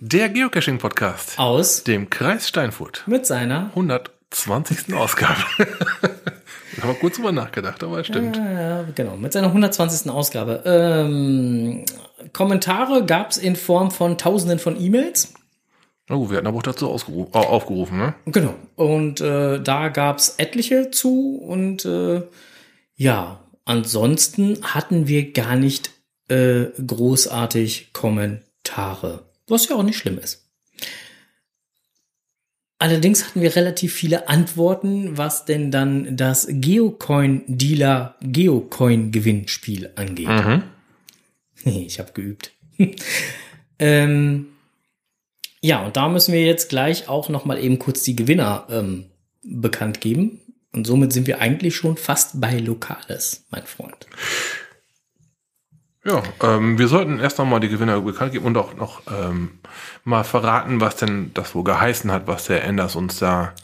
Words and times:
Der 0.00 0.28
Geocaching-Podcast. 0.28 1.38
Aus. 1.38 1.84
Dem 1.84 2.10
Kreis 2.10 2.48
Steinfurt. 2.48 3.02
Mit 3.06 3.24
seiner 3.24 3.70
120. 3.70 4.92
Ausgabe. 4.94 5.40
ich 6.76 6.82
habe 6.82 6.94
kurz 6.94 7.16
drüber 7.16 7.32
nachgedacht, 7.32 7.82
aber 7.82 8.00
es 8.00 8.06
stimmt. 8.06 8.36
Ja, 8.36 8.82
genau, 8.94 9.16
mit 9.16 9.32
seiner 9.32 9.46
120. 9.46 10.10
Ausgabe. 10.10 10.62
Ähm, 10.66 11.84
Kommentare 12.34 13.06
gab 13.06 13.30
es 13.30 13.38
in 13.38 13.56
Form 13.56 13.90
von 13.90 14.18
Tausenden 14.18 14.58
von 14.58 14.78
E-Mails. 14.78 15.32
Oh, 16.10 16.28
wir 16.28 16.36
hatten 16.36 16.46
aber 16.46 16.58
auch 16.58 16.62
dazu 16.62 16.90
aufgerufen, 16.90 17.96
ne? 17.96 18.14
Genau. 18.26 18.54
Und 18.76 19.22
äh, 19.22 19.62
da 19.62 19.88
gab 19.88 20.18
es 20.18 20.34
etliche 20.36 20.90
zu 20.90 21.38
und 21.38 21.86
äh, 21.86 22.20
ja, 22.96 23.40
ansonsten 23.64 24.58
hatten 24.62 25.08
wir 25.08 25.32
gar 25.32 25.56
nicht 25.56 25.90
äh, 26.28 26.66
großartig 26.86 27.94
Kommentare, 27.94 29.24
was 29.46 29.68
ja 29.68 29.76
auch 29.76 29.82
nicht 29.82 29.98
schlimm 29.98 30.18
ist. 30.18 30.44
Allerdings 32.78 33.24
hatten 33.24 33.40
wir 33.40 33.56
relativ 33.56 33.94
viele 33.94 34.28
Antworten, 34.28 35.16
was 35.16 35.44
denn 35.44 35.70
dann 35.70 36.16
das 36.16 36.46
Geocoin-Dealer 36.50 38.16
Geocoin-Gewinnspiel 38.20 39.92
angeht. 39.96 40.28
Mhm. 40.28 40.62
Ich 41.64 41.98
habe 41.98 42.12
geübt. 42.12 42.52
ähm, 43.78 44.48
ja, 45.62 45.82
und 45.86 45.96
da 45.96 46.10
müssen 46.10 46.34
wir 46.34 46.44
jetzt 46.44 46.68
gleich 46.68 47.08
auch 47.08 47.30
noch 47.30 47.46
mal 47.46 47.58
eben 47.58 47.78
kurz 47.78 48.02
die 48.02 48.16
Gewinner 48.16 48.66
ähm, 48.68 49.06
bekannt 49.42 50.02
geben. 50.02 50.40
Und 50.72 50.86
somit 50.86 51.14
sind 51.14 51.26
wir 51.26 51.40
eigentlich 51.40 51.74
schon 51.74 51.96
fast 51.96 52.38
bei 52.38 52.58
Lokales, 52.58 53.46
mein 53.50 53.64
Freund. 53.64 54.06
Ja, 56.06 56.22
ähm, 56.42 56.78
wir 56.78 56.86
sollten 56.86 57.18
erst 57.18 57.38
noch 57.38 57.46
mal 57.46 57.60
die 57.60 57.70
Gewinner 57.70 57.98
bekannt 58.02 58.32
geben 58.32 58.44
und 58.44 58.58
auch 58.58 58.74
noch 58.74 59.00
ähm, 59.10 59.52
mal 60.04 60.22
verraten, 60.22 60.78
was 60.82 60.96
denn 60.96 61.30
das 61.32 61.54
wohl 61.54 61.64
geheißen 61.64 62.12
hat, 62.12 62.26
was 62.26 62.44
der 62.44 62.62
Enders 62.64 62.94
uns 62.94 63.18
da. 63.18 63.54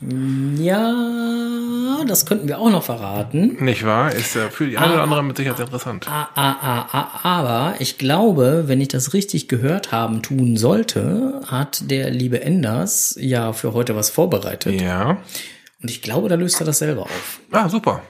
Ja, 0.56 2.02
das 2.06 2.24
könnten 2.24 2.48
wir 2.48 2.58
auch 2.58 2.70
noch 2.70 2.82
verraten. 2.82 3.62
Nicht 3.62 3.84
wahr? 3.84 4.14
Ist 4.14 4.36
ja 4.36 4.48
für 4.48 4.66
die 4.66 4.78
eine 4.78 4.94
oder 4.94 5.02
andere 5.02 5.22
mit 5.22 5.36
Sicherheit 5.36 5.60
interessant. 5.60 6.06
Ah, 6.08 6.28
ah, 6.34 6.56
ah, 6.62 6.86
ah, 6.92 7.18
aber 7.22 7.74
ich 7.78 7.98
glaube, 7.98 8.64
wenn 8.68 8.80
ich 8.80 8.88
das 8.88 9.12
richtig 9.12 9.46
gehört 9.48 9.92
haben 9.92 10.22
tun 10.22 10.56
sollte, 10.56 11.42
hat 11.46 11.90
der 11.90 12.08
liebe 12.08 12.40
Enders 12.40 13.16
ja 13.20 13.52
für 13.52 13.74
heute 13.74 13.96
was 13.96 14.08
vorbereitet. 14.08 14.80
Ja. 14.80 15.18
Und 15.82 15.90
ich 15.90 16.00
glaube, 16.00 16.30
da 16.30 16.36
löst 16.36 16.58
er 16.60 16.64
das 16.64 16.78
selber 16.78 17.02
auf. 17.02 17.40
Ah, 17.50 17.68
super. 17.68 18.02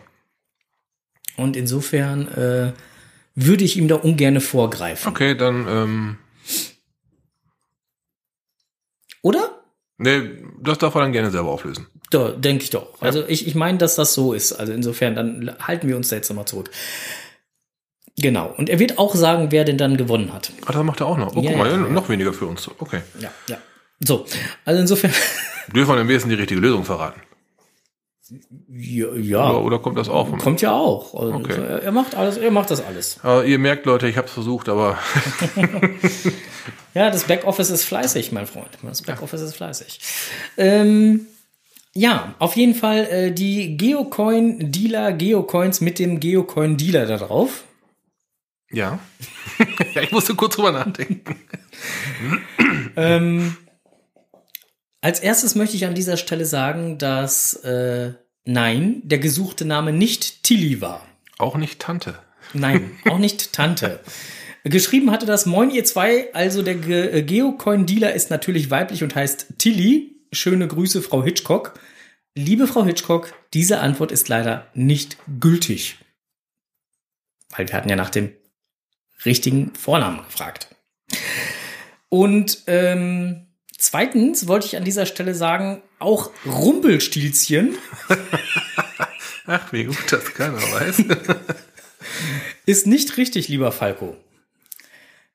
Und 1.37 1.57
insofern 1.57 2.29
äh, 2.29 2.73
würde 3.47 3.65
ich 3.65 3.77
ihm 3.77 3.89
da 3.89 3.97
ungern 3.97 4.41
vorgreifen. 4.41 5.11
Okay, 5.11 5.35
dann, 5.35 5.67
ähm, 5.69 6.19
Oder? 9.23 9.63
nee, 9.99 10.23
das 10.63 10.79
darf 10.79 10.95
er 10.95 11.03
dann 11.03 11.13
gerne 11.13 11.31
selber 11.31 11.51
auflösen. 11.51 11.87
Da 12.11 12.31
denke 12.31 12.65
ich 12.65 12.71
doch. 12.71 13.01
Also 13.01 13.25
ich, 13.29 13.47
ich 13.47 13.55
meine, 13.55 13.79
dass 13.79 13.95
das 13.97 14.15
so 14.15 14.33
ist. 14.33 14.53
Also 14.53 14.73
insofern, 14.73 15.15
dann 15.15 15.57
halten 15.61 15.87
wir 15.89 15.97
uns 15.97 16.09
da 16.09 16.17
jetzt 16.17 16.29
nochmal 16.29 16.47
zurück. 16.47 16.71
Genau. 18.17 18.53
Und 18.57 18.69
er 18.69 18.79
wird 18.79 18.99
auch 18.99 19.15
sagen, 19.15 19.53
wer 19.53 19.65
denn 19.65 19.79
dann 19.79 19.97
gewonnen 19.97 20.33
hat. 20.33 20.53
Ah, 20.67 20.73
das 20.73 20.83
macht 20.83 21.01
er 21.01 21.07
auch 21.07 21.17
noch. 21.17 21.37
Oh, 21.37 21.41
Ja, 21.41 21.51
guck 21.51 21.59
mal, 21.59 21.67
ja, 21.71 21.77
ja. 21.77 21.89
noch 21.89 22.09
weniger 22.09 22.33
für 22.33 22.47
uns. 22.47 22.69
Okay. 22.79 23.01
Ja, 23.21 23.31
ja. 23.49 23.59
So, 24.01 24.27
also 24.65 24.81
insofern, 24.81 25.13
Dürfen 25.75 25.95
wir 25.95 26.01
am 26.01 26.07
besten 26.09 26.31
die 26.31 26.35
richtige 26.35 26.61
Lösung 26.61 26.85
verraten? 26.85 27.21
Ja, 28.69 29.07
Oder, 29.09 29.21
ja 29.21 29.53
oder 29.57 29.79
kommt 29.79 29.99
das 29.99 30.09
auch? 30.09 30.37
kommt 30.39 30.61
ja 30.63 30.73
auch. 30.73 31.15
Also 31.15 31.35
Okay. 31.35 31.53
er, 31.61 31.83
er 31.83 31.93
macht 31.93 32.15
alles, 32.15 32.37
er 32.37 32.51
macht 32.51 32.71
das 32.71 32.85
alles. 32.85 33.19
Aber 33.23 33.45
ihr 33.45 33.59
merkt, 33.59 33.87
Leute, 33.87 34.09
ich 34.09 34.17
habe 34.17 34.27
es 34.29 34.33
versucht, 34.33 34.69
aber 34.69 34.99
Ja, 36.95 37.11
das 37.11 37.25
Backoffice 37.25 37.71
ist 37.71 37.85
fleißig, 37.85 38.33
mein 38.33 38.47
Freund. 38.47 38.71
Das 38.83 39.03
Backoffice 39.03 39.41
ist 39.43 39.57
fleißig. 39.57 40.01
Ähm, 40.57 41.27
ja, 41.95 42.35
auf 42.39 42.57
jeden 42.57 42.75
Fall 42.75 43.07
äh, 43.11 43.33
die 43.33 43.77
Geocoin-Dealer, 43.77 45.13
Geocoins 45.13 45.81
mit 45.81 45.99
dem 45.99 46.21
Geocoin-Dealer 46.21 47.07
da 47.07 47.17
drauf. 47.19 47.65
ja. 48.71 48.99
ja, 49.95 50.03
ich 50.03 50.11
musste 50.13 50.35
kurz 50.35 50.57
drüber 50.57 50.73
nachdenken. 50.73 51.37
Ähm, 52.97 53.57
als 55.01 55.21
erstes 55.21 55.55
möchte 55.55 55.77
ich 55.77 55.87
an 55.87 55.95
dieser 55.95 56.17
Stelle 56.17 56.45
sagen, 56.45 56.99
dass 56.99 57.55
äh, 57.65 58.13
nein, 58.45 59.01
der 59.05 59.19
gesuchte 59.19 59.65
Name 59.65 59.93
nicht 59.93 60.43
Tilly 60.43 60.81
war. 60.81 61.07
Auch 61.39 61.57
nicht 61.57 61.81
Tante. 61.81 62.19
Nein, 62.53 62.99
auch 63.09 63.19
nicht 63.19 63.53
Tante. 63.53 64.01
Geschrieben 64.65 65.11
hatte 65.11 65.25
das 65.25 65.47
Moin 65.47 65.71
ihr 65.71 65.85
zwei, 65.85 66.33
also 66.35 66.63
der 66.63 66.75
Ge 66.75 67.19
äh, 67.19 67.23
Geocoin-Dealer 67.23 68.13
ist 68.13 68.31
natürlich 68.31 68.71
weiblich 68.71 69.03
und 69.03 69.15
heißt 69.15 69.55
Tilly. 69.59 70.17
Schöne 70.33 70.69
Grüße, 70.69 71.03
Frau 71.03 71.25
Hitchcock. 71.25 71.79
Liebe 72.37 72.67
Frau 72.67 72.85
Hitchcock, 72.85 73.33
diese 73.53 73.81
Antwort 73.81 74.13
ist 74.13 74.29
leider 74.29 74.69
nicht 74.75 75.17
gültig. 75.41 75.99
Weil 77.57 77.69
wir 77.69 77.75
hatten 77.75 77.89
ja 77.89 77.97
nach 77.97 78.11
dem 78.11 78.33
richtigen 79.25 79.75
Vornamen 79.75 80.19
gefragt. 80.19 80.69
Und 82.09 82.63
ähm, 82.67 83.47
zweitens 83.81 84.49
wollte 84.49 84.67
ich 84.67 84.77
an 84.77 84.85
dieser 84.85 85.07
Stelle 85.07 85.35
sagen, 85.35 85.83
auch 85.99 86.31
Rumpelstilzchen 86.47 87.77
Ach, 89.47 89.73
wie 89.73 89.85
gut 89.85 90.13
das 90.13 90.33
keiner 90.35 90.59
weiß. 90.59 91.03
ist 92.67 92.87
nicht 92.87 93.17
richtig, 93.17 93.49
lieber 93.49 93.73
Falco. 93.73 94.17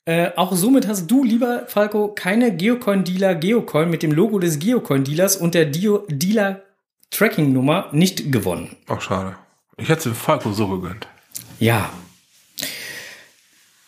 Äh, 0.06 0.32
auch 0.36 0.56
somit 0.56 0.88
hast 0.88 1.08
du, 1.08 1.24
lieber 1.24 1.66
Falco, 1.68 2.10
keine 2.10 2.56
Geocoin-Dealer 2.56 3.36
Geocoin 3.36 3.90
mit 3.90 4.04
dem 4.04 4.12
Logo 4.12 4.40
des 4.40 4.60
Geocoin-Dealers 4.60 5.36
und 5.36 5.54
der 5.54 5.66
Dio 5.66 6.06
Dealer-Tracking-Nummer 6.08 7.90
nicht 7.92 8.32
gewonnen. 8.32 8.78
Ach, 8.88 9.02
schade. 9.02 9.36
Ich 9.78 9.90
hätte 9.90 9.98
es 9.98 10.04
dem 10.04 10.16
Falco 10.16 10.54
so 10.54 10.70
gegönnt. 10.70 11.08
Ja. 11.60 11.90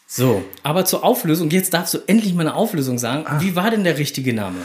So, 0.10 0.46
aber 0.64 0.86
zur 0.86 1.04
Auflösung, 1.04 1.50
jetzt 1.50 1.74
darfst 1.74 1.94
du 1.94 1.98
endlich 2.08 2.34
mal 2.34 2.48
eine 2.48 2.56
Auflösung 2.56 2.98
sagen. 2.98 3.26
Wie 3.42 3.58
war 3.58 3.70
denn 3.72 3.84
der 3.84 3.98
richtige 3.98 4.34
Name? 4.34 4.60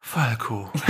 Falco. 0.00 0.68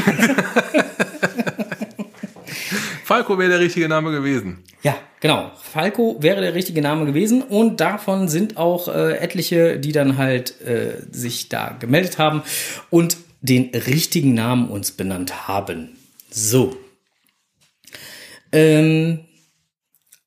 Falco 3.04 3.38
wäre 3.38 3.50
der 3.50 3.60
richtige 3.60 3.90
Name 3.90 4.10
gewesen. 4.10 4.64
Ja, 4.82 4.96
genau. 5.20 5.52
Falco 5.60 6.16
wäre 6.20 6.40
der 6.40 6.54
richtige 6.54 6.80
Name 6.80 7.04
gewesen 7.04 7.42
und 7.42 7.80
davon 7.80 8.28
sind 8.28 8.56
auch 8.56 8.88
äh, 8.88 9.18
etliche, 9.18 9.78
die 9.78 9.92
dann 9.92 10.16
halt 10.16 10.58
äh, 10.62 11.02
sich 11.10 11.50
da 11.50 11.76
gemeldet 11.78 12.16
haben 12.16 12.42
und 12.88 13.18
den 13.42 13.70
richtigen 13.74 14.32
Namen 14.32 14.70
uns 14.70 14.92
benannt 14.92 15.46
haben. 15.46 15.90
So. 16.30 16.74
Ähm, 18.52 19.20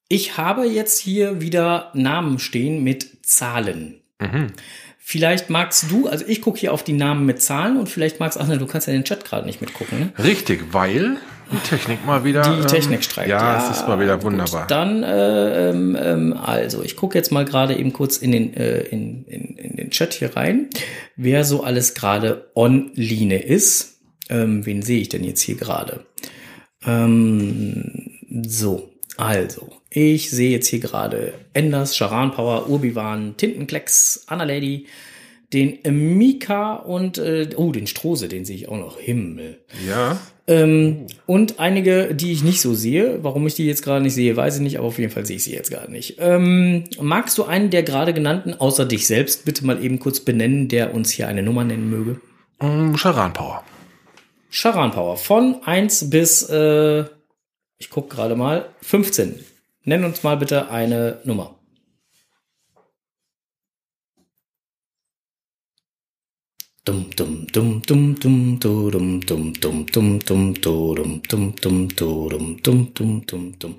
ich 0.08 0.38
habe 0.38 0.66
jetzt 0.66 1.00
hier 1.00 1.42
wieder 1.42 1.92
Namen 1.94 2.40
stehen 2.40 2.84
mit 2.84 3.26
Zahlen. 3.26 4.02
Vielleicht 4.98 5.50
magst 5.52 5.92
du, 5.92 6.08
also 6.08 6.26
ich 6.28 6.42
gucke 6.42 6.60
hier 6.60 6.74
auf 6.74 6.84
die 6.84 6.94
Namen 6.94 7.26
mit 7.26 7.42
Zahlen 7.42 7.78
und 7.78 7.90
vielleicht 7.90 8.20
magst, 8.20 8.40
ach 8.40 8.48
ne, 8.48 8.58
du 8.58 8.66
kannst 8.66 8.88
ja 8.88 8.94
den 8.94 9.04
Chat 9.04 9.24
gerade 9.24 9.46
nicht 9.46 9.62
mitgucken, 9.62 10.00
ne? 10.00 10.14
Richtig, 10.24 10.74
weil 10.74 11.18
die 11.52 11.58
Technik 11.70 12.06
mal 12.06 12.24
wieder. 12.24 12.58
Die 12.58 12.66
Technik 12.66 13.04
streikt. 13.04 13.30
Ja, 13.30 13.64
es 13.64 13.78
ist 13.78 13.88
mal 13.88 14.00
wieder 14.00 14.24
wunderbar. 14.24 14.62
Gut, 14.62 14.72
dann, 14.72 15.04
äh, 15.04 15.70
ähm, 15.70 15.96
ähm, 16.00 16.34
also, 16.34 16.82
ich 16.82 16.96
gucke 16.96 17.16
jetzt 17.16 17.32
mal 17.32 17.46
gerade 17.46 17.76
eben 17.76 17.94
kurz 17.94 18.18
in 18.18 18.32
den, 18.32 18.56
äh, 18.56 18.82
in, 18.82 19.26
in, 19.26 19.56
in 19.58 19.76
den 19.76 19.92
Chat 19.92 20.14
hier 20.16 20.36
rein, 20.36 20.70
wer 21.16 21.44
so 21.44 21.64
alles 21.64 21.94
gerade 21.94 22.50
online 22.56 23.38
ist. 23.40 24.00
Ähm, 24.28 24.66
wen 24.66 24.82
sehe 24.82 25.02
ich 25.02 25.10
denn 25.10 25.24
jetzt 25.24 25.42
hier 25.42 25.56
gerade? 25.56 26.08
Ähm, 26.84 28.10
so, 28.44 28.90
also, 29.18 29.72
ich 29.96 30.30
sehe 30.30 30.52
jetzt 30.52 30.68
hier 30.68 30.80
gerade 30.80 31.34
Enders, 31.54 31.96
Charan 31.96 32.32
Power, 32.32 32.70
Urbiwan, 32.70 33.38
Tintenklecks, 33.38 34.26
Anna 34.28 34.44
Lady, 34.44 34.88
den 35.54 35.80
Mika 36.18 36.74
und, 36.74 37.18
äh, 37.18 37.50
oh, 37.56 37.72
den 37.72 37.88
Strose, 37.88 38.28
den 38.28 38.44
sehe 38.44 38.58
ich 38.58 38.68
auch 38.68 38.78
noch. 38.78 39.00
Himmel. 39.00 39.60
ja. 39.88 40.20
Ähm, 40.48 41.08
und 41.26 41.60
einige, 41.60 42.14
die 42.14 42.32
ich 42.32 42.44
nicht 42.44 42.62
so 42.62 42.76
sehe. 42.76 43.24
Warum 43.24 43.48
ich 43.48 43.56
die 43.56 43.66
jetzt 43.66 43.84
gerade 43.84 44.04
nicht 44.04 44.14
sehe, 44.14 44.36
weiß 44.36 44.58
ich 44.58 44.62
nicht, 44.62 44.78
aber 44.78 44.88
auf 44.88 45.00
jeden 45.00 45.12
Fall 45.12 45.26
sehe 45.26 45.38
ich 45.38 45.44
sie 45.44 45.54
jetzt 45.54 45.72
gerade 45.72 45.92
nicht. 45.92 46.18
Ähm, 46.20 46.84
magst 47.00 47.38
du 47.38 47.46
einen 47.46 47.72
der 47.72 47.82
gerade 47.82 48.14
genannten, 48.14 48.54
außer 48.54 48.86
dich 48.86 49.08
selbst, 49.08 49.46
bitte 49.46 49.66
mal 49.66 49.84
eben 49.84 49.98
kurz 49.98 50.20
benennen, 50.20 50.68
der 50.68 50.94
uns 50.94 51.10
hier 51.10 51.28
eine 51.28 51.42
Nummer 51.42 51.64
nennen 51.64 51.90
möge? 51.90 52.20
Ähm, 52.60 52.96
Charan 52.96 53.34
Power. 53.34 53.64
Charan 54.52 54.92
Power. 54.92 55.18
Von 55.18 55.64
1 55.66 56.10
bis, 56.10 56.44
äh, 56.50 57.06
ich 57.80 57.90
gucke 57.90 58.14
gerade 58.14 58.36
mal, 58.36 58.70
15. 58.82 59.40
Nenn 59.88 60.04
uns 60.04 60.24
mal 60.24 60.36
bitte 60.36 60.72
eine 60.72 61.22
Nummer. 61.26 61.60
Dum 66.84 67.10
dum 67.16 67.48
dum 67.52 67.82
dum 67.84 68.16
dum 68.20 68.60
du, 68.60 68.90
dum 68.90 69.22
dum 69.22 69.54
dum 69.54 69.86
dum 69.86 70.20
dum 70.20 70.54
du, 70.56 70.96
dum 70.96 71.22
dum 71.22 71.56
dum 71.56 71.88
du, 71.90 72.30
dum 72.30 72.64
dum 72.64 72.94
dum 72.96 73.28
dum 73.28 73.60
dum. 73.60 73.76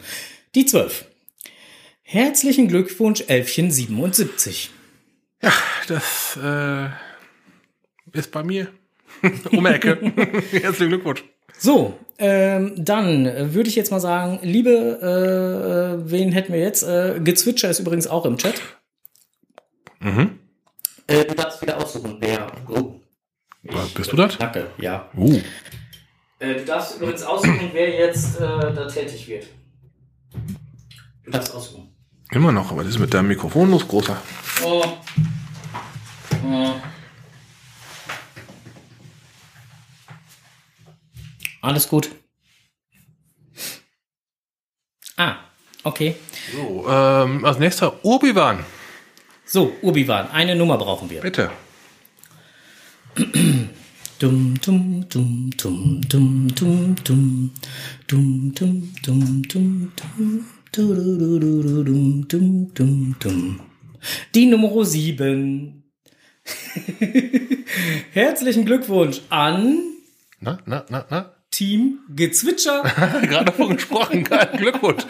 Die 0.55 0.64
12. 0.64 1.06
Herzlichen 2.03 2.69
Glückwunsch, 2.69 3.25
Elfchen 3.26 3.73
77. 3.73 4.70
Das 5.88 6.38
äh, 6.41 6.88
ist 8.12 8.31
bei 8.31 8.44
mir 8.44 8.73
um 9.50 9.67
Ecke. 9.67 10.00
Herzlichen 10.52 10.91
Glückwunsch. 10.91 11.25
So, 11.58 11.99
ähm, 12.19 12.73
dann 12.76 13.26
äh, 13.26 13.55
würde 13.55 13.69
ich 13.69 13.76
jetzt 13.76 13.91
mal 13.91 14.00
sagen, 14.00 14.38
liebe, 14.43 14.70
äh, 15.03 15.94
äh, 15.94 16.11
wen 16.11 16.32
hätten 16.32 16.53
wir 16.53 16.61
jetzt? 16.61 16.82
Äh, 16.82 17.20
Gezwitscher 17.23 17.70
ist 17.70 17.81
übrigens 17.81 18.06
auch 18.06 18.25
im 18.25 18.38
Chat. 18.38 18.61
Mhm. 20.00 20.38
Äh, 21.06 21.25
du 21.25 21.35
darfst 21.35 21.62
wieder 21.62 21.76
aussuchen, 21.76 22.17
wer. 22.20 22.47
Oh. 22.69 22.94
Bist 23.94 24.12
du 24.12 24.17
das? 24.17 24.38
Danke, 24.38 24.69
ja. 24.79 25.11
Uh. 25.17 25.41
Äh, 26.38 26.55
du 26.55 26.64
darfst 26.64 26.97
übrigens 26.97 27.23
aussuchen, 27.23 27.70
wer 27.73 27.91
jetzt 27.91 28.37
äh, 28.37 28.41
da 28.41 28.87
tätig 28.87 29.26
wird. 29.29 29.47
Du 31.25 31.31
darfst 31.31 31.55
aussuchen. 31.55 31.88
Immer 32.32 32.52
noch, 32.52 32.70
aber 32.70 32.82
das 32.82 32.93
ist 32.94 32.99
mit 32.99 33.14
deinem 33.14 33.29
Mikrofon 33.29 33.70
los, 33.70 33.87
großer. 33.87 34.17
Oh. 34.64 34.85
Oh. 36.44 36.75
Alles 41.66 41.88
gut. 41.88 42.10
Ah, 45.16 45.38
okay. 45.82 46.14
So, 46.52 46.86
ähm, 46.88 47.44
als 47.44 47.58
nächster 47.58 48.04
Obi-Wan. 48.04 48.64
So, 49.44 49.72
Urbiwan, 49.82 50.30
eine 50.30 50.54
Nummer 50.54 50.78
brauchen 50.78 51.10
wir. 51.10 51.22
Bitte. 51.22 51.50
Dum 54.18 54.54
dum 54.60 55.08
dum 55.08 55.50
dum 55.56 56.00
dum 56.08 56.54
dum 56.54 56.54
dum 56.54 56.94
dum 57.04 57.52
dum 58.06 58.92
dum 59.02 59.42
dum 59.52 59.92
dum 59.92 60.44
du, 60.72 60.94
du, 60.94 61.18
du, 61.18 61.38
du, 61.40 61.62
du, 61.62 61.82
dum 61.82 62.28
dum 62.28 62.74
dum 62.74 63.16
dum 63.18 63.60
Die 64.34 64.46
Nummer 64.46 64.84
7. 64.84 65.82
Herzlichen 68.12 68.64
Glückwunsch 68.64 69.20
an 69.30 69.80
Na, 70.40 70.58
na, 70.64 70.84
na, 70.88 71.06
na. 71.10 71.36
Team 71.56 72.00
Gezwitscher. 72.14 72.82
Gerade 73.23 73.47
davon 73.47 73.76
gesprochen. 73.76 74.25
Glückwunsch. 74.56 75.05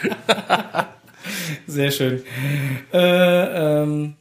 Sehr 1.66 1.90
schön. 1.90 2.22
Äh, 2.92 3.82
ähm, 3.82 4.14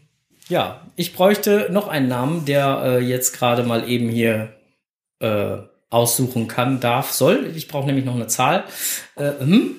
ja, 0.49 0.81
ich 0.95 1.13
bräuchte 1.13 1.67
noch 1.71 1.87
einen 1.87 2.07
Namen, 2.07 2.45
der 2.45 2.81
äh, 2.83 2.99
jetzt 2.99 3.37
gerade 3.37 3.61
mal 3.61 3.87
eben 3.87 4.09
hier 4.09 4.53
äh, 5.19 5.57
aussuchen 5.91 6.47
kann, 6.47 6.79
darf, 6.79 7.11
soll. 7.11 7.51
Ich 7.55 7.67
brauche 7.67 7.85
nämlich 7.85 8.05
noch 8.05 8.15
eine 8.15 8.27
Zahl. 8.27 8.63
Äh, 9.15 9.31
hm? 9.39 9.75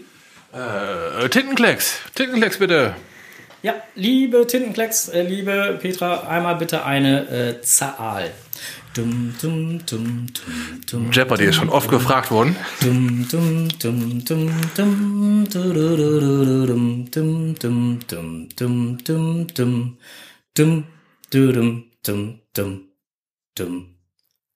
Äh, 0.53 1.29
Tintenklecks. 1.29 2.01
Tintenklecks, 2.15 2.59
bitte. 2.59 2.95
Ja, 3.63 3.75
liebe 3.97 4.47
Tintenklecks, 4.47 5.09
äh, 5.09 5.23
liebe 5.23 5.79
Petra, 5.83 6.29
einmal 6.29 6.55
bitte 6.55 6.85
eine 6.85 7.29
äh, 7.29 7.61
Zahl. 7.63 8.31
Dum, 8.97 9.35
dum, 9.43 9.85
dum, 9.85 10.27
dum, 10.91 11.11
Jeopardy 11.13 11.45
ist 11.45 11.57
schon 11.57 11.69
oft 11.69 11.91
gefragt 11.91 12.31
worden. 12.31 12.57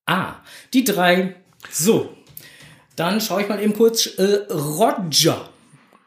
Ah, 0.06 0.36
die 0.72 0.84
drei. 0.84 1.36
So, 1.70 2.16
dann 2.96 3.20
schaue 3.20 3.42
ich 3.42 3.48
mal 3.50 3.62
eben 3.62 3.74
kurz. 3.74 4.06
Äh, 4.06 4.46
Roger, 4.50 5.50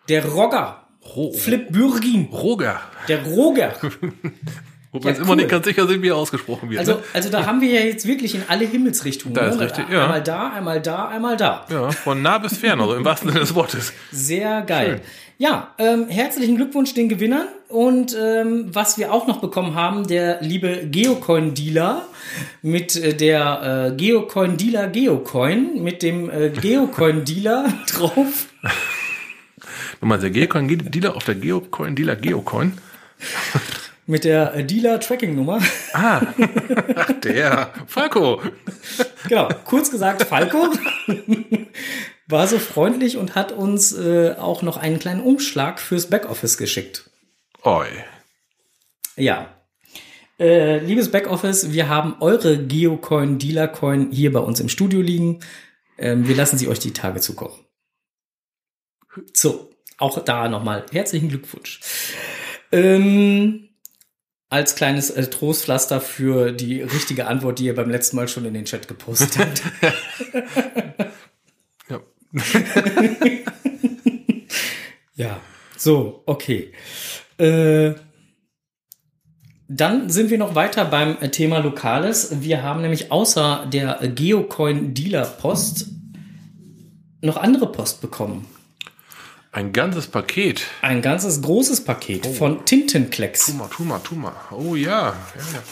der 0.10 0.26
Rogger. 0.26 0.88
Ro 1.06 1.34
Flip 1.34 1.72
Bürgin. 1.72 2.30
Roger. 2.32 2.82
Der 3.08 3.24
Roger. 3.28 3.76
Wobei 4.94 5.10
Ja, 5.10 5.16
wir 5.16 5.22
immer 5.22 5.32
cool. 5.32 5.36
nicht 5.38 5.50
ganz 5.50 5.66
sicher 5.66 5.88
sind, 5.88 6.04
wie 6.04 6.10
er 6.10 6.16
ausgesprochen 6.16 6.70
wird. 6.70 6.80
Also, 6.80 6.94
ne? 6.94 7.00
also 7.14 7.30
da 7.30 7.48
haben 7.48 7.62
wir 7.62 7.70
ja 7.70 7.82
jetzt 7.82 8.08
wirklich 8.08 8.36
in 8.36 8.44
alle 8.48 8.66
Himmelsrichtungen. 8.66 9.34
Da 9.34 9.48
ist 9.48 9.58
ne? 9.58 9.66
richtig, 9.66 9.90
ja. 9.90 10.04
Einmal 10.04 10.22
da, 10.22 10.50
einmal 10.52 10.82
da, 10.82 11.08
einmal 11.08 11.36
da. 11.36 11.66
Ja, 11.70 11.90
von 11.90 12.22
nah 12.22 12.38
bis 12.38 12.58
fern, 12.58 12.80
also 12.80 12.94
im 12.94 13.04
wahrsten 13.04 13.30
Sinne 13.30 13.40
des 13.40 13.56
Wortes. 13.56 13.92
Sehr 14.12 14.62
geil. 14.62 15.02
Ja, 15.40 15.74
ähm, 15.80 16.08
herzlichen 16.10 16.56
Glückwunsch 16.58 16.94
den 16.94 17.10
Gewinnern. 17.10 17.48
Und 17.70 18.16
ähm, 18.22 18.68
was 18.72 19.00
wir 19.00 19.12
auch 19.12 19.26
noch 19.26 19.42
bekommen 19.42 19.74
haben, 19.74 20.06
der 20.06 20.42
liebe 20.42 20.86
Geocoin-Dealer 20.86 22.04
mit 22.62 22.96
äh, 22.96 23.16
der 23.16 23.90
äh, 23.94 23.96
Geocoin-Dealer 23.98 24.90
Geocoin 24.90 25.82
mit 25.82 26.04
dem 26.04 26.30
äh, 26.30 26.50
Geocoin-Dealer 26.50 27.74
drauf. 27.92 28.48
Nochmal 30.02 30.20
der 30.20 30.30
Geocoin-Dealer 30.30 31.16
auf 31.16 31.26
der 31.26 31.34
Geocoin-Dealer 31.34 32.16
Geocoin. 32.16 32.74
Mit 34.06 34.26
der 34.26 34.64
Dealer-Tracking-Nummer. 34.64 35.62
Ah, 35.94 36.22
ach, 36.96 37.12
der 37.22 37.74
Falco. 37.88 38.42
genau, 39.30 39.48
kurz 39.64 39.92
gesagt, 39.92 40.24
Falco 40.24 40.70
war 42.28 42.48
so 42.48 42.60
freundlich 42.60 43.18
und 43.18 43.36
hat 43.36 43.52
uns 43.52 43.94
äh, 43.94 44.36
auch 44.38 44.62
noch 44.62 44.78
einen 44.78 45.00
kleinen 45.00 45.22
Umschlag 45.22 45.80
fürs 45.80 46.10
Backoffice 46.10 46.58
geschickt. 46.58 47.10
Oi. 47.64 47.88
Ja. 49.16 49.56
Äh, 50.40 50.80
liebes 50.80 51.12
Backoffice, 51.12 51.72
wir 51.72 51.88
haben 51.88 52.16
eure 52.20 52.58
Geocoin, 52.58 53.38
Dealercoin 53.38 54.12
hier 54.12 54.34
bei 54.34 54.40
uns 54.40 54.60
im 54.60 54.68
Studio 54.68 55.00
liegen. 55.00 55.40
Ähm, 55.98 56.28
wir 56.28 56.36
lassen 56.36 56.58
sie 56.58 56.68
euch 56.68 56.80
die 56.80 56.92
Tage 56.92 57.20
zukommen. 57.20 57.66
So, 59.34 59.70
auch 59.98 60.20
da 60.24 60.50
nochmal 60.50 60.86
herzlichen 60.92 61.30
Glückwunsch. 61.30 61.80
Ähm, 62.72 63.70
als 64.54 64.76
kleines 64.76 65.10
äh, 65.10 65.28
Trostpflaster 65.28 66.00
für 66.00 66.52
die 66.52 66.84
richtige 66.84 67.26
Antwort, 67.26 67.58
die 67.58 67.66
ihr 67.66 67.76
beim 67.76 67.90
letzten 67.90 68.18
Mal 68.18 68.28
schon 68.28 68.46
in 68.46 68.54
den 68.54 68.66
Chat 68.66 68.88
gepostet 68.88 69.38
habt. 69.38 69.64
Ja. 71.90 72.00
Ja, 75.16 75.40
so, 75.78 76.24
okay. 76.26 76.72
Äh, 77.38 77.94
dann 79.68 80.10
sind 80.10 80.32
wir 80.32 80.40
noch 80.40 80.56
weiter 80.56 80.86
beim 80.86 81.18
äh, 81.22 81.30
Thema 81.30 81.60
Lokales. 81.60 82.42
Wir 82.42 82.64
haben 82.64 82.82
nämlich 82.82 83.12
außer 83.12 83.68
der 83.72 84.00
Geocoin 84.08 84.96
Dealer 84.96 85.26
Post 85.26 85.90
noch 87.22 87.38
andere 87.38 87.72
Post 87.72 88.02
bekommen. 88.02 88.48
Ein 89.54 89.72
ganzes 89.72 90.08
Paket. 90.08 90.64
Ein 90.82 91.04
ganzes 91.04 91.42
großes 91.44 91.84
Paket 91.84 92.26
von 92.26 92.66
Tintenklecks. 92.66 93.46
Tu 93.46 93.54
mal, 93.54 93.68
tu 93.70 93.84
mal, 93.84 94.00
tu 94.00 94.16
mal. 94.16 94.34
Oh 94.50 94.76
ja. 94.76 94.90
ja, 94.90 95.14
ja. 95.54 95.64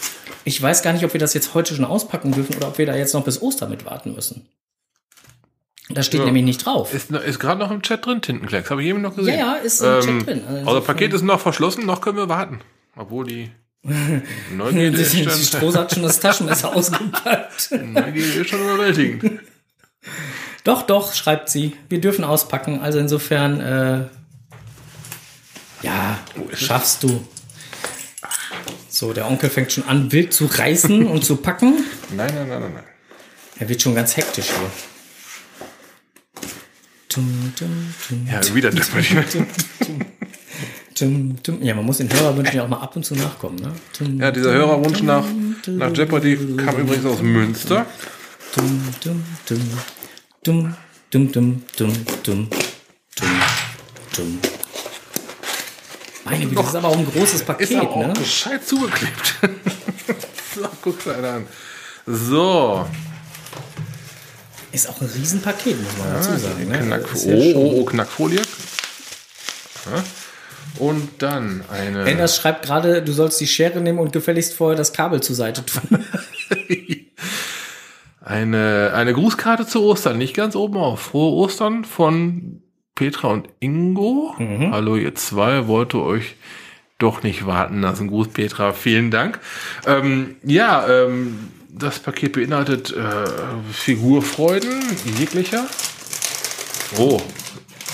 Ich 0.44 0.62
weiß 0.62 0.84
gar 0.84 0.94
nicht, 0.94 1.04
ob 1.04 1.14
wir 1.14 1.20
das 1.20 1.34
jetzt 1.34 1.56
heute 1.56 1.74
schon 1.76 1.86
auspacken 1.86 2.32
dürfen 2.32 2.56
oder 2.56 2.68
ob 2.68 2.78
wir 2.78 2.86
da 2.86 2.96
jetzt 2.96 3.14
noch 3.16 3.24
bis 3.26 3.42
Ostern 3.42 3.72
mit 3.72 3.84
warten 3.86 4.14
müssen. 4.14 4.48
Da 5.90 6.04
steht 6.04 6.20
Ja. 6.20 6.26
nämlich 6.28 6.44
nicht 6.44 6.64
drauf. 6.66 6.94
Ist, 6.94 7.10
ist 7.12 7.40
gerade 7.40 7.60
noch 7.60 7.72
im 7.72 7.82
Chat 7.82 8.06
drin, 8.06 8.22
Tintenklecks. 8.22 8.70
Habe 8.70 8.84
ich 8.84 8.90
eben 8.90 9.02
noch 9.02 9.16
gesehen. 9.16 9.40
Ja, 9.40 9.56
ja, 9.56 9.56
ist 9.56 9.82
im 9.82 10.00
Chat 10.02 10.28
drin. 10.28 10.44
Also 10.48 10.60
Also 10.60 10.76
das 10.76 10.86
Paket 10.86 11.14
ist 11.14 11.24
noch 11.24 11.40
verschlossen, 11.42 11.86
noch 11.88 12.02
können 12.02 12.18
wir 12.18 12.30
warten. 12.30 12.62
Obwohl 12.96 13.26
die 13.26 13.52
Neugierde 14.56 15.02
ist 15.02 15.14
Die 15.14 15.24
schon, 15.24 15.32
Strohse 15.34 15.80
hat 15.80 15.92
schon 15.92 16.04
das 16.04 16.20
Taschenmesser 16.20 16.72
ausgepackt. 16.76 17.72
Neugierde 17.72 18.42
ist 18.42 18.50
schon 18.50 18.62
überwältigend. 18.62 19.40
Doch, 20.64 20.84
doch, 20.84 21.14
schreibt 21.14 21.50
sie. 21.50 21.76
Wir 21.90 22.00
dürfen 22.00 22.24
auspacken. 22.24 22.82
Also 22.82 23.00
insofern, 23.00 23.60
äh, 23.60 24.06
ja, 25.82 26.20
schaffst 26.54 27.04
du. 27.04 27.26
So, 28.90 29.14
der 29.14 29.28
Onkel 29.28 29.50
fängt 29.50 29.72
schon 29.72 29.86
an, 29.88 30.12
wild 30.12 30.34
zu 30.34 30.46
reißen 30.46 31.08
und 31.08 31.26
zu 31.26 31.38
packen. 31.38 31.84
Nein, 32.16 32.32
nein, 32.36 32.48
nein, 32.48 32.62
nein, 32.62 32.74
nein. 32.76 32.84
Er 33.60 33.70
wird 33.70 33.82
schon 33.82 33.96
ganz 33.96 34.16
hektisch 34.18 34.48
hier. 34.48 34.72
Tum, 37.10 37.54
tum, 37.58 37.94
tum, 38.08 38.28
Ja, 38.32 38.56
wieder 38.56 38.72
Jeopardy. 38.72 39.46
Ja, 41.62 41.74
man 41.76 41.86
muss 41.86 41.98
den 41.98 42.12
Hörerwünschen 42.12 42.56
ja 42.56 42.64
auch 42.64 42.70
mal 42.70 42.80
ab 42.80 42.96
und 42.96 43.04
zu 43.04 43.16
nachkommen. 43.16 43.58
Ne? 43.58 43.74
Ja, 44.20 44.32
dieser 44.32 44.54
Hörerwunsch 44.54 45.02
nach, 45.02 45.26
nach 45.68 45.92
Jeopardy 45.94 46.38
kam 46.58 46.78
übrigens 46.78 47.06
aus 47.06 47.22
Münster. 47.22 47.86
Dum, 48.56 48.84
dum, 49.04 49.24
dum, 49.48 49.60
dum, 50.44 50.76
dum, 51.12 51.32
dum, 51.32 51.64
dum, 51.78 51.94
dum, 52.24 52.48
dum, 53.16 53.42
dum. 54.18 54.40
Meine 56.26 56.46
Güte, 56.46 56.56
das 56.56 56.68
ist 56.70 56.76
aber 56.76 56.88
auch 56.88 56.98
ein 56.98 57.06
großes 57.06 57.44
Paket, 57.44 57.70
Ist 57.70 57.78
aber 57.78 57.90
auch 57.92 58.08
ne? 58.08 58.14
gescheit 58.14 58.68
zugeklebt. 58.68 59.36
so, 60.56 60.68
guck's 60.82 61.08
einer 61.08 61.30
an. 61.30 61.48
So. 62.08 62.88
Ist 64.72 64.90
auch 64.90 65.02
ein 65.02 65.08
Riesenpaket, 65.08 65.82
muss 65.82 65.98
man 65.98 66.14
dazu 66.14 66.38
sagen. 66.38 66.68
Ne? 66.68 66.80
Knack, 66.80 67.02
ja 67.26 67.36
oh, 67.36 67.54
oh, 67.56 67.80
oh, 67.82 67.86
Knackfolie. 67.86 68.42
Ja. 69.86 70.04
Und 70.80 71.22
dann 71.22 71.64
eine. 71.70 72.06
Enders 72.06 72.38
schreibt 72.38 72.66
gerade, 72.66 73.04
du 73.04 73.12
sollst 73.12 73.40
die 73.42 73.48
Schere 73.48 73.82
nehmen 73.82 74.00
und 74.00 74.14
gefälligst 74.14 74.54
vorher 74.54 74.78
das 74.78 74.94
Kabel 74.94 75.22
zur 75.22 75.36
Seite 75.36 75.66
tun. 75.66 76.04
Eine, 78.32 78.94
eine 78.96 79.12
Grußkarte 79.12 79.68
zu 79.68 79.84
Ostern, 79.84 80.18
nicht 80.18 80.34
ganz 80.34 80.56
oben 80.56 80.78
auf. 80.78 81.02
Frohe 81.02 81.34
Ostern 81.34 81.84
von 81.84 82.62
Petra 82.96 83.28
und 83.28 83.50
Ingo. 83.60 84.34
Hallo 84.72 84.96
ihr 84.96 85.14
zwei, 85.16 85.68
wollte 85.68 86.02
euch 86.02 86.36
doch 86.98 87.24
nicht 87.24 87.46
warten 87.46 87.82
lassen. 87.82 88.08
Gruß 88.08 88.30
Petra, 88.30 88.72
vielen 88.72 89.12
Dank. 89.12 89.42
Ähm, 89.86 90.38
ja, 90.46 90.88
ähm, 90.88 91.50
das 91.74 92.00
Paket 92.00 92.32
beinhaltet 92.32 92.96
äh, 92.96 93.04
Figurfreuden 93.74 94.82
jeglicher. 95.20 95.66
Oh, 96.98 97.20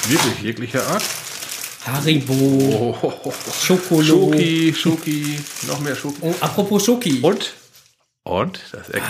wirklich 0.08 0.39
jeglicher 0.44 0.86
Art. 0.88 1.03
Haribo, 1.88 2.96
Oh, 3.01 3.34
Schokolo. 3.60 4.03
Schoki, 4.03 4.72
Schoki, 4.77 5.39
noch 5.67 5.79
mehr 5.79 5.96
Schoki. 5.96 6.17
Oh, 6.22 6.36
apropos 6.41 6.86
Schoki. 6.86 7.22
Und? 7.24 7.56
Und? 8.27 8.60
Das, 8.72 8.88
das, 8.88 9.01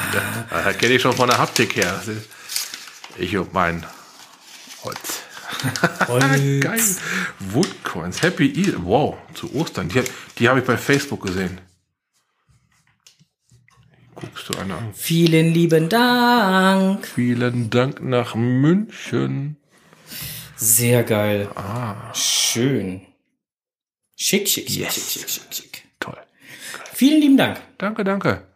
das 0.63 0.77
kenne 0.77 0.93
ich 0.93 1.01
schon 1.01 1.13
von 1.13 1.27
der 1.29 1.38
Haptik 1.39 1.75
her. 1.75 2.01
Ist, 2.05 2.29
ich 3.17 3.36
und 3.38 3.53
mein 3.53 3.86
Holz. 4.83 5.19
Holz. 6.07 6.24
Geil. 6.63 6.81
Woodcoins. 7.39 8.21
Happy 8.21 8.47
Easter. 8.51 8.83
Wow, 8.83 9.17
zu 9.33 9.53
Ostern. 9.55 9.89
Die, 9.89 10.03
die 10.38 10.47
habe 10.50 10.59
ich 10.59 10.65
bei 10.65 10.77
Facebook 10.77 11.24
gesehen. 11.25 11.59
Guckst 14.15 14.50
du 14.50 14.57
eine 14.57 14.75
an. 14.75 14.93
Vielen 14.93 15.53
lieben 15.53 15.89
Dank. 15.89 17.07
Vielen 17.07 17.69
Dank 17.69 18.01
nach 18.01 18.36
München. 18.36 19.57
Sehr 20.55 21.03
geil. 21.03 21.50
Ah, 21.55 22.13
Schön. 22.13 23.01
Schick, 24.15 24.50
schick, 24.50 24.67
schick, 24.67 24.77
Yes. 24.77 24.95
schick, 24.95 25.29
schick, 25.29 25.29
schick, 25.29 25.53
schick. 25.53 25.83
toll. 26.00 26.17
Vielen 26.93 27.21
lieben 27.21 27.38
Dank. 27.38 27.62
Danke, 27.77 28.03
danke. 28.03 28.47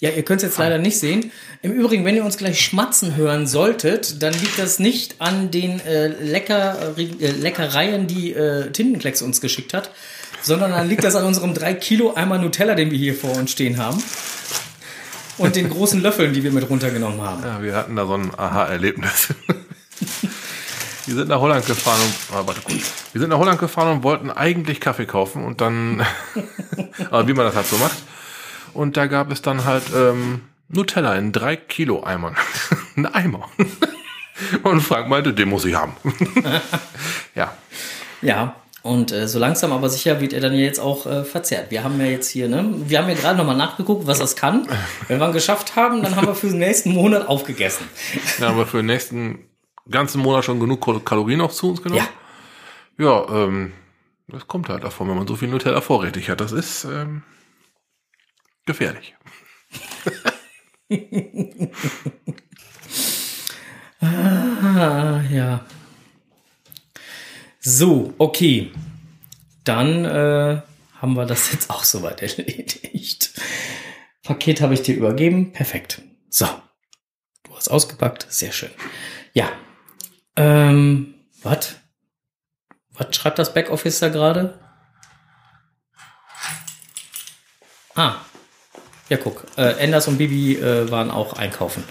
Ja, 0.00 0.10
ihr 0.10 0.22
könnt 0.22 0.42
es 0.42 0.48
jetzt 0.48 0.58
leider 0.58 0.78
nicht 0.78 0.98
sehen. 0.98 1.30
Im 1.62 1.72
Übrigen, 1.72 2.04
wenn 2.04 2.16
ihr 2.16 2.24
uns 2.24 2.36
gleich 2.36 2.60
schmatzen 2.60 3.16
hören 3.16 3.46
solltet, 3.46 4.22
dann 4.22 4.34
liegt 4.34 4.58
das 4.58 4.78
nicht 4.78 5.20
an 5.20 5.50
den 5.50 5.80
äh, 5.80 6.08
Lecker, 6.08 6.94
äh, 6.98 7.30
Leckereien, 7.30 8.06
die 8.06 8.32
äh, 8.32 8.70
Tintenklecks 8.70 9.22
uns 9.22 9.40
geschickt 9.40 9.72
hat, 9.72 9.90
sondern 10.42 10.72
dann 10.72 10.88
liegt 10.88 11.04
das 11.04 11.14
an 11.14 11.24
unserem 11.24 11.54
3 11.54 11.74
Kilo 11.74 12.14
Eimer 12.14 12.38
Nutella, 12.38 12.74
den 12.74 12.90
wir 12.90 12.98
hier 12.98 13.14
vor 13.14 13.36
uns 13.36 13.52
stehen 13.52 13.78
haben. 13.78 14.02
Und 15.38 15.56
den 15.56 15.68
großen 15.70 16.00
Löffeln, 16.00 16.32
die 16.32 16.42
wir 16.44 16.52
mit 16.52 16.68
runtergenommen 16.68 17.20
haben. 17.20 17.42
Ja, 17.42 17.62
wir 17.62 17.74
hatten 17.74 17.96
da 17.96 18.06
so 18.06 18.14
ein 18.14 18.30
Aha-Erlebnis. 18.36 19.28
Wir 21.06 21.16
sind 21.16 21.28
nach 21.28 21.38
Holland 21.38 21.66
gefahren 21.66 22.00
und, 22.00 22.34
ah, 22.34 22.46
warte 22.46 22.62
kurz. 22.62 22.92
Wir 23.12 23.20
sind 23.20 23.28
nach 23.28 23.38
Holland 23.38 23.58
gefahren 23.58 23.98
und 23.98 24.04
wollten 24.04 24.30
eigentlich 24.30 24.80
Kaffee 24.80 25.04
kaufen 25.04 25.44
und 25.44 25.60
dann, 25.60 26.00
aber 27.10 27.28
wie 27.28 27.34
man 27.34 27.44
das 27.44 27.54
halt 27.54 27.66
so 27.66 27.76
macht. 27.76 27.96
Und 28.74 28.96
da 28.96 29.06
gab 29.06 29.30
es 29.30 29.40
dann 29.42 29.64
halt 29.64 29.84
ähm, 29.94 30.42
Nutella 30.68 31.14
in 31.16 31.32
drei 31.32 31.56
Kilo 31.56 32.02
Eimern. 32.02 32.36
Ein 32.96 33.06
Eimer. 33.06 33.48
Und 34.64 34.80
Frank 34.80 35.08
meinte, 35.08 35.32
den 35.32 35.48
muss 35.48 35.64
ich 35.64 35.74
haben. 35.76 35.94
ja. 37.34 37.54
Ja, 38.20 38.56
und 38.82 39.12
äh, 39.12 39.28
so 39.28 39.38
langsam 39.38 39.72
aber 39.72 39.88
sicher 39.88 40.20
wird 40.20 40.32
er 40.32 40.40
dann 40.40 40.54
jetzt 40.54 40.78
auch 40.80 41.06
äh, 41.06 41.24
verzehrt. 41.24 41.70
Wir 41.70 41.84
haben 41.84 41.98
ja 42.00 42.06
jetzt 42.06 42.28
hier, 42.30 42.48
ne, 42.48 42.68
wir 42.86 42.98
haben 42.98 43.08
ja 43.08 43.14
gerade 43.14 43.36
nochmal 43.38 43.56
nachgeguckt, 43.56 44.06
was 44.06 44.18
das 44.18 44.34
kann. 44.34 44.66
Wenn 45.08 45.20
wir 45.20 45.26
ihn 45.28 45.32
geschafft 45.32 45.76
haben, 45.76 46.02
dann 46.02 46.16
haben 46.16 46.26
wir 46.26 46.34
für 46.34 46.48
den 46.48 46.58
nächsten 46.58 46.92
Monat 46.92 47.28
aufgegessen. 47.28 47.86
Dann 48.38 48.48
haben 48.50 48.58
wir 48.58 48.66
für 48.66 48.78
den 48.78 48.86
nächsten 48.86 49.38
ganzen 49.90 50.20
Monat 50.20 50.44
schon 50.44 50.58
genug 50.60 50.84
Kal- 50.84 51.00
Kalorien 51.00 51.40
auch 51.40 51.52
zu 51.52 51.70
uns 51.70 51.82
genommen. 51.82 52.06
Ja. 52.98 53.04
Ja, 53.28 53.44
ähm, 53.44 53.72
das 54.28 54.46
kommt 54.48 54.68
halt 54.68 54.84
davon, 54.84 55.08
wenn 55.08 55.16
man 55.16 55.26
so 55.26 55.36
viel 55.36 55.48
Nutella 55.48 55.80
vorrätig 55.80 56.28
hat. 56.28 56.40
Das 56.40 56.52
ist 56.52 56.84
ähm, 56.84 57.22
gefährlich. 58.64 59.14
Ah, 64.00 65.22
ja. 65.30 65.64
So, 67.60 68.12
okay. 68.18 68.70
Dann 69.64 70.04
äh, 70.04 70.60
haben 71.00 71.14
wir 71.14 71.24
das 71.24 71.50
jetzt 71.52 71.70
auch 71.70 71.84
soweit 71.84 72.20
erledigt. 72.22 73.40
Paket 74.22 74.60
habe 74.60 74.74
ich 74.74 74.82
dir 74.82 74.94
übergeben. 74.94 75.52
Perfekt. 75.52 76.02
So. 76.28 76.46
Du 77.44 77.56
hast 77.56 77.70
ausgepackt. 77.70 78.26
Sehr 78.28 78.52
schön. 78.52 78.70
Ja. 79.32 79.50
Ähm, 80.36 81.14
was? 81.42 81.76
Was 82.90 83.16
schreibt 83.16 83.38
das 83.38 83.54
Backoffice 83.54 84.00
da 84.00 84.08
gerade? 84.08 84.60
Ah. 87.94 88.20
Ja, 89.08 89.16
guck. 89.16 89.44
Äh, 89.56 89.78
Enders 89.78 90.08
und 90.08 90.18
Bibi 90.18 90.56
äh, 90.56 90.90
waren 90.90 91.10
auch 91.10 91.34
einkaufen. 91.34 91.84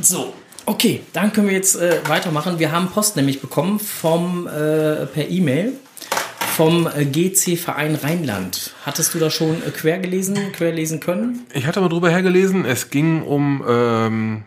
So, 0.00 0.32
okay, 0.66 1.02
dann 1.12 1.32
können 1.32 1.48
wir 1.48 1.54
jetzt 1.54 1.76
äh, 1.76 2.00
weitermachen. 2.06 2.58
Wir 2.58 2.72
haben 2.72 2.88
Post 2.88 3.16
nämlich 3.16 3.40
bekommen 3.40 3.78
vom 3.78 4.46
äh, 4.46 5.06
per 5.06 5.28
E-Mail 5.28 5.74
vom 6.58 6.88
äh, 6.88 7.04
GC 7.04 7.56
Verein 7.56 7.94
Rheinland. 7.94 8.72
Hattest 8.84 9.14
du 9.14 9.20
da 9.20 9.30
schon 9.30 9.62
äh, 9.62 9.70
quer 9.70 9.98
gelesen, 9.98 10.36
quer 10.52 10.72
lesen 10.72 10.98
können? 10.98 11.46
Ich 11.52 11.66
hatte 11.66 11.80
mal 11.80 11.88
drüber 11.88 12.10
hergelesen, 12.10 12.64
es 12.64 12.90
ging 12.90 13.22
um 13.22 13.64
ähm, 13.68 14.42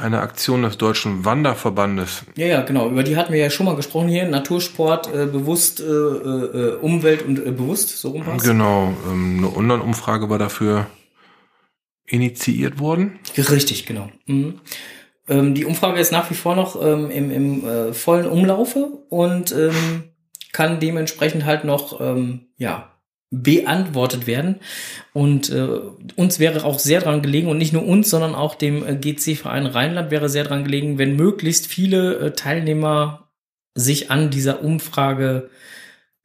eine 0.00 0.20
Aktion 0.20 0.62
des 0.62 0.78
Deutschen 0.78 1.24
Wanderverbandes. 1.24 2.24
Ja, 2.36 2.46
ja, 2.46 2.62
genau. 2.62 2.88
Über 2.88 3.02
die 3.02 3.16
hatten 3.16 3.32
wir 3.32 3.40
ja 3.40 3.50
schon 3.50 3.66
mal 3.66 3.76
gesprochen 3.76 4.08
hier. 4.08 4.26
Natursport, 4.28 5.12
äh, 5.12 5.26
bewusst, 5.26 5.80
äh, 5.80 5.84
äh, 5.84 6.76
Umwelt 6.76 7.22
und 7.22 7.38
äh, 7.38 7.50
bewusst, 7.50 7.98
so 7.98 8.10
rum 8.10 8.26
war's. 8.26 8.42
Genau, 8.42 8.94
ähm, 9.08 9.38
eine 9.38 9.56
Online-Umfrage 9.56 10.30
war 10.30 10.38
dafür 10.38 10.86
initiiert 12.06 12.78
worden. 12.78 13.18
Richtig, 13.36 13.86
genau. 13.86 14.08
Mhm. 14.26 14.60
Ähm, 15.28 15.54
die 15.54 15.64
Umfrage 15.64 16.00
ist 16.00 16.12
nach 16.12 16.30
wie 16.30 16.34
vor 16.34 16.54
noch 16.54 16.80
ähm, 16.80 17.10
im, 17.10 17.30
im 17.30 17.68
äh, 17.68 17.92
vollen 17.92 18.26
Umlaufe 18.26 19.02
und 19.08 19.52
ähm, 19.52 20.04
kann 20.52 20.80
dementsprechend 20.80 21.44
halt 21.44 21.64
noch 21.64 22.00
ähm, 22.00 22.46
ja 22.56 22.95
beantwortet 23.30 24.26
werden. 24.26 24.56
Und 25.12 25.50
äh, 25.50 25.66
uns 26.16 26.38
wäre 26.38 26.64
auch 26.64 26.78
sehr 26.78 27.00
dran 27.00 27.22
gelegen, 27.22 27.48
und 27.48 27.58
nicht 27.58 27.72
nur 27.72 27.84
uns, 27.84 28.08
sondern 28.10 28.34
auch 28.34 28.54
dem 28.54 28.86
äh, 28.86 28.94
GC-Verein 28.96 29.66
Rheinland 29.66 30.10
wäre 30.10 30.28
sehr 30.28 30.44
dran 30.44 30.64
gelegen, 30.64 30.98
wenn 30.98 31.16
möglichst 31.16 31.66
viele 31.66 32.18
äh, 32.18 32.30
Teilnehmer 32.32 33.28
sich 33.74 34.10
an 34.10 34.30
dieser 34.30 34.62
Umfrage 34.62 35.50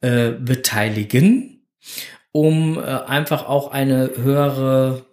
äh, 0.00 0.30
beteiligen, 0.30 1.66
um 2.30 2.78
äh, 2.78 2.82
einfach 2.82 3.46
auch 3.48 3.72
eine 3.72 4.12
höhere 4.16 5.04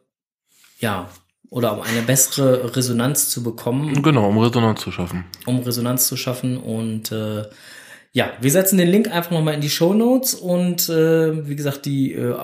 ja, 0.79 1.09
oder 1.49 1.73
um 1.73 1.81
eine 1.81 2.01
bessere 2.03 2.75
Resonanz 2.75 3.29
zu 3.29 3.43
bekommen, 3.43 4.01
Genau, 4.03 4.29
um 4.29 4.37
Resonanz 4.37 4.81
zu 4.81 4.91
schaffen. 4.91 5.25
um 5.45 5.59
Resonanz 5.59 6.07
zu 6.07 6.15
schaffen. 6.15 6.57
Und 6.57 7.11
äh, 7.11 7.43
ja, 8.11 8.31
wir 8.41 8.51
setzen 8.51 8.77
den 8.77 8.89
Link 8.89 9.11
einfach 9.13 9.31
nochmal 9.31 9.53
in 9.53 9.61
die 9.61 9.69
Show 9.69 9.93
Notes 9.93 10.33
und 10.33 10.89
äh, 10.89 11.47
wie 11.47 11.55
gesagt, 11.55 11.85
die 11.85 12.13
äh, 12.13 12.35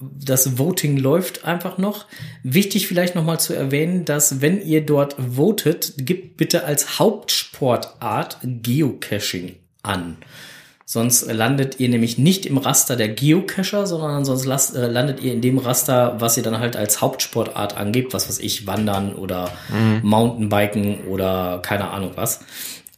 das 0.00 0.58
Voting 0.58 0.96
läuft 0.96 1.44
einfach 1.44 1.76
noch. 1.78 2.06
Wichtig 2.44 2.86
vielleicht 2.86 3.16
nochmal 3.16 3.40
zu 3.40 3.52
erwähnen, 3.54 4.04
dass 4.04 4.40
wenn 4.40 4.62
ihr 4.62 4.86
dort 4.86 5.16
votet, 5.34 5.94
gebt 5.98 6.36
bitte 6.36 6.64
als 6.64 7.00
Hauptsportart 7.00 8.38
Geocaching 8.42 9.56
an. 9.82 10.16
Sonst 10.84 11.30
landet 11.30 11.80
ihr 11.80 11.88
nämlich 11.88 12.16
nicht 12.16 12.46
im 12.46 12.56
Raster 12.56 12.96
der 12.96 13.08
Geocacher, 13.08 13.86
sondern 13.86 14.24
sonst 14.24 14.46
las- 14.46 14.72
äh, 14.74 14.86
landet 14.86 15.20
ihr 15.20 15.32
in 15.34 15.42
dem 15.42 15.58
Raster, 15.58 16.18
was 16.20 16.36
ihr 16.36 16.42
dann 16.42 16.60
halt 16.60 16.76
als 16.76 17.00
Hauptsportart 17.02 17.76
angebt, 17.76 18.14
was 18.14 18.28
weiß 18.28 18.38
ich, 18.38 18.66
Wandern 18.66 19.14
oder 19.14 19.50
Mountainbiken 20.02 21.00
oder 21.08 21.60
keine 21.62 21.90
Ahnung 21.90 22.12
was. 22.14 22.40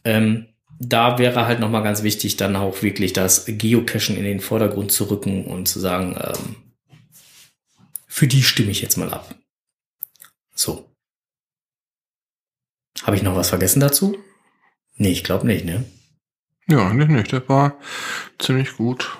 Ähm, 0.05 0.45
da 0.83 1.19
wäre 1.19 1.45
halt 1.45 1.59
nochmal 1.59 1.83
ganz 1.83 2.01
wichtig, 2.01 2.37
dann 2.37 2.55
auch 2.55 2.81
wirklich 2.81 3.13
das 3.13 3.45
Geocachen 3.45 4.17
in 4.17 4.23
den 4.23 4.39
Vordergrund 4.39 4.91
zu 4.91 5.09
rücken 5.11 5.45
und 5.45 5.67
zu 5.67 5.79
sagen, 5.79 6.19
ähm, 6.19 6.55
für 8.07 8.27
die 8.27 8.41
stimme 8.41 8.71
ich 8.71 8.81
jetzt 8.81 8.97
mal 8.97 9.13
ab. 9.13 9.35
So. 10.55 10.89
Habe 13.03 13.15
ich 13.15 13.21
noch 13.21 13.35
was 13.35 13.49
vergessen 13.49 13.79
dazu? 13.79 14.17
Nee, 14.95 15.11
ich 15.11 15.23
glaube 15.23 15.45
nicht, 15.45 15.65
ne? 15.65 15.85
Ja, 16.67 16.89
eigentlich 16.89 17.09
nicht. 17.09 17.31
Der 17.31 17.47
war 17.47 17.77
ziemlich 18.39 18.75
gut. 18.75 19.17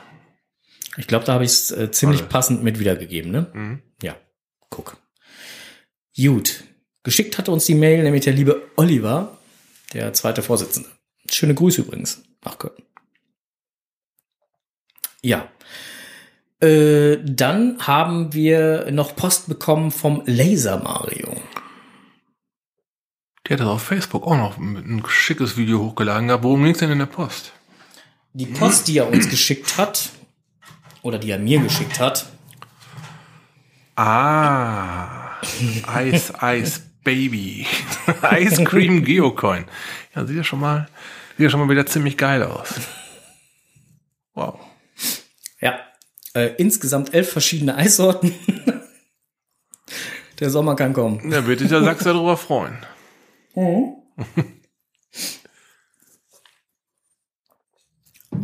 Ich 0.97 1.07
glaube, 1.07 1.25
da 1.25 1.33
habe 1.33 1.45
ich 1.45 1.51
es 1.51 1.71
äh, 1.71 1.91
ziemlich 1.91 2.21
Alles. 2.21 2.31
passend 2.31 2.63
mit 2.63 2.79
wiedergegeben, 2.79 3.31
ne? 3.31 3.51
Mhm. 3.53 3.81
Ja, 4.01 4.15
guck. 4.69 4.97
Gut. 6.15 6.63
Geschickt 7.03 7.37
hatte 7.37 7.51
uns 7.51 7.65
die 7.65 7.75
Mail 7.75 8.03
nämlich 8.03 8.23
der 8.23 8.33
liebe 8.33 8.67
Oliver, 8.77 9.37
der 9.93 10.13
zweite 10.13 10.41
Vorsitzende. 10.41 10.89
Schöne 11.31 11.55
Grüße 11.55 11.81
übrigens 11.81 12.23
nach 12.43 12.57
Köln. 12.57 12.73
Ja. 15.21 15.47
Äh, 16.59 17.17
dann 17.23 17.79
haben 17.87 18.33
wir 18.33 18.91
noch 18.91 19.15
Post 19.15 19.47
bekommen 19.47 19.91
vom 19.91 20.23
Laser 20.25 20.77
Mario. 20.79 21.35
Der 23.47 23.55
hat 23.57 23.61
das 23.61 23.67
auf 23.67 23.83
Facebook 23.83 24.25
auch 24.25 24.37
noch 24.37 24.57
mit 24.57 24.85
ein 24.85 25.03
schickes 25.07 25.57
Video 25.57 25.79
hochgeladen 25.79 26.27
gehabt. 26.27 26.43
Worum 26.43 26.63
ging's 26.63 26.79
denn 26.79 26.91
in 26.91 26.99
der 26.99 27.05
Post? 27.07 27.51
Die 28.33 28.45
Post, 28.45 28.87
die 28.87 28.97
er 28.99 29.09
uns 29.09 29.29
geschickt 29.29 29.77
hat, 29.77 30.09
oder 31.01 31.17
die 31.17 31.31
er 31.31 31.39
mir 31.39 31.59
geschickt 31.59 31.99
hat, 31.99 32.27
Ah, 33.95 35.37
Ice 36.01 36.33
Ice 36.41 36.81
Baby. 37.03 37.67
Ice 38.31 38.63
Cream 38.63 39.03
Geocoin. 39.03 39.65
Ja, 40.15 40.25
sieht 40.25 40.37
ja 40.37 40.43
schon 40.43 40.59
mal, 40.59 40.87
sieht 41.41 41.47
ja 41.47 41.49
schon 41.49 41.59
mal 41.61 41.69
wieder 41.69 41.87
ziemlich 41.87 42.17
geil 42.17 42.43
aus. 42.43 42.73
Wow. 44.33 44.61
ja, 45.59 45.77
äh, 46.33 46.55
insgesamt 46.57 47.13
elf 47.13 47.29
verschiedene 47.33 47.75
Eissorten. 47.75 48.33
Der 50.39 50.49
Sommer 50.49 50.77
kann 50.77 50.93
kommen. 50.93 51.29
Da 51.29 51.45
wird 51.45 51.59
sich 51.59 51.67
der 51.67 51.83
Sachs 51.83 52.05
darüber 52.05 52.37
freuen. 52.37 52.77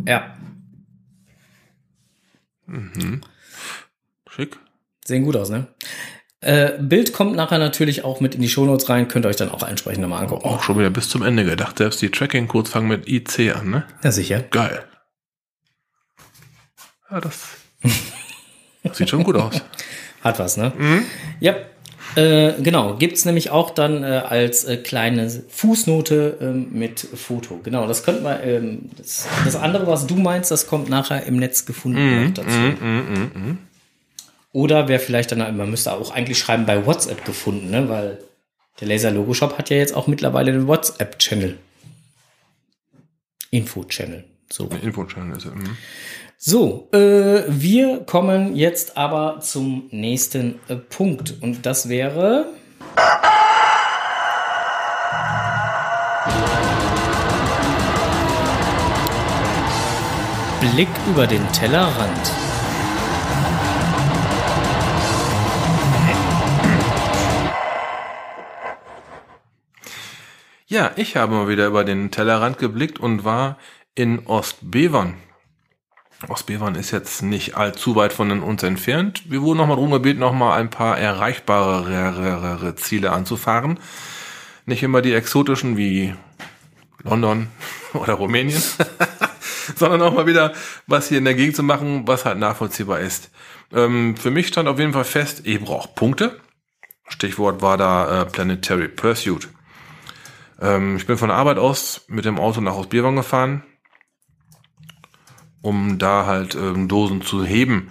Ja, 0.04 0.36
Schick. 4.28 4.58
sehen 5.06 5.24
gut 5.24 5.36
aus, 5.36 5.48
ne? 5.48 5.68
Äh, 6.40 6.78
Bild 6.80 7.12
kommt 7.12 7.34
nachher 7.34 7.58
natürlich 7.58 8.04
auch 8.04 8.20
mit 8.20 8.36
in 8.36 8.40
die 8.40 8.48
Shownotes 8.48 8.88
rein, 8.88 9.08
könnt 9.08 9.26
ihr 9.26 9.28
euch 9.28 9.36
dann 9.36 9.50
auch 9.50 9.66
entsprechend 9.66 10.02
nochmal 10.02 10.22
angucken. 10.22 10.46
Auch 10.46 10.62
schon 10.62 10.78
wieder 10.78 10.90
bis 10.90 11.08
zum 11.08 11.22
Ende 11.22 11.44
gedacht. 11.44 11.78
Selbst 11.78 12.00
die 12.00 12.10
Tracking-Codes 12.10 12.70
fangen 12.70 12.88
mit 12.88 13.08
IC 13.08 13.56
an, 13.56 13.70
ne? 13.70 13.84
Ja, 14.04 14.12
sicher. 14.12 14.40
Geil. 14.50 14.84
Ja, 17.10 17.20
das, 17.20 17.40
sieht 18.92 19.10
schon 19.10 19.24
gut 19.24 19.36
aus. 19.36 19.60
Hat 20.22 20.38
was, 20.38 20.56
ne? 20.56 20.72
Ja, 21.40 21.56
äh, 22.14 22.52
genau. 22.60 22.94
Gibt's 22.94 23.24
nämlich 23.24 23.50
auch 23.50 23.70
dann 23.70 24.02
äh, 24.02 24.06
als 24.06 24.64
äh, 24.64 24.76
kleine 24.76 25.28
Fußnote 25.30 26.38
ähm, 26.40 26.68
mit 26.72 27.00
Foto. 27.00 27.60
Genau, 27.62 27.86
das 27.86 28.04
könnte 28.04 28.22
man, 28.22 28.38
ähm, 28.42 28.90
das, 28.96 29.26
das 29.44 29.56
andere, 29.56 29.86
was 29.86 30.06
du 30.06 30.16
meinst, 30.16 30.50
das 30.50 30.66
kommt 30.66 30.88
nachher 30.88 31.24
im 31.26 31.36
Netz 31.36 31.66
gefunden 31.66 32.26
noch 32.26 32.34
dazu. 32.34 32.48
Oder 34.52 34.88
wer 34.88 34.98
vielleicht 34.98 35.32
dann, 35.32 35.56
man 35.56 35.70
müsste 35.70 35.92
auch 35.92 36.10
eigentlich 36.10 36.38
schreiben 36.38 36.66
bei 36.66 36.86
WhatsApp 36.86 37.24
gefunden, 37.24 37.70
ne? 37.70 37.88
Weil 37.88 38.18
der 38.80 38.88
Laser 38.88 39.10
Logo 39.10 39.34
Shop 39.34 39.58
hat 39.58 39.70
ja 39.70 39.76
jetzt 39.76 39.94
auch 39.94 40.06
mittlerweile 40.06 40.52
den 40.52 40.66
WhatsApp-Channel. 40.66 41.58
Info-Channel. 43.50 44.24
So. 44.50 44.68
Info-Channel 44.82 45.36
ist 45.36 45.46
es. 45.46 45.54
mhm. 45.54 45.76
So, 46.40 46.88
äh, 46.92 47.42
wir 47.48 48.04
kommen 48.06 48.54
jetzt 48.54 48.96
aber 48.96 49.40
zum 49.40 49.88
nächsten 49.90 50.60
äh, 50.68 50.76
Punkt 50.76 51.34
und 51.40 51.66
das 51.66 51.88
wäre 51.88 52.46
Blick 60.60 60.88
über 61.10 61.26
den 61.26 61.42
Tellerrand. 61.52 62.47
Ja, 70.70 70.90
ich 70.96 71.16
habe 71.16 71.34
mal 71.34 71.48
wieder 71.48 71.66
über 71.66 71.82
den 71.82 72.10
Tellerrand 72.10 72.58
geblickt 72.58 73.00
und 73.00 73.24
war 73.24 73.56
in 73.94 74.26
Ostbevern. 74.26 75.14
Ostbevern 76.28 76.74
ist 76.74 76.90
jetzt 76.90 77.22
nicht 77.22 77.56
allzu 77.56 77.96
weit 77.96 78.12
von 78.12 78.42
uns 78.42 78.62
entfernt. 78.62 79.22
Wir 79.30 79.40
wurden 79.40 79.56
nochmal 79.56 79.78
drum 79.78 79.90
gebeten, 79.90 80.20
nochmal 80.20 80.60
ein 80.60 80.68
paar 80.68 80.98
erreichbarere 80.98 82.74
Ziele 82.74 83.12
anzufahren. 83.12 83.80
Nicht 84.66 84.82
immer 84.82 85.00
die 85.00 85.14
exotischen 85.14 85.78
wie 85.78 86.14
London 87.02 87.48
oder 87.94 88.12
Rumänien, 88.12 88.62
sondern 89.74 90.02
auch 90.02 90.12
mal 90.12 90.26
wieder 90.26 90.52
was 90.86 91.08
hier 91.08 91.16
in 91.16 91.24
der 91.24 91.34
Gegend 91.34 91.56
zu 91.56 91.62
machen, 91.62 92.06
was 92.06 92.26
halt 92.26 92.36
nachvollziehbar 92.36 93.00
ist. 93.00 93.30
Ähm, 93.72 94.18
für 94.18 94.30
mich 94.30 94.48
stand 94.48 94.68
auf 94.68 94.78
jeden 94.78 94.92
Fall 94.92 95.04
fest, 95.04 95.40
ich 95.44 95.64
brauche 95.64 95.88
Punkte. 95.94 96.38
Stichwort 97.08 97.62
war 97.62 97.78
da 97.78 98.20
äh, 98.20 98.26
Planetary 98.26 98.88
Pursuit. 98.88 99.48
Ähm, 100.60 100.96
ich 100.96 101.06
bin 101.06 101.18
von 101.18 101.28
der 101.28 101.36
Arbeit 101.36 101.58
aus 101.58 102.04
mit 102.08 102.24
dem 102.24 102.38
Auto 102.38 102.60
nach 102.60 102.74
Ostbevern 102.74 103.16
gefahren, 103.16 103.62
um 105.62 105.98
da 105.98 106.26
halt 106.26 106.54
ähm, 106.54 106.88
Dosen 106.88 107.22
zu 107.22 107.44
heben. 107.44 107.90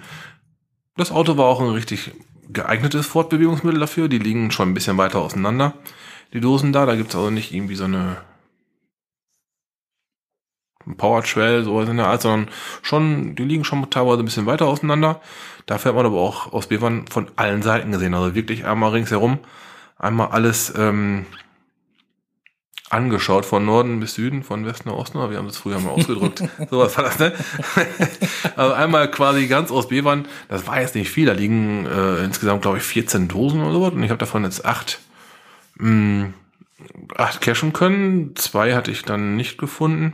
Das 0.96 1.12
Auto 1.12 1.38
war 1.38 1.46
auch 1.46 1.62
ein 1.62 1.70
richtig 1.70 2.12
geeignetes 2.50 3.06
Fortbewegungsmittel 3.06 3.80
dafür. 3.80 4.08
Die 4.08 4.20
liegen 4.20 4.52
schon 4.52 4.70
ein 4.70 4.74
bisschen 4.74 4.98
weiter 4.98 5.20
auseinander, 5.20 5.74
die 6.34 6.42
Dosen 6.42 6.74
da. 6.74 6.86
Da 6.86 6.96
gibt's 6.96 7.16
also 7.16 7.30
nicht 7.30 7.54
irgendwie 7.54 7.76
so 7.76 7.86
eine 7.86 8.18
ein 10.88 10.98
Power 10.98 11.22
Trail, 11.24 11.64
sowas 11.64 11.90
in 11.90 11.98
der 11.98 12.08
Art, 12.08 12.22
sondern 12.22 12.50
schon, 12.82 13.36
die 13.36 13.44
liegen 13.44 13.66
schon 13.66 13.90
teilweise 13.90 14.20
ein 14.20 14.26
bisschen 14.26 14.46
weiter 14.46 14.68
auseinander. 14.68 15.22
Dafür 15.66 15.90
hat 15.90 15.98
man 15.98 16.06
aber 16.06 16.20
auch 16.20 16.54
aus 16.54 16.68
Bevern 16.68 17.08
von 17.08 17.28
allen 17.36 17.62
Seiten 17.62 17.92
gesehen. 17.92 18.14
Also 18.14 18.36
wirklich 18.36 18.66
einmal 18.66 18.92
ringsherum, 18.92 19.40
einmal 19.98 20.30
alles 20.30 20.74
ähm, 20.78 21.26
angeschaut, 22.90 23.46
von 23.46 23.66
Norden 23.66 24.00
bis 24.00 24.14
Süden, 24.14 24.44
von 24.44 24.66
Westen 24.66 24.90
nach 24.90 24.96
Osten, 24.96 25.18
aber 25.18 25.32
wir 25.32 25.38
haben 25.38 25.48
das 25.48 25.58
früher 25.58 25.80
mal 25.80 25.90
ausgedrückt. 25.90 26.44
Sowas 26.70 26.96
war 26.98 27.04
das, 27.04 27.20
ne? 27.20 27.34
also 28.56 28.74
einmal 28.74 29.12
quasi 29.12 29.48
ganz 29.48 29.72
aus 29.72 29.90
Bevern, 29.90 30.26
das 30.48 30.68
war 30.68 30.80
jetzt 30.80 30.96
nicht 30.96 31.10
viel, 31.10 31.26
da 31.26 31.34
liegen 31.34 31.86
äh, 31.86 32.24
insgesamt, 32.24 32.62
glaube 32.62 32.78
ich, 32.78 32.84
14 32.84 33.28
Dosen 33.28 33.62
oder 33.62 33.74
sowas 33.74 33.94
und 33.94 34.04
ich 34.04 34.10
habe 34.10 34.20
davon 34.20 34.44
jetzt 34.44 34.66
acht, 34.66 35.00
mh, 35.76 36.30
acht 37.16 37.42
cashen 37.42 37.74
können. 37.74 38.36
Zwei 38.36 38.74
hatte 38.76 38.92
ich 38.92 39.04
dann 39.04 39.36
nicht 39.36 39.58
gefunden. 39.58 40.14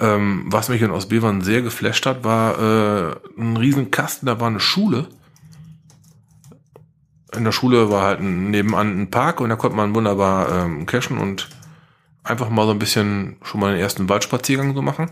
Ähm, 0.00 0.44
was 0.46 0.68
mich 0.68 0.82
in 0.82 0.90
Ostbevern 0.90 1.42
sehr 1.42 1.62
geflasht 1.62 2.04
hat, 2.06 2.24
war 2.24 2.58
äh, 2.58 3.14
ein 3.38 3.56
riesen 3.56 3.90
Kasten, 3.90 4.26
da 4.26 4.40
war 4.40 4.48
eine 4.48 4.60
Schule 4.60 5.08
in 7.34 7.44
der 7.44 7.52
Schule 7.52 7.90
war 7.90 8.02
halt 8.02 8.20
nebenan 8.20 9.02
ein 9.02 9.10
Park 9.10 9.40
und 9.40 9.48
da 9.48 9.56
konnte 9.56 9.76
man 9.76 9.94
wunderbar 9.94 10.64
ähm, 10.64 10.86
cashen 10.86 11.18
und 11.18 11.48
einfach 12.24 12.50
mal 12.50 12.66
so 12.66 12.72
ein 12.72 12.78
bisschen 12.78 13.36
schon 13.42 13.60
mal 13.60 13.72
den 13.72 13.80
ersten 13.80 14.08
Waldspaziergang 14.08 14.74
so 14.74 14.82
machen. 14.82 15.10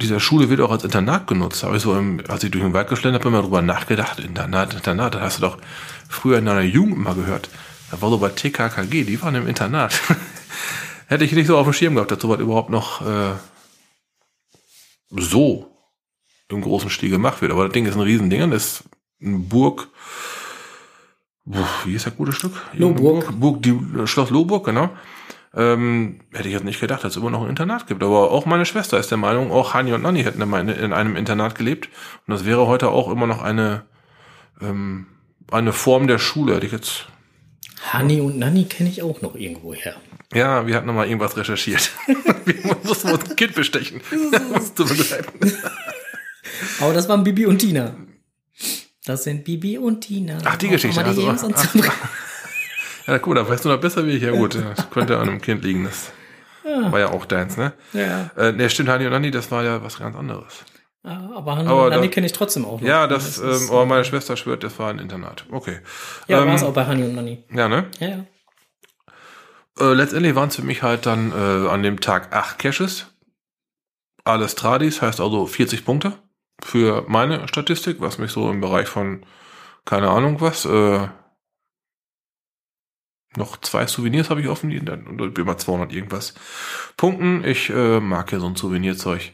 Diese 0.00 0.20
Schule 0.20 0.48
wird 0.48 0.60
auch 0.60 0.70
als 0.70 0.84
Internat 0.84 1.26
genutzt. 1.26 1.62
Habe 1.62 1.76
ich 1.76 1.82
so, 1.82 1.96
im, 1.96 2.22
als 2.28 2.44
ich 2.44 2.50
durch 2.50 2.64
den 2.64 2.72
Wald 2.72 2.88
geschlendert 2.88 3.22
bin, 3.22 3.32
mal 3.32 3.42
drüber 3.42 3.62
nachgedacht. 3.62 4.18
Internat, 4.20 4.74
Internat, 4.74 5.14
das 5.14 5.22
hast 5.22 5.38
du 5.38 5.42
doch 5.42 5.58
früher 6.08 6.38
in 6.38 6.46
deiner 6.46 6.62
Jugend 6.62 6.98
mal 6.98 7.14
gehört. 7.14 7.48
Da 7.90 8.00
war 8.00 8.10
so 8.10 8.18
bei 8.18 8.30
TKKG, 8.30 9.04
die 9.04 9.20
waren 9.22 9.34
im 9.34 9.46
Internat. 9.46 10.00
Hätte 11.06 11.24
ich 11.24 11.32
nicht 11.32 11.46
so 11.46 11.58
auf 11.58 11.66
dem 11.66 11.72
Schirm 11.72 11.94
gehabt, 11.94 12.10
dass 12.10 12.20
sowas 12.20 12.40
überhaupt 12.40 12.70
noch 12.70 13.06
äh, 13.06 13.34
so 15.10 15.68
im 16.48 16.62
großen 16.62 16.90
Stil 16.90 17.10
gemacht 17.10 17.42
wird. 17.42 17.52
Aber 17.52 17.64
das 17.64 17.72
Ding 17.72 17.86
ist 17.86 17.94
ein 17.94 18.00
Riesending. 18.00 18.50
Das 18.50 18.64
ist 18.64 18.84
eine 19.22 19.38
Burg, 19.38 19.88
wie 21.44 21.94
ist 21.94 22.06
das 22.06 22.16
gute 22.16 22.32
Stück? 22.32 22.52
Lohburg. 22.72 23.32
Burg, 23.38 23.62
die, 23.62 23.70
äh, 23.70 24.06
Schloss 24.06 24.30
Lohburg, 24.30 24.64
genau. 24.64 24.90
Ähm, 25.54 26.20
hätte 26.32 26.48
ich 26.48 26.54
jetzt 26.54 26.64
nicht 26.64 26.80
gedacht, 26.80 27.04
dass 27.04 27.12
es 27.12 27.18
immer 27.18 27.30
noch 27.30 27.42
ein 27.42 27.50
Internat 27.50 27.86
gibt. 27.86 28.02
Aber 28.02 28.30
auch 28.30 28.46
meine 28.46 28.64
Schwester 28.64 28.98
ist 28.98 29.10
der 29.10 29.18
Meinung, 29.18 29.50
auch 29.50 29.74
Hani 29.74 29.92
und 29.92 30.02
Nanni 30.02 30.22
hätten 30.22 30.40
in 30.40 30.68
in 30.68 30.92
einem 30.92 31.16
Internat 31.16 31.54
gelebt. 31.56 31.88
Und 32.26 32.32
das 32.32 32.46
wäre 32.46 32.66
heute 32.66 32.88
auch 32.90 33.10
immer 33.10 33.26
noch 33.26 33.42
eine, 33.42 33.82
ähm, 34.60 35.06
eine 35.50 35.72
Form 35.72 36.06
der 36.06 36.18
Schule. 36.18 36.54
Hätte 36.54 36.66
ich 36.66 36.72
jetzt, 36.72 37.06
Hani 37.90 38.20
und 38.20 38.38
Nanni 38.38 38.64
kenne 38.64 38.88
ich 38.88 39.02
auch 39.02 39.20
noch 39.20 39.34
irgendwo 39.34 39.74
her. 39.74 39.96
ja, 40.32 40.66
wir 40.66 40.76
hatten 40.76 40.86
noch 40.86 40.94
mal 40.94 41.06
irgendwas 41.06 41.36
recherchiert. 41.36 41.90
wir 42.44 42.76
mussten 42.84 43.10
uns 43.10 43.28
ein 43.28 43.36
Kind 43.36 43.54
bestechen. 43.54 44.00
Aber 46.80 46.94
das 46.94 47.08
waren 47.08 47.24
Bibi 47.24 47.46
und 47.46 47.58
Tina. 47.58 47.94
Das 49.04 49.24
sind 49.24 49.44
Bibi 49.44 49.78
und 49.78 50.02
Tina. 50.02 50.38
Ach, 50.44 50.56
die 50.56 50.68
Auch 50.68 50.72
Geschichte. 50.72 51.04
Also, 51.04 51.28
ach, 51.28 51.38
so. 51.38 51.50
ja, 53.06 53.18
gut, 53.18 53.36
da 53.36 53.48
weißt 53.48 53.64
du 53.64 53.68
noch 53.70 53.80
besser 53.80 54.06
wie 54.06 54.12
ich. 54.12 54.22
Ja 54.22 54.30
gut, 54.30 54.54
das 54.54 54.90
könnte 54.90 55.18
an 55.18 55.28
einem 55.28 55.40
Kind 55.40 55.64
liegen. 55.64 55.84
Das 55.84 56.12
war 56.64 57.00
ja 57.00 57.10
auch 57.10 57.24
deins, 57.26 57.56
ne? 57.56 57.72
Ja. 57.92 58.30
Äh, 58.36 58.52
ne, 58.52 58.70
stimmt, 58.70 58.88
Hani 58.88 59.04
und 59.06 59.10
Nanni, 59.12 59.32
das 59.32 59.50
war 59.50 59.64
ja 59.64 59.82
was 59.82 59.98
ganz 59.98 60.14
anderes. 60.16 60.64
Ja, 61.04 61.32
aber 61.34 61.56
Hani 61.56 61.68
und 61.68 61.90
Nanni 61.90 62.06
da- 62.06 62.12
kenne 62.14 62.26
ich 62.26 62.32
trotzdem 62.32 62.64
auch 62.64 62.80
noch. 62.80 62.86
Ja, 62.86 63.08
das, 63.08 63.38
ähm, 63.38 63.68
aber 63.70 63.86
meine 63.86 64.04
Schwester 64.04 64.36
schwört, 64.36 64.62
das 64.62 64.78
war 64.78 64.90
ein 64.90 65.00
Internat. 65.00 65.46
Okay. 65.50 65.80
ja, 66.28 66.40
ähm, 66.40 66.48
war 66.48 66.54
es 66.54 66.62
auch 66.62 66.72
bei 66.72 66.86
Hani 66.86 67.02
und 67.02 67.16
Nanni. 67.16 67.42
Ja, 67.52 67.68
ne? 67.68 67.86
Ja, 67.98 68.08
ja. 68.08 68.24
Äh, 69.80 69.94
letztendlich 69.94 70.36
waren 70.36 70.48
es 70.50 70.56
für 70.56 70.62
mich 70.62 70.82
halt 70.84 71.06
dann 71.06 71.32
äh, 71.32 71.68
an 71.68 71.82
dem 71.82 71.98
Tag 71.98 72.32
acht 72.32 72.60
Caches. 72.60 73.06
Alles 74.22 74.54
Tradis, 74.54 75.02
heißt 75.02 75.20
also 75.20 75.46
40 75.46 75.84
Punkte 75.84 76.12
für 76.62 77.04
meine 77.08 77.48
Statistik, 77.48 78.00
was 78.00 78.18
mich 78.18 78.30
so 78.32 78.50
im 78.50 78.60
Bereich 78.60 78.88
von, 78.88 79.24
keine 79.84 80.10
Ahnung 80.10 80.40
was, 80.40 80.64
äh, 80.64 81.08
noch 83.36 83.56
zwei 83.60 83.86
Souvenirs 83.86 84.28
habe 84.30 84.40
ich 84.42 84.48
offen, 84.48 84.70
die 84.70 84.84
dann 84.84 85.06
und 85.06 85.38
immer 85.38 85.56
200 85.56 85.92
irgendwas 85.92 86.34
Punkten. 86.96 87.44
Ich 87.44 87.70
äh, 87.70 87.98
mag 88.00 88.30
ja 88.30 88.38
so 88.38 88.46
ein 88.46 88.56
Souvenirzeug. 88.56 89.32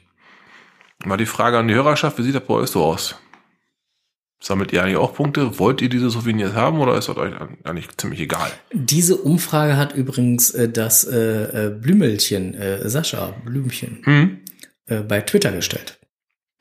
Mal 1.05 1.17
die 1.17 1.27
Frage 1.27 1.59
an 1.59 1.69
die 1.69 1.75
Hörerschaft, 1.75 2.19
wie 2.19 2.23
sieht 2.23 2.35
das 2.35 2.45
bei 2.45 2.55
euch 2.55 2.71
so 2.71 2.85
aus? 2.85 3.17
Sammelt 4.41 4.73
ihr 4.73 4.83
eigentlich 4.85 4.97
auch 4.97 5.15
Punkte? 5.15 5.59
Wollt 5.59 5.83
ihr 5.83 5.89
diese 5.89 6.11
Souvenirs 6.11 6.55
haben 6.55 6.79
oder 6.79 6.97
ist 6.97 7.09
das 7.09 7.17
euch 7.17 7.35
eigentlich 7.65 7.89
ziemlich 7.97 8.21
egal? 8.21 8.53
Diese 8.73 9.17
Umfrage 9.17 9.77
hat 9.77 9.95
übrigens 9.95 10.53
äh, 10.53 10.69
das 10.69 11.03
äh, 11.05 11.67
äh, 11.67 11.71
Blümelchen, 11.71 12.55
äh, 12.55 12.89
Sascha 12.89 13.35
Blümchen, 13.45 14.01
Hm? 14.05 14.39
äh, 14.87 15.01
bei 15.01 15.23
Twitter 15.23 15.51
gestellt. 15.51 15.99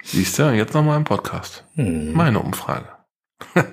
Siehst 0.04 0.40
du, 0.40 0.52
jetzt 0.54 0.74
nochmal 0.74 0.98
im 0.98 1.04
Podcast. 1.04 1.64
Hm. 1.76 2.14
Meine 2.14 2.40
Umfrage. 2.40 2.88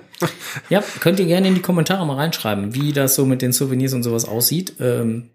Ja, 0.69 0.81
könnt 1.01 1.19
ihr 1.19 1.25
gerne 1.25 1.49
in 1.49 1.55
die 1.55 1.61
Kommentare 1.61 2.05
mal 2.05 2.15
reinschreiben, 2.15 2.73
wie 2.73 2.93
das 2.93 3.15
so 3.15 3.25
mit 3.25 3.41
den 3.41 3.51
Souvenirs 3.51 3.93
und 3.93 4.03
sowas 4.03 4.25
aussieht. 4.25 4.75
Ähm, 4.79 5.29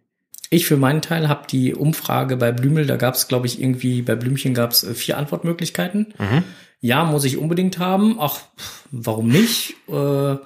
ich 0.48 0.66
für 0.66 0.76
meinen 0.76 1.02
Teil 1.02 1.28
habe 1.28 1.46
die 1.48 1.74
Umfrage 1.74 2.36
bei 2.36 2.50
Blümel, 2.50 2.86
da 2.86 2.96
gab 2.96 3.14
es, 3.14 3.28
glaube 3.28 3.46
ich, 3.46 3.60
irgendwie, 3.60 4.02
bei 4.02 4.16
Blümchen 4.16 4.54
gab 4.54 4.72
es 4.72 4.86
vier 4.94 5.18
Antwortmöglichkeiten. 5.18 6.14
Mhm. 6.18 6.44
Ja, 6.80 7.04
muss 7.04 7.24
ich 7.24 7.36
unbedingt 7.36 7.78
haben. 7.78 8.16
Ach, 8.18 8.40
warum 8.90 9.28
nicht? 9.28 9.74
Äh, 9.88 10.36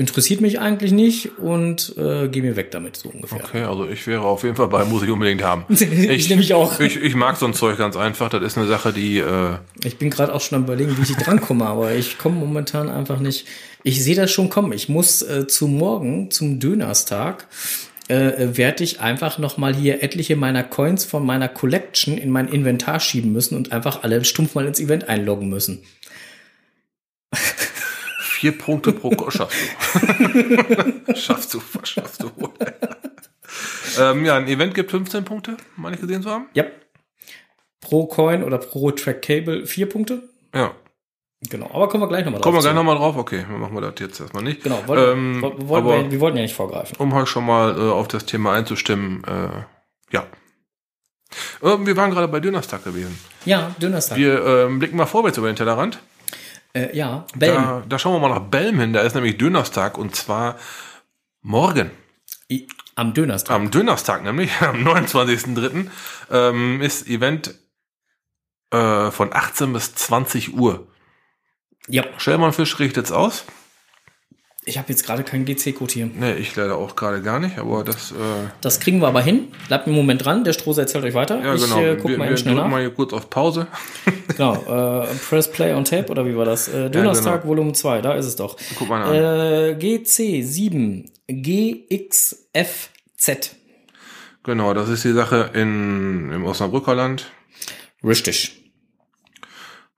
interessiert 0.00 0.40
mich 0.40 0.58
eigentlich 0.58 0.92
nicht 0.92 1.38
und 1.38 1.94
äh, 1.98 2.28
geh 2.28 2.40
mir 2.40 2.56
weg 2.56 2.70
damit, 2.70 2.96
so 2.96 3.10
ungefähr. 3.10 3.38
Okay, 3.38 3.62
also 3.64 3.86
ich 3.86 4.06
wäre 4.06 4.22
auf 4.22 4.42
jeden 4.42 4.56
Fall 4.56 4.68
bei, 4.68 4.84
muss 4.86 5.02
ich 5.02 5.10
unbedingt 5.10 5.42
haben. 5.42 5.64
Ich 5.70 6.28
nämlich 6.28 6.54
auch. 6.54 6.80
Ich, 6.80 6.96
ich 6.96 7.14
mag 7.14 7.36
so 7.36 7.46
ein 7.46 7.52
Zeug 7.54 7.76
ganz 7.76 7.96
einfach. 7.96 8.30
Das 8.30 8.42
ist 8.42 8.56
eine 8.58 8.66
Sache, 8.66 8.92
die. 8.92 9.18
Äh, 9.18 9.56
Ich 9.84 9.98
bin 9.98 10.10
gerade 10.10 10.34
auch 10.34 10.40
schon 10.40 10.56
am 10.56 10.64
überlegen, 10.64 10.96
wie 10.96 11.02
ich 11.02 11.16
drankomme, 11.24 11.66
aber 11.66 11.92
ich 11.94 12.18
komme 12.18 12.36
momentan 12.36 12.88
einfach 12.88 13.20
nicht. 13.20 13.46
Ich 13.82 14.02
sehe 14.02 14.14
das 14.14 14.30
schon 14.30 14.48
kommen. 14.48 14.72
Ich 14.72 14.88
muss 14.88 15.22
äh, 15.22 15.46
zu 15.46 15.68
morgen, 15.68 16.30
zum 16.30 16.58
Dönerstag, 16.58 17.46
äh, 18.08 18.56
werde 18.56 18.82
ich 18.82 19.00
einfach 19.00 19.38
noch 19.38 19.58
mal 19.58 19.74
hier 19.74 20.02
etliche 20.02 20.34
meiner 20.34 20.64
Coins 20.64 21.04
von 21.04 21.24
meiner 21.24 21.48
Collection 21.48 22.16
in 22.16 22.30
mein 22.30 22.48
Inventar 22.48 23.00
schieben 23.00 23.32
müssen 23.32 23.54
und 23.54 23.72
einfach 23.72 24.02
alle 24.02 24.24
stumpf 24.24 24.54
mal 24.54 24.66
ins 24.66 24.80
Event 24.80 25.08
einloggen 25.08 25.48
müssen. 25.48 25.82
vier 28.40 28.56
Punkte 28.56 28.92
pro 28.92 29.10
Ko 29.10 29.30
schaffst 29.30 29.60
du. 29.60 31.14
schaffst 31.14 31.52
du, 31.52 31.60
schaffst 31.82 32.22
du 32.22 32.30
ähm, 34.00 34.24
ja, 34.24 34.36
ein 34.36 34.46
Event 34.48 34.74
gibt 34.74 34.90
15 34.92 35.24
Punkte, 35.26 35.58
meine 35.76 35.96
ich 35.96 36.00
gesehen 36.00 36.22
zu 36.22 36.30
haben. 36.30 36.46
Ja. 36.54 36.64
Pro 37.82 38.06
Coin 38.06 38.42
oder 38.42 38.56
pro 38.56 38.92
Track 38.92 39.20
Cable 39.20 39.66
vier 39.66 39.88
Punkte. 39.90 40.22
Ja. 40.54 40.72
Genau, 41.50 41.70
aber 41.74 41.88
kommen 41.88 42.02
wir 42.02 42.08
gleich 42.08 42.24
nochmal 42.24 42.40
drauf. 42.40 42.44
Kommen 42.44 42.56
wir 42.56 42.62
gleich 42.62 42.74
nochmal 42.74 42.96
drauf. 42.96 43.16
Okay, 43.18 43.44
dann 43.46 43.60
machen 43.60 43.74
wir 43.74 43.80
das 43.82 43.94
jetzt 44.00 44.20
erstmal 44.20 44.42
nicht. 44.42 44.62
Genau, 44.62 44.82
wollten, 44.86 45.18
Ähm, 45.18 45.42
wollten 45.42 45.86
aber- 45.88 46.02
wir, 46.04 46.10
wir 46.10 46.20
wollten 46.20 46.36
ja 46.38 46.42
nicht 46.44 46.54
vorgreifen. 46.54 46.96
um 46.98 47.14
halt 47.14 47.28
schon 47.28 47.44
mal 47.44 47.76
äh, 47.76 47.90
auf 47.90 48.08
das 48.08 48.24
Thema 48.24 48.52
einzustimmen, 48.54 49.22
äh, 49.24 50.14
ja. 50.14 50.24
Ähm, 51.62 51.86
wir 51.86 51.96
waren 51.96 52.10
gerade 52.10 52.28
bei 52.28 52.40
Dönerstag 52.40 52.84
gewesen. 52.84 53.18
Ja, 53.44 53.74
Dönerstag. 53.82 54.16
Wir 54.16 54.42
ähm, 54.46 54.78
blicken 54.78 54.96
mal 54.96 55.04
vorwärts 55.06 55.36
über 55.36 55.46
den 55.48 55.56
Tellerrand. 55.56 56.00
Äh, 56.74 56.96
ja, 56.96 57.26
Belm. 57.36 57.54
Da, 57.54 57.82
da 57.88 57.98
schauen 57.98 58.14
wir 58.14 58.28
mal 58.28 58.34
nach 58.34 58.48
Belm 58.48 58.78
hin. 58.80 58.92
Da 58.92 59.00
ist 59.02 59.14
nämlich 59.14 59.38
Dönerstag 59.38 59.98
und 59.98 60.14
zwar 60.14 60.56
morgen. 61.42 61.90
I- 62.50 62.66
Am 62.96 63.14
Dönerstag. 63.14 63.54
Am 63.54 63.70
Dönerstag 63.70 64.22
nämlich, 64.24 64.50
am 64.60 64.86
29.03. 64.86 65.88
Ähm, 66.30 66.80
ist 66.82 67.06
Event 67.08 67.54
äh, 68.72 69.10
von 69.10 69.32
18 69.32 69.72
bis 69.72 69.94
20 69.94 70.54
Uhr. 70.54 70.86
ja, 71.88 72.04
Schellmann 72.18 72.52
Fisch 72.52 72.78
richtet's 72.78 73.10
aus. 73.12 73.44
Ich 74.64 74.76
habe 74.76 74.90
jetzt 74.90 75.06
gerade 75.06 75.24
keinen 75.24 75.46
GC-Code 75.46 75.92
hier. 75.92 76.06
Ne, 76.06 76.36
ich 76.36 76.54
leider 76.54 76.76
auch 76.76 76.94
gerade 76.94 77.22
gar 77.22 77.40
nicht, 77.40 77.58
aber 77.58 77.82
das, 77.82 78.12
äh, 78.12 78.14
Das 78.60 78.78
kriegen 78.78 79.00
wir 79.00 79.08
aber 79.08 79.22
hin. 79.22 79.48
Bleibt 79.68 79.86
einen 79.86 79.96
Moment 79.96 80.24
dran. 80.24 80.44
Der 80.44 80.52
Strohse 80.52 80.82
erzählt 80.82 81.04
euch 81.04 81.14
weiter. 81.14 81.42
ja 81.42 81.54
ich 81.54 81.62
genau. 81.62 81.80
äh, 81.80 81.96
guck 81.96 82.10
wir 82.10 82.18
mal 82.18 82.28
eben 82.28 82.36
schnell 82.36 82.54
nach. 82.56 82.68
mal 82.68 82.80
hier 82.80 82.90
kurz 82.90 83.12
auf 83.12 83.30
Pause. 83.30 83.66
Genau. 84.36 84.54
Äh, 85.02 85.06
Press 85.28 85.50
Play 85.50 85.74
on 85.74 85.84
Tape 85.84 86.08
oder 86.08 86.24
wie 86.24 86.34
war 86.34 86.44
das? 86.46 86.68
Äh, 86.68 86.88
Dönerstag 86.88 87.42
genau. 87.42 87.50
Volumen 87.50 87.74
2. 87.74 88.00
Da 88.00 88.14
ist 88.14 88.24
es 88.26 88.36
doch. 88.36 88.56
Guck 88.78 88.88
mal 88.88 89.02
an. 89.02 89.12
Äh, 89.14 89.76
GC7 89.78 91.10
GXFZ. 91.28 92.36
Genau, 94.44 94.72
das 94.72 94.88
ist 94.88 95.04
die 95.04 95.12
Sache 95.12 95.50
in, 95.52 96.30
im 96.32 96.44
Osnabrücker 96.46 96.94
Land, 96.94 97.30
Richtig. 98.02 98.59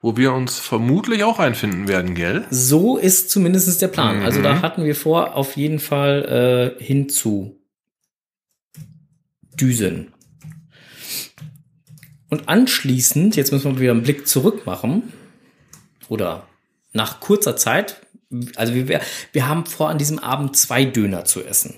Wo 0.02 0.16
wir 0.16 0.34
uns 0.34 0.58
vermutlich 0.58 1.22
auch 1.22 1.38
einfinden 1.38 1.88
werden, 1.88 2.14
gell? 2.14 2.44
So 2.50 2.98
ist 2.98 3.30
zumindest 3.30 3.80
der 3.80 3.88
Plan. 3.88 4.18
Mhm. 4.18 4.24
Also 4.24 4.42
da 4.42 4.60
hatten 4.60 4.84
wir 4.84 4.96
vor, 4.96 5.36
auf 5.36 5.56
jeden 5.56 5.78
Fall 5.78 6.76
äh, 6.78 6.84
hinzu 6.84 7.56
düsen. 9.58 10.12
Und 12.28 12.48
anschließend, 12.48 13.36
jetzt 13.36 13.52
müssen 13.52 13.74
wir 13.74 13.80
wieder 13.80 13.92
einen 13.92 14.02
Blick 14.02 14.26
zurück 14.26 14.66
machen, 14.66 15.12
oder 16.08 16.46
nach 16.92 17.20
kurzer 17.20 17.56
Zeit, 17.56 18.04
also 18.56 18.74
wir, 18.74 19.00
wir 19.32 19.48
haben 19.48 19.66
vor, 19.66 19.88
an 19.88 19.98
diesem 19.98 20.18
Abend 20.18 20.56
zwei 20.56 20.84
Döner 20.84 21.24
zu 21.24 21.44
essen. 21.44 21.74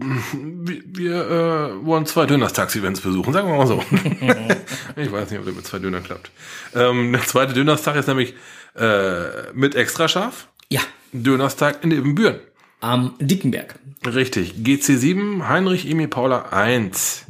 Wir, 0.00 1.14
äh, 1.14 1.86
wollen 1.86 2.06
zwei 2.06 2.26
Dönerstags-Events 2.26 3.00
besuchen, 3.00 3.32
sagen 3.32 3.48
wir 3.48 3.56
mal 3.56 3.66
so. 3.66 3.82
ich 4.96 5.10
weiß 5.10 5.30
nicht, 5.30 5.40
ob 5.40 5.46
das 5.46 5.54
mit 5.54 5.66
zwei 5.66 5.78
Dönern 5.78 6.04
klappt. 6.04 6.30
Ähm, 6.74 7.12
der 7.12 7.22
zweite 7.22 7.52
Dönerstag 7.52 7.96
ist 7.96 8.06
nämlich 8.06 8.34
äh, 8.76 9.52
mit 9.54 9.74
extra 9.74 10.06
scharf. 10.06 10.48
Ja, 10.68 10.80
Dönerstag 11.12 11.82
in 11.82 11.90
Ebenbüren. 11.90 12.38
am 12.80 13.14
Dickenberg. 13.18 13.74
Richtig. 14.06 14.54
GC7, 14.62 15.48
Heinrich 15.48 15.88
Emil 15.90 16.08
Paula 16.08 16.50
1. 16.50 17.26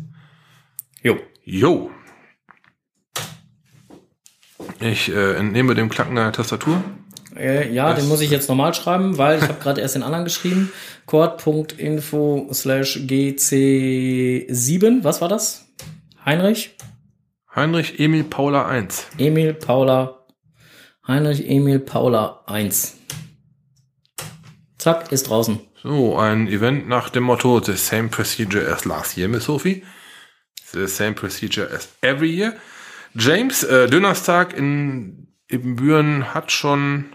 Jo. 1.02 1.18
Jo. 1.44 1.90
Ich 4.80 5.08
äh, 5.08 5.36
entnehme 5.36 5.74
dem 5.74 5.88
Klacken 5.88 6.16
der 6.16 6.32
Tastatur. 6.32 6.82
Äh, 7.38 7.72
ja, 7.72 7.94
den 7.94 8.08
muss 8.08 8.20
ich 8.20 8.30
jetzt 8.30 8.48
normal 8.48 8.74
schreiben, 8.74 9.16
weil 9.16 9.38
ich 9.38 9.44
habe 9.44 9.60
gerade 9.62 9.80
erst 9.80 9.94
den 9.94 10.02
anderen 10.02 10.24
geschrieben. 10.24 10.72
Cord.info 11.06 12.48
slash 12.52 12.96
GC7. 12.96 15.04
Was 15.04 15.20
war 15.20 15.28
das? 15.28 15.66
Heinrich? 16.24 16.74
Heinrich 17.54 18.00
Emil 18.00 18.24
Paula 18.24 18.66
1. 18.66 19.06
Emil 19.18 19.54
Paula. 19.54 20.26
Heinrich 21.06 21.48
Emil 21.48 21.78
Paula 21.78 22.42
1. 22.46 22.96
Zack, 24.78 25.12
ist 25.12 25.28
draußen. 25.28 25.60
So, 25.82 26.18
ein 26.18 26.48
Event 26.48 26.88
nach 26.88 27.08
dem 27.08 27.24
Motto 27.24 27.60
The 27.60 27.76
same 27.76 28.08
procedure 28.08 28.70
as 28.70 28.84
last 28.84 29.16
year, 29.16 29.28
Miss 29.28 29.44
Sophie. 29.44 29.84
The 30.72 30.86
same 30.86 31.14
procedure 31.14 31.68
as 31.72 31.88
every 32.00 32.30
year. 32.30 32.54
James, 33.14 33.62
äh, 33.62 33.88
Dönerstag 33.88 34.56
in 34.56 35.28
Ibbenbüren 35.48 36.34
hat 36.34 36.52
schon, 36.52 37.06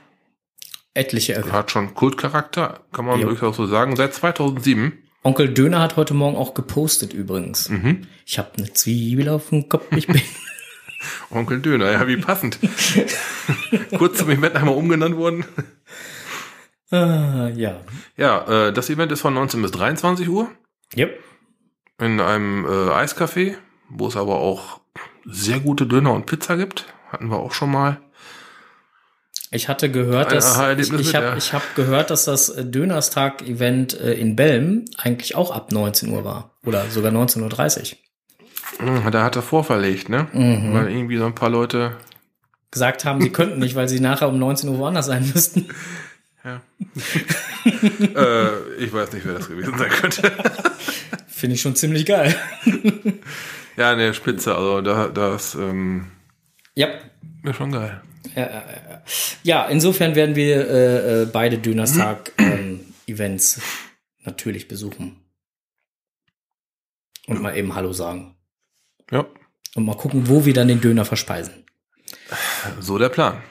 Etliche 0.93 1.33
Erwähnungen. 1.33 1.53
hat 1.57 1.71
schon 1.71 1.93
Kultcharakter, 1.95 2.81
kann 2.91 3.05
man 3.05 3.19
Jo. 3.19 3.29
durchaus 3.29 3.55
so 3.57 3.65
sagen, 3.65 3.95
seit 3.95 4.13
2007. 4.13 4.93
Onkel 5.23 5.53
Döner 5.53 5.79
hat 5.79 5.95
heute 5.95 6.13
Morgen 6.13 6.35
auch 6.37 6.53
gepostet 6.53 7.13
übrigens. 7.13 7.69
Mhm. 7.69 8.07
Ich 8.25 8.37
habe 8.37 8.49
eine 8.57 8.71
Zwiebel 8.73 9.29
auf 9.29 9.49
dem 9.49 9.69
Kopf. 9.69 9.85
Ich 9.95 10.07
bin 10.07 10.21
Onkel 11.31 11.61
Döner, 11.61 11.91
ja, 11.91 12.07
wie 12.07 12.17
passend. 12.17 12.59
Kurz 13.97 14.17
zum 14.17 14.29
Event 14.29 14.55
einmal 14.55 14.75
umgenannt 14.75 15.15
worden. 15.15 15.45
ah, 16.91 17.49
ja. 17.55 17.81
Ja, 18.17 18.67
äh, 18.67 18.73
das 18.73 18.89
Event 18.89 19.11
ist 19.11 19.21
von 19.21 19.33
19 19.33 19.61
bis 19.61 19.71
23 19.71 20.27
Uhr 20.29 20.49
Yep. 20.95 21.19
in 22.01 22.19
einem 22.19 22.65
äh, 22.65 22.69
Eiscafé, 22.91 23.55
wo 23.89 24.07
es 24.07 24.15
aber 24.17 24.35
auch 24.35 24.81
sehr 25.25 25.59
gute 25.59 25.87
Döner 25.87 26.13
und 26.13 26.25
Pizza 26.27 26.55
gibt. 26.57 26.85
Hatten 27.11 27.29
wir 27.29 27.37
auch 27.37 27.53
schon 27.53 27.71
mal. 27.71 27.99
Ich 29.53 29.69
hatte 29.69 29.91
gehört, 29.91 30.29
Ein 30.29 30.35
dass 30.35 30.57
ich, 30.79 30.91
ich 30.93 31.15
habe 31.15 31.37
ja. 31.37 31.53
hab 31.53 31.75
gehört, 31.75 32.09
dass 32.09 32.25
das 32.25 32.49
äh, 32.49 32.65
Dönerstag-Event 32.65 33.99
äh, 33.99 34.13
in 34.13 34.35
Belm 34.35 34.85
eigentlich 34.97 35.35
auch 35.35 35.51
ab 35.51 35.71
19 35.71 36.09
Uhr 36.09 36.23
war 36.25 36.57
oder 36.65 36.85
sogar 36.89 37.11
19:30 37.11 37.93
Uhr. 38.79 38.97
Hm, 39.03 39.11
Da 39.11 39.23
hat 39.23 39.35
er 39.35 39.41
vorverlegt, 39.43 40.09
ne? 40.09 40.27
Mhm. 40.33 40.73
Weil 40.73 40.89
irgendwie 40.89 41.17
so 41.17 41.25
ein 41.25 41.35
paar 41.35 41.49
Leute. 41.49 41.97
Gesagt 42.71 43.05
haben, 43.05 43.21
sie 43.21 43.29
könnten 43.29 43.59
nicht, 43.59 43.75
weil 43.75 43.87
sie 43.87 43.99
nachher 43.99 44.27
um 44.27 44.39
19 44.39 44.69
Uhr 44.69 44.79
woanders 44.79 45.05
sein 45.05 45.29
müssten. 45.33 45.67
Ja. 46.45 46.59
äh, 47.65 48.73
ich 48.77 48.91
weiß 48.91 49.13
nicht, 49.13 49.25
wer 49.25 49.35
das 49.35 49.47
gewesen 49.47 49.77
sein 49.77 49.89
könnte. 49.89 50.29
Finde 51.27 51.55
ich 51.55 51.61
schon 51.61 51.75
ziemlich 51.77 52.05
geil. 52.05 52.35
ja, 53.77 53.95
ne, 53.95 54.13
Spitze, 54.13 54.53
also 54.53 54.81
da, 54.81 55.07
das 55.07 55.55
ähm, 55.55 56.07
Ja. 56.75 56.87
ist 57.43 57.55
schon 57.55 57.71
geil. 57.71 58.01
Ja, 58.35 58.63
ja, 59.43 59.65
insofern 59.67 60.15
werden 60.15 60.35
wir 60.35 60.69
äh, 60.69 61.21
äh, 61.23 61.25
beide 61.25 61.57
Dönerstag-Events 61.57 63.61
natürlich 64.23 64.67
besuchen. 64.67 65.19
Und 67.27 67.41
mal 67.41 67.57
eben 67.57 67.75
Hallo 67.75 67.93
sagen. 67.93 68.35
Ja, 69.11 69.25
Und 69.75 69.85
mal 69.85 69.97
gucken, 69.97 70.27
wo 70.27 70.45
wir 70.45 70.53
dann 70.53 70.67
den 70.67 70.81
Döner 70.81 71.05
verspeisen. 71.05 71.65
so 72.79 72.97
der 72.97 73.09
Plan. 73.09 73.41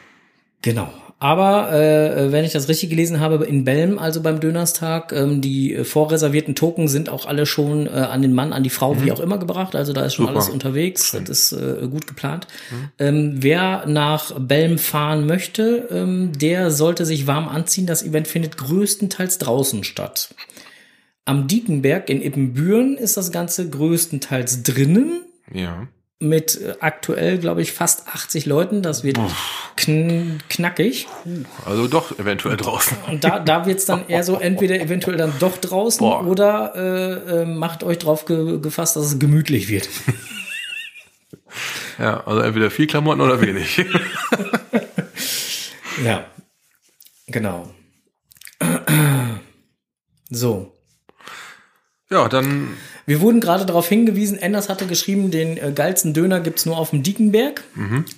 Genau. 0.62 0.92
Aber 1.22 1.72
äh, 1.72 2.32
wenn 2.32 2.44
ich 2.44 2.50
das 2.50 2.68
richtig 2.68 2.90
gelesen 2.90 3.20
habe, 3.20 3.44
in 3.44 3.64
Belm, 3.64 4.00
also 4.00 4.22
beim 4.22 4.40
Dönerstag, 4.40 5.12
ähm, 5.12 5.40
die 5.40 5.84
vorreservierten 5.84 6.56
Token 6.56 6.88
sind 6.88 7.08
auch 7.08 7.26
alle 7.26 7.46
schon 7.46 7.86
äh, 7.86 7.90
an 7.90 8.22
den 8.22 8.32
Mann, 8.32 8.52
an 8.52 8.64
die 8.64 8.70
Frau, 8.70 9.00
wie 9.00 9.12
auch 9.12 9.20
immer 9.20 9.38
gebracht. 9.38 9.76
Also 9.76 9.92
da 9.92 10.04
ist 10.04 10.14
schon 10.14 10.26
Super. 10.26 10.36
alles 10.36 10.48
unterwegs. 10.48 11.12
Das 11.12 11.28
ist 11.28 11.52
äh, 11.52 11.86
gut 11.86 12.08
geplant. 12.08 12.48
Ähm, 12.98 13.36
wer 13.36 13.86
nach 13.86 14.36
Belm 14.36 14.78
fahren 14.78 15.24
möchte, 15.26 15.86
ähm, 15.92 16.32
der 16.36 16.72
sollte 16.72 17.06
sich 17.06 17.28
warm 17.28 17.48
anziehen. 17.48 17.86
Das 17.86 18.02
Event 18.02 18.26
findet 18.26 18.56
größtenteils 18.56 19.38
draußen 19.38 19.84
statt. 19.84 20.34
Am 21.24 21.46
Diekenberg 21.46 22.10
in 22.10 22.20
Ippenbüren 22.20 22.96
ist 22.96 23.16
das 23.16 23.30
Ganze 23.30 23.70
größtenteils 23.70 24.64
drinnen 24.64 25.22
Ja. 25.54 25.86
Mit 26.22 26.60
äh, 26.60 26.74
aktuell, 26.80 27.38
glaube 27.38 27.62
ich, 27.62 27.72
fast 27.72 28.08
80 28.08 28.46
Leuten. 28.46 28.82
Das 28.82 29.04
wird 29.04 29.18
kn 29.76 30.40
knackig. 30.48 31.08
Also 31.66 31.88
doch 31.88 32.18
eventuell 32.18 32.56
draußen. 32.56 32.96
Und 33.08 33.24
da, 33.24 33.38
da 33.38 33.66
wird's 33.66 33.84
dann 33.84 34.08
eher 34.08 34.24
so, 34.24 34.38
entweder 34.38 34.80
eventuell 34.80 35.16
dann 35.16 35.32
doch 35.38 35.58
draußen 35.58 36.00
Boah. 36.00 36.26
oder 36.26 36.72
äh, 36.74 37.42
äh, 37.42 37.44
macht 37.44 37.84
euch 37.84 37.98
drauf 37.98 38.24
ge 38.24 38.58
gefasst, 38.60 38.96
dass 38.96 39.04
es 39.04 39.18
gemütlich 39.18 39.68
wird. 39.68 39.88
Ja, 41.98 42.24
also 42.24 42.40
entweder 42.40 42.70
viel 42.70 42.86
Klamotten 42.86 43.20
oder 43.20 43.40
wenig. 43.40 43.84
Ja, 46.04 46.26
genau. 47.26 47.72
So. 50.30 50.72
Ja, 52.12 52.28
dann 52.28 52.68
Wir 53.06 53.20
wurden 53.20 53.40
gerade 53.40 53.64
darauf 53.66 53.88
hingewiesen, 53.88 54.38
Enders 54.38 54.68
hatte 54.68 54.86
geschrieben, 54.86 55.30
den 55.30 55.56
äh, 55.56 55.72
geilsten 55.74 56.12
Döner 56.14 56.40
gibt's 56.40 56.66
nur 56.66 56.76
auf 56.76 56.90
dem 56.90 57.02
Diekenberg. 57.02 57.64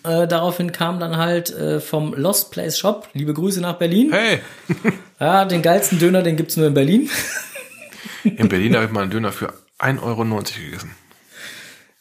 Äh, 0.02 0.26
daraufhin 0.26 0.72
kam 0.72 0.98
dann 1.00 1.16
halt 1.16 1.50
äh, 1.50 1.80
vom 1.80 2.12
Lost 2.14 2.50
Place 2.50 2.76
Shop, 2.78 3.08
liebe 3.14 3.32
Grüße 3.32 3.60
nach 3.60 3.76
Berlin. 3.76 4.12
hey, 4.12 4.40
Ja, 5.20 5.44
den 5.44 5.62
geilsten 5.62 5.98
Döner, 5.98 6.22
den 6.22 6.36
gibt's 6.36 6.56
nur 6.56 6.66
in 6.66 6.74
Berlin. 6.74 7.08
in 8.24 8.48
Berlin 8.48 8.74
habe 8.74 8.86
ich 8.86 8.90
mal 8.90 9.02
einen 9.02 9.10
Döner 9.10 9.32
für 9.32 9.52
1,90 9.78 10.02
Euro 10.02 10.24
gegessen. 10.24 10.90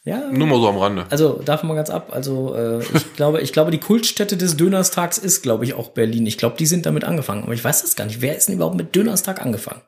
Ja, 0.05 0.29
Nur 0.31 0.47
mal 0.47 0.59
so 0.59 0.67
am 0.67 0.77
Rande. 0.77 1.05
also 1.11 1.41
davon 1.45 1.69
mal 1.69 1.75
ganz 1.75 1.89
ab. 1.89 2.09
Also 2.11 2.53
äh, 2.55 2.79
ich 2.93 3.13
glaube, 3.15 3.39
ich 3.39 3.53
glaube, 3.53 3.71
die 3.71 3.77
Kultstätte 3.79 4.35
des 4.35 4.57
Dönerstags 4.57 5.17
ist, 5.17 5.43
glaube 5.43 5.63
ich, 5.63 5.75
auch 5.75 5.89
Berlin. 5.89 6.25
Ich 6.25 6.37
glaube, 6.37 6.57
die 6.59 6.65
sind 6.65 6.85
damit 6.85 7.05
angefangen. 7.05 7.43
Aber 7.43 7.53
ich 7.53 7.63
weiß 7.63 7.83
das 7.83 7.95
gar 7.95 8.03
nicht. 8.05 8.19
Wer 8.19 8.35
ist 8.35 8.49
denn 8.49 8.55
überhaupt 8.55 8.75
mit 8.75 8.93
Dönerstag 8.95 9.41
angefangen? 9.41 9.79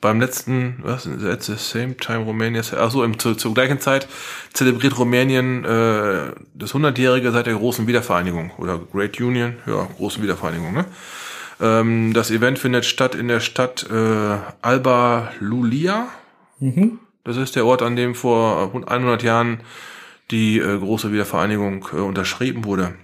Beim 0.00 0.20
letzten, 0.20 0.80
was, 0.82 1.06
at 1.06 1.42
the 1.42 1.54
same 1.56 1.96
time 1.96 2.24
Romania, 2.24 2.62
also 2.76 3.04
im, 3.04 3.18
zu, 3.18 3.34
zur 3.34 3.54
gleichen 3.54 3.80
Zeit 3.80 4.08
zelebriert 4.52 4.98
Rumänien 4.98 5.64
äh, 5.64 6.32
das 6.54 6.74
100-jährige 6.74 7.30
seit 7.32 7.46
der 7.46 7.54
großen 7.54 7.86
Wiedervereinigung 7.86 8.50
oder 8.58 8.78
Great 8.92 9.18
Union, 9.20 9.56
ja, 9.66 9.88
großen 9.96 10.22
Wiedervereinigung. 10.22 10.74
Ne? 10.74 10.84
Ähm, 11.60 12.12
das 12.12 12.30
Event 12.30 12.58
findet 12.58 12.84
statt 12.84 13.14
in 13.14 13.28
der 13.28 13.40
Stadt 13.40 13.86
äh, 13.90 14.38
Alba 14.60 15.32
Lulia. 15.40 16.08
Das 17.24 17.36
ist 17.38 17.56
der 17.56 17.66
Ort, 17.66 17.82
an 17.82 17.96
dem 17.96 18.14
vor 18.14 18.64
rund 18.70 18.86
100 18.88 19.22
Jahren 19.22 19.60
die 20.30 20.58
äh, 20.58 20.78
große 20.78 21.12
Wiedervereinigung 21.12 21.88
äh, 21.92 21.96
unterschrieben 21.96 22.64
wurde. 22.64 22.94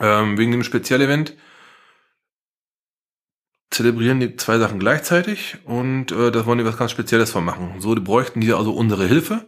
Ähm, 0.00 0.38
wegen 0.38 0.52
dem 0.52 0.64
Spezialevent 0.64 1.36
zelebrieren 3.70 4.20
die 4.20 4.36
zwei 4.36 4.58
Sachen 4.58 4.78
gleichzeitig 4.78 5.56
und 5.64 6.12
äh, 6.12 6.30
das 6.30 6.46
wollen 6.46 6.58
die 6.58 6.64
was 6.64 6.76
ganz 6.76 6.92
Spezielles 6.92 7.32
von 7.32 7.44
machen. 7.44 7.80
So 7.80 7.94
die 7.94 8.00
bräuchten 8.00 8.40
die 8.40 8.52
also 8.52 8.72
unsere 8.72 9.06
Hilfe. 9.06 9.46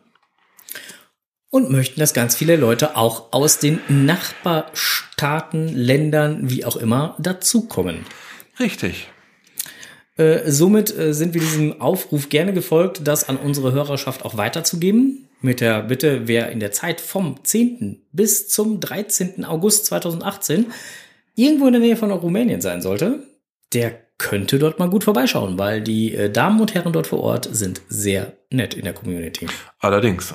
Und 1.48 1.70
möchten, 1.70 2.00
dass 2.00 2.12
ganz 2.12 2.34
viele 2.34 2.56
Leute 2.56 2.96
auch 2.96 3.32
aus 3.32 3.60
den 3.60 3.80
Nachbarstaaten, 3.88 5.68
Ländern, 5.68 6.50
wie 6.50 6.64
auch 6.64 6.76
immer, 6.76 7.16
dazukommen. 7.18 8.04
Richtig. 8.58 9.08
Äh, 10.16 10.50
somit 10.50 10.96
äh, 10.96 11.12
sind 11.12 11.34
wir 11.34 11.40
diesem 11.40 11.80
Aufruf 11.80 12.28
gerne 12.28 12.52
gefolgt, 12.54 13.06
das 13.06 13.28
an 13.28 13.36
unsere 13.36 13.72
Hörerschaft 13.72 14.24
auch 14.24 14.36
weiterzugeben. 14.36 15.28
Mit 15.42 15.60
der 15.60 15.82
Bitte, 15.82 16.26
wer 16.26 16.50
in 16.50 16.60
der 16.60 16.72
Zeit 16.72 17.00
vom 17.00 17.44
10. 17.44 18.02
bis 18.12 18.48
zum 18.48 18.80
13. 18.80 19.44
August 19.44 19.86
2018 19.86 20.66
irgendwo 21.34 21.66
in 21.66 21.72
der 21.72 21.82
Nähe 21.82 21.96
von 21.96 22.10
Rumänien 22.10 22.62
sein 22.62 22.80
sollte, 22.80 23.26
der 23.74 24.00
könnte 24.18 24.58
dort 24.58 24.78
mal 24.78 24.88
gut 24.88 25.04
vorbeischauen, 25.04 25.58
weil 25.58 25.82
die 25.82 26.14
äh, 26.14 26.30
Damen 26.30 26.60
und 26.60 26.74
Herren 26.74 26.94
dort 26.94 27.06
vor 27.06 27.20
Ort 27.20 27.48
sind 27.52 27.82
sehr 27.88 28.32
nett 28.50 28.72
in 28.72 28.84
der 28.84 28.94
Community. 28.94 29.46
Allerdings. 29.78 30.34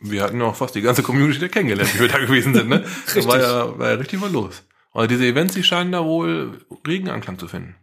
Wir 0.00 0.22
hatten 0.22 0.40
ja 0.40 0.46
auch 0.46 0.56
fast 0.56 0.74
die 0.74 0.80
ganze 0.80 1.02
Community 1.02 1.38
da 1.38 1.48
kennengelernt, 1.48 1.94
wie 1.94 2.00
wir 2.00 2.08
da 2.08 2.18
gewesen 2.18 2.54
sind. 2.54 2.68
Ne? 2.70 2.84
Da 3.14 3.24
war 3.26 3.40
ja, 3.40 3.78
war 3.78 3.90
ja 3.90 3.94
richtig 3.96 4.20
was 4.22 4.32
los. 4.32 4.62
Aber 4.92 5.06
diese 5.06 5.26
Events, 5.26 5.54
die 5.54 5.62
scheinen 5.62 5.92
da 5.92 6.04
wohl 6.04 6.58
regen 6.86 7.08
Anklang 7.08 7.38
zu 7.38 7.46
finden. 7.46 7.76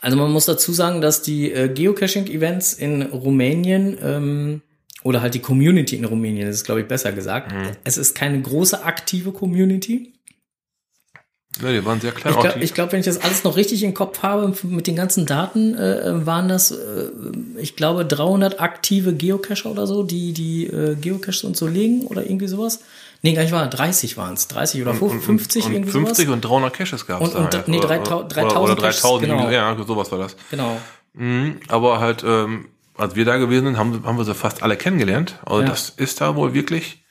Also 0.00 0.16
man 0.16 0.32
muss 0.32 0.46
dazu 0.46 0.72
sagen, 0.72 1.00
dass 1.00 1.22
die 1.22 1.52
äh, 1.52 1.68
Geocaching-Events 1.68 2.74
in 2.74 3.02
Rumänien 3.02 3.98
ähm, 4.02 4.62
oder 5.02 5.20
halt 5.20 5.34
die 5.34 5.40
Community 5.40 5.96
in 5.96 6.04
Rumänien, 6.04 6.46
das 6.46 6.56
ist 6.56 6.64
glaube 6.64 6.80
ich 6.80 6.88
besser 6.88 7.12
gesagt, 7.12 7.52
es 7.84 7.96
ist 7.96 8.14
keine 8.14 8.40
große 8.40 8.84
aktive 8.84 9.32
Community. 9.32 10.12
Ja, 11.62 11.72
die 11.72 11.84
waren 11.84 12.00
sehr 12.00 12.12
klein. 12.12 12.32
Ich 12.32 12.40
glaube, 12.40 12.66
glaub, 12.66 12.92
wenn 12.92 13.00
ich 13.00 13.06
das 13.06 13.18
alles 13.18 13.44
noch 13.44 13.56
richtig 13.56 13.82
im 13.82 13.92
Kopf 13.92 14.22
habe, 14.22 14.54
mit 14.62 14.86
den 14.86 14.96
ganzen 14.96 15.26
Daten, 15.26 15.74
äh, 15.74 16.24
waren 16.24 16.48
das, 16.48 16.70
äh, 16.70 17.08
ich 17.60 17.76
glaube, 17.76 18.04
300 18.04 18.60
aktive 18.60 19.14
Geocacher 19.14 19.70
oder 19.70 19.86
so, 19.86 20.02
die 20.02 20.32
die 20.32 20.66
äh, 20.66 20.94
Geocaches 20.96 21.44
und 21.44 21.56
so 21.56 21.66
legen 21.66 22.02
oder 22.06 22.24
irgendwie 22.24 22.48
sowas. 22.48 22.80
Nee, 23.22 23.34
gar 23.34 23.42
nicht 23.42 23.52
wahr, 23.52 23.68
30 23.68 24.16
waren 24.16 24.34
es, 24.34 24.48
30 24.48 24.80
oder 24.82 24.94
50 24.94 25.66
und, 25.66 25.72
irgendwie 25.72 25.90
50 25.92 26.24
sowas. 26.26 26.34
und 26.34 26.40
300 26.44 26.72
Caches 26.72 27.06
gab 27.06 27.20
es 27.22 27.28
Und- 27.28 27.36
und 27.36 27.52
da. 27.54 27.58
halt. 27.58 27.68
nee, 27.68 27.78
Oder- 27.78 27.88
3000 27.98 28.32
oder, 28.52 28.62
oder 28.62 28.74
3000 28.76 28.82
3000, 28.82 29.28
genau. 29.30 29.50
ja, 29.50 29.76
sowas 29.86 30.10
war 30.10 30.18
das. 30.18 30.36
Genau. 30.50 30.80
Mhm, 31.14 31.56
aber 31.68 32.00
halt, 32.00 32.24
ähm, 32.26 32.66
als 32.96 33.14
wir 33.16 33.24
da 33.24 33.36
gewesen 33.36 33.66
sind, 33.66 33.76
haben, 33.78 34.04
haben 34.04 34.16
wir 34.18 34.24
sie 34.24 34.34
fast 34.34 34.62
alle 34.62 34.76
kennengelernt. 34.76 35.38
Also 35.44 35.62
Ja. 35.62 35.68
das 35.68 35.90
ist 35.90 36.20
da 36.20 36.34
wohl 36.36 36.54
wirklich 36.54 37.02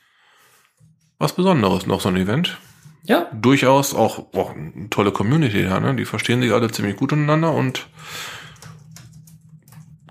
was 1.20 1.34
Besonderes, 1.34 1.86
noch 1.86 2.02
so 2.02 2.10
ein 2.10 2.16
Event. 2.16 2.58
Ja, 3.04 3.28
Durchaus 3.34 3.94
auch, 3.94 4.34
auch 4.36 4.56
eine 4.56 4.90
tolle 4.90 5.12
Community 5.12 5.64
da, 5.64 5.80
ne? 5.80 5.96
Die 5.96 6.06
verstehen 6.06 6.42
sich 6.42 6.52
alle 6.52 6.70
ziemlich 6.72 6.96
gut 6.96 7.12
untereinander 7.12 7.52
und 7.54 7.88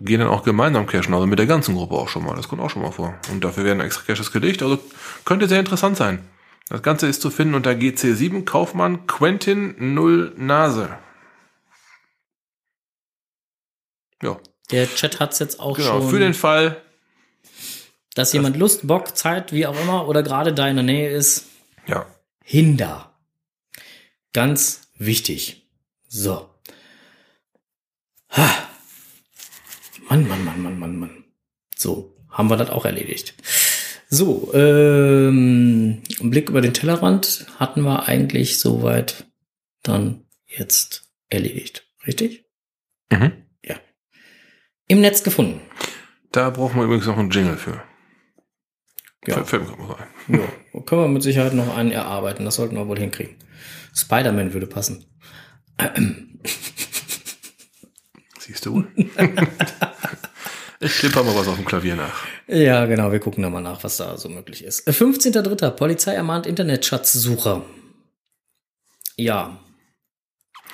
gehen 0.01 0.21
dann 0.21 0.29
auch 0.29 0.45
gemeinsam 0.45 0.87
cashen, 0.87 1.15
also 1.15 1.27
mit 1.27 1.39
der 1.39 1.47
ganzen 1.47 1.75
Gruppe 1.75 1.95
auch 1.95 2.09
schon 2.09 2.25
mal. 2.25 2.37
Das 2.37 2.49
kommt 2.49 2.63
auch 2.63 2.71
schon 2.71 2.83
mal 2.83 2.93
vor. 2.93 3.15
Und 3.31 3.45
dafür 3.45 3.65
werden 3.65 3.81
extra 3.81 4.05
Caches 4.05 4.33
gelegt, 4.33 4.63
also 4.63 4.79
könnte 5.25 5.49
sehr 5.49 5.61
interessant 5.61 5.97
sein. 5.97 6.21
Das 6.69 6.83
Ganze 6.83 7.07
ist 7.07 7.23
zu 7.23 7.31
finden 7.31 7.55
unter 7.55 7.71
GC7 7.71 8.45
Kaufmann 8.45 9.07
Quentin 9.07 9.95
Null 9.95 10.35
Nase. 10.37 10.91
Ja, 14.23 14.39
der 14.71 14.87
Chat 14.87 15.21
hat's 15.21 15.39
jetzt 15.39 15.61
auch 15.61 15.77
genau. 15.77 16.01
schon. 16.01 16.11
Für 16.11 16.19
den 16.19 16.35
Fall, 16.35 16.83
dass 18.15 18.33
jemand 18.33 18.57
Lust, 18.57 18.87
Bock, 18.87 19.17
Zeit, 19.17 19.53
wie 19.53 19.67
auch 19.67 19.81
immer, 19.81 20.09
oder 20.09 20.23
gerade 20.23 20.53
da 20.53 20.69
in 20.69 20.77
der 20.77 20.85
Nähe 20.85 21.11
ist, 21.11 21.47
ja, 21.87 22.07
Hinder. 22.45 23.15
Ganz 24.33 24.83
wichtig. 24.97 25.69
So. 26.09 26.49
Ha. 28.31 28.68
Mann, 30.09 30.27
Mann, 30.27 30.45
Mann, 30.45 30.63
Mann, 30.63 30.79
Mann, 30.79 30.97
Mann. 30.99 31.25
So, 31.77 32.17
haben 32.31 32.51
wir 32.51 32.57
das 32.57 32.71
auch 32.71 32.85
erledigt. 32.85 33.35
So, 34.09 34.53
ähm, 34.55 36.03
ein 36.21 36.31
Blick 36.31 36.49
über 36.49 36.61
den 36.63 36.73
Tellerrand 36.73 37.47
hatten 37.59 37.83
wir 37.83 38.09
eigentlich 38.09 38.59
soweit 38.59 39.27
dann 39.83 40.25
jetzt 40.47 41.11
erledigt. 41.29 41.87
Richtig? 42.07 42.47
Mhm. 43.11 43.33
Ja. 43.63 43.77
Im 44.87 45.01
Netz 45.01 45.23
gefunden. 45.23 45.61
Da 46.33 46.51
brauchen 46.51 46.77
wir 46.77 46.85
übrigens 46.85 47.07
noch 47.07 47.19
einen 47.19 47.31
Jingle 47.31 47.57
für. 47.57 47.83
Ja. 49.27 49.45
Fällt 49.45 49.69
mir 49.69 49.77
gerade 49.77 50.07
ein. 50.29 50.41
Ja, 50.41 50.81
können 50.81 51.03
wir 51.03 51.09
mit 51.09 51.23
Sicherheit 51.23 51.53
noch 51.53 51.77
einen 51.77 51.91
erarbeiten. 51.91 52.45
Das 52.45 52.55
sollten 52.55 52.77
wir 52.77 52.89
wohl 52.89 52.99
hinkriegen. 52.99 53.37
Spider-Man 53.95 54.55
würde 54.55 54.67
passen. 54.67 55.05
Siehst 58.49 58.65
du? 58.65 58.83
ich 60.81 60.93
klipper 60.93 61.23
mal 61.23 61.37
was 61.37 61.49
auf 61.49 61.57
dem 61.57 61.67
Klavier 61.67 61.97
nach. 61.97 62.25
Ja, 62.47 62.87
genau. 62.87 63.13
Wir 63.13 63.21
gucken 63.21 63.43
da 63.43 63.51
mal 63.51 63.61
nach, 63.61 63.85
was 63.85 63.99
da 63.99 64.17
so 64.17 64.31
möglich 64.31 64.65
ist. 64.65 64.89
15.3. 64.89 65.69
Polizei 65.73 66.15
ermahnt 66.15 66.47
Internetschatzsucher. 66.47 67.63
Ja. 69.19 69.59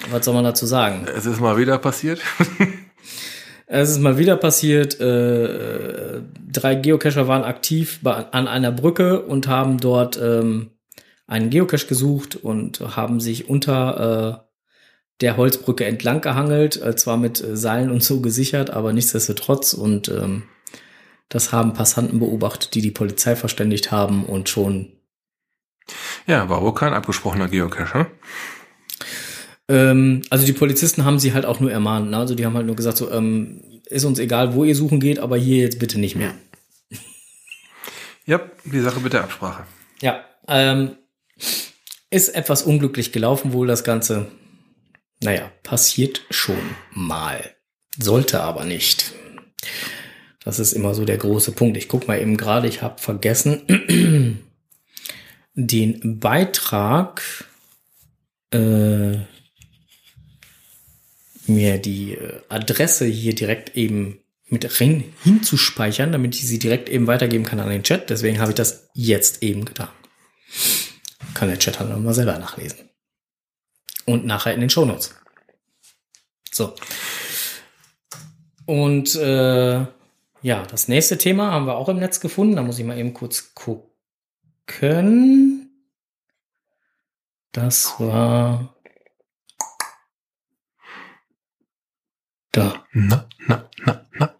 Was 0.09 0.25
soll 0.25 0.35
man 0.35 0.45
dazu 0.45 0.67
sagen? 0.67 1.09
Es 1.17 1.27
ist 1.27 1.41
mal 1.41 1.59
wieder 1.59 1.79
passiert. 1.79 2.21
Es 3.67 3.89
ist 3.91 3.99
mal 3.99 4.19
wieder 4.19 4.37
passiert. 4.37 5.01
Äh, 5.01 6.21
drei 6.53 6.75
Geocacher 6.75 7.27
waren 7.29 7.45
aktiv 7.45 7.99
bei, 8.03 8.13
an 8.13 8.47
einer 8.47 8.71
Brücke 8.71 9.23
und 9.23 9.49
haben 9.49 9.79
dort 9.79 10.21
ähm, 10.21 10.71
einen 11.27 11.49
Geocache 11.49 11.87
gesucht 11.87 12.37
und 12.37 12.81
haben 12.95 13.21
sich 13.21 13.49
unter 13.49 14.44
äh, 14.44 14.44
der 15.21 15.37
Holzbrücke 15.37 15.85
entlang 15.85 16.21
gehangelt, 16.21 16.81
äh, 16.81 16.97
zwar 16.97 17.17
mit 17.17 17.43
äh, 17.43 17.57
Seilen 17.57 17.91
und 17.91 18.03
so 18.03 18.21
gesichert, 18.21 18.71
aber 18.71 18.93
nichtsdestotrotz. 18.93 19.73
Und 19.75 20.09
ähm, 20.09 20.45
das 21.29 21.53
haben 21.53 21.73
Passanten 21.73 22.19
beobachtet, 22.19 22.75
die 22.75 22.81
die 22.81 22.91
Polizei 22.91 23.37
verständigt 23.37 23.91
haben 23.91 24.25
und 24.25 24.49
schon 24.49 24.93
Ja, 26.27 26.49
war 26.49 26.63
wohl 26.63 26.75
kein 26.75 26.95
abgesprochener 26.95 27.49
Geocache. 27.49 27.99
ne? 27.99 28.07
Ähm, 29.69 30.23
also 30.31 30.45
die 30.45 30.53
Polizisten 30.53 31.05
haben 31.05 31.19
sie 31.19 31.33
halt 31.33 31.47
auch 31.47 31.61
nur 31.61 31.71
ermahnt. 31.71 32.11
Ne? 32.11 32.17
Also 32.19 32.35
die 32.35 32.45
haben 32.45 32.55
halt 32.55 32.67
nur 32.67 32.77
gesagt, 32.77 32.99
so, 32.99 33.11
ähm, 33.11 33.63
ist 33.87 34.05
uns 34.05 34.19
egal, 34.19 34.55
wo 34.55 34.65
ihr 34.65 34.75
suchen 34.75 35.01
geht, 35.01 35.19
aber 35.19 35.37
hier 35.37 35.59
jetzt 35.59 35.79
bitte 35.79 35.99
nicht 35.99 36.17
mehr. 36.17 36.35
Ja, 38.27 38.41
die 38.65 38.81
Sache 38.81 39.01
mit 39.01 39.13
der 39.13 39.25
Absprache. 39.25 39.65
Ja, 40.01 40.25
ähm, 40.49 40.97
ist 42.11 42.35
etwas 42.35 42.63
unglücklich 42.63 43.13
gelaufen 43.13 43.53
wohl 43.53 43.67
das 43.67 43.85
Ganze. 43.85 44.27
Naja, 45.25 45.51
passiert 45.63 46.21
schon 46.29 46.77
mal. 46.93 47.55
Sollte 47.99 48.43
aber 48.43 48.65
nicht. 48.65 49.15
Das 50.45 50.59
ist 50.59 50.75
immer 50.75 50.95
so 50.95 51.07
der 51.07 51.17
große 51.17 51.53
Punkt. 51.53 51.79
Ich 51.79 51.89
guck 51.89 52.07
mal 52.07 52.21
eben 52.21 52.37
gerade, 52.37 52.69
ich 52.69 52.83
habe 52.83 53.01
vergessen, 53.01 54.43
den 55.55 56.21
Beitrag 56.21 57.23
äh, 58.51 59.17
mir 61.47 61.79
die 61.79 62.17
äh, 62.17 62.43
Adresse 62.51 63.07
hier 63.07 63.35
direkt 63.35 63.79
eben 63.79 64.19
mit 64.51 64.79
rein 64.79 65.05
hinzuspeichern, 65.23 66.13
damit 66.13 66.35
ich 66.35 66.47
sie 66.47 66.59
direkt 66.59 66.91
eben 66.91 67.07
weitergeben 67.07 67.47
kann 67.47 67.61
an 67.61 67.71
den 67.71 67.83
Chat. 67.83 68.11
Deswegen 68.11 68.41
habe 68.41 68.51
ich 68.51 68.57
das 68.57 68.91
jetzt 68.93 69.43
eben 69.43 69.65
getan. 69.65 69.89
Kann 71.33 71.49
der 71.49 71.59
Chat 71.59 71.81
halt 71.81 71.89
nochmal 71.89 72.13
selber 72.13 72.39
nachlesen. 72.39 72.91
Und 74.07 74.27
nachher 74.27 74.55
in 74.55 74.61
den 74.61 74.71
Shownotes. 74.71 75.15
So. 76.53 76.75
Und 78.67 79.15
äh, 79.17 79.87
ja, 80.43 80.63
das 80.71 80.89
nächste 80.89 81.19
Thema 81.19 81.51
haben 81.53 81.67
wir 81.67 81.77
auch 81.77 81.89
im 81.89 81.99
Netz 81.99 82.21
gefunden. 82.21 82.57
Da 82.57 82.63
muss 82.63 82.79
ich 82.79 82.85
mal 82.85 82.99
eben 82.99 83.15
kurz 83.15 83.55
gucken. 83.55 83.91
Das 87.53 87.95
war 87.99 88.75
da. 92.53 92.85
Na, 92.93 93.27
na, 93.47 93.69
na, 93.79 94.07
na. 94.15 94.35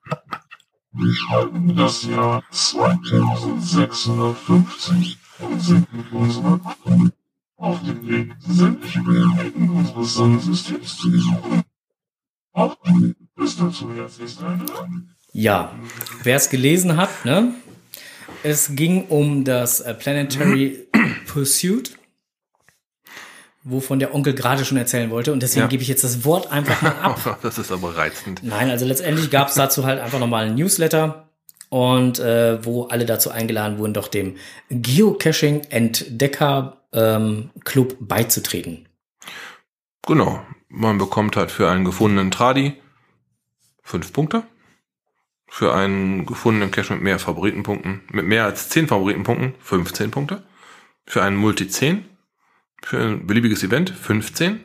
Wir 0.93 1.15
schreiben 1.15 1.75
das 1.75 2.05
Jahr 2.05 2.45
2650 2.51 5.19
und 5.41 5.61
sind 5.61 5.93
mit 5.93 6.13
unserer 6.13 6.61
auf 7.65 7.83
dem 7.83 8.07
Weg, 8.09 8.33
sämtliche 8.47 9.01
Mehrheiten 9.03 9.71
unseres 9.71 10.15
Sonnensystems 10.15 10.97
zu 10.99 11.11
besuchen. 11.11 11.63
Auch 12.53 12.77
bist 13.37 13.61
dazu 13.61 13.93
herzlich 13.95 14.39
eingeladen. 14.41 15.15
Ja, 15.33 15.73
wer 16.23 16.37
es 16.37 16.51
gelesen 16.51 16.97
hat, 16.97 17.25
ne? 17.25 17.55
Es 18.43 18.77
ging 18.77 19.07
um 19.09 19.45
das 19.45 19.81
äh, 19.81 19.95
Planetary 19.95 20.87
Pursuit, 21.27 21.97
wovon 23.65 23.99
der 23.99 24.15
Onkel 24.15 24.35
gerade 24.35 24.65
schon 24.65 24.77
erzählen 24.77 25.11
wollte. 25.11 25.33
Und 25.33 25.43
deswegen 25.43 25.63
Ja. 25.63 25.69
gebe 25.69 25.83
ich 25.83 25.89
jetzt 25.89 26.05
das 26.05 26.25
Wort 26.25 26.53
einfach 26.53 26.81
mal 26.83 26.93
ab. 27.01 27.39
Das 27.43 27.59
ist 27.59 27.73
aber 27.73 27.97
reizend. 27.97 28.43
Nein, 28.45 28.69
also 28.71 28.85
letztendlich 28.85 29.31
gab 29.31 29.49
es 29.49 29.55
dazu 29.55 29.85
halt 29.85 29.99
einfach 30.01 30.19
nochmal 30.21 30.47
ein 30.47 30.55
Newsletter 30.55 31.31
und 31.75 32.21
äh, 32.21 32.65
wo 32.65 32.85
alle 32.85 33.05
dazu 33.05 33.33
eingeladen 33.33 33.79
wurden, 33.79 33.95
doch 33.95 34.07
dem 34.07 34.37
Geocaching 34.71 35.63
Entdecker 35.71 36.85
ähm, 36.93 37.51
Club 37.65 37.97
beizutreten. 37.99 38.89
Genau. 40.07 40.41
Man 40.69 40.99
bekommt 40.99 41.35
halt 41.35 41.51
für 41.51 41.69
einen 41.69 41.85
gefundenen 41.85 42.31
Tradi 42.31 42.81
fünf 43.83 44.13
Punkte. 44.13 44.45
Für 45.49 45.75
einen 45.75 46.27
gefundenen 46.27 46.71
Cache 46.71 46.93
mit 46.95 47.03
mehr 47.03 47.19
Favoritenpunkten, 47.19 48.03
mit 48.13 48.25
mehr 48.25 48.45
als 48.45 48.69
zehn 48.69 48.87
Favoritenpunkten 48.87 49.55
15 49.59 50.13
Punkte. 50.13 50.45
Für 51.07 51.25
einen 51.25 51.37
Multi 51.37 51.67
10. 51.67 52.05
Für 52.85 53.01
ein 53.01 53.27
beliebiges 53.27 53.65
Event 53.65 53.91
15. 53.91 54.61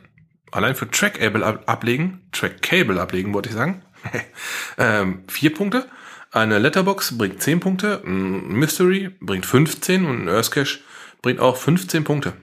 Allein 0.52 0.76
für 0.76 0.88
Trackable 0.88 1.44
ab 1.44 1.64
ablegen, 1.66 2.28
Trackable 2.30 3.00
ablegen, 3.00 3.34
wollte 3.34 3.48
ich 3.48 3.56
sagen. 3.56 3.82
ähm, 4.78 5.24
vier 5.26 5.52
Punkte. 5.52 5.88
Eine 6.32 6.58
Letterbox 6.58 7.18
bringt 7.18 7.42
10 7.42 7.60
Punkte. 7.60 8.02
Ein 8.04 8.52
Mystery 8.52 9.10
bringt 9.20 9.46
15 9.46 10.04
und 10.04 10.22
ein 10.22 10.28
Earth 10.28 10.50
Cache 10.50 10.78
bringt 11.22 11.40
auch 11.40 11.56
15 11.56 12.04
Punkte. 12.04 12.34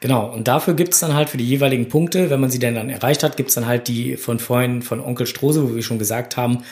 Genau, 0.00 0.32
und 0.32 0.48
dafür 0.48 0.74
gibt's 0.74 1.00
dann 1.00 1.14
halt 1.14 1.28
für 1.28 1.36
die 1.36 1.46
jeweiligen 1.46 1.88
Punkte, 1.88 2.30
wenn 2.30 2.40
man 2.40 2.50
sie 2.50 2.58
denn 2.58 2.74
dann 2.74 2.88
erreicht 2.88 3.22
hat, 3.22 3.36
gibt's 3.36 3.54
dann 3.54 3.66
halt 3.66 3.86
die 3.86 4.16
von 4.16 4.38
vorhin 4.38 4.80
von 4.80 5.00
Onkel 5.00 5.26
Strose, 5.26 5.62
wo 5.62 5.74
wir 5.74 5.82
schon 5.82 5.98
gesagt 5.98 6.36
haben, 6.36 6.64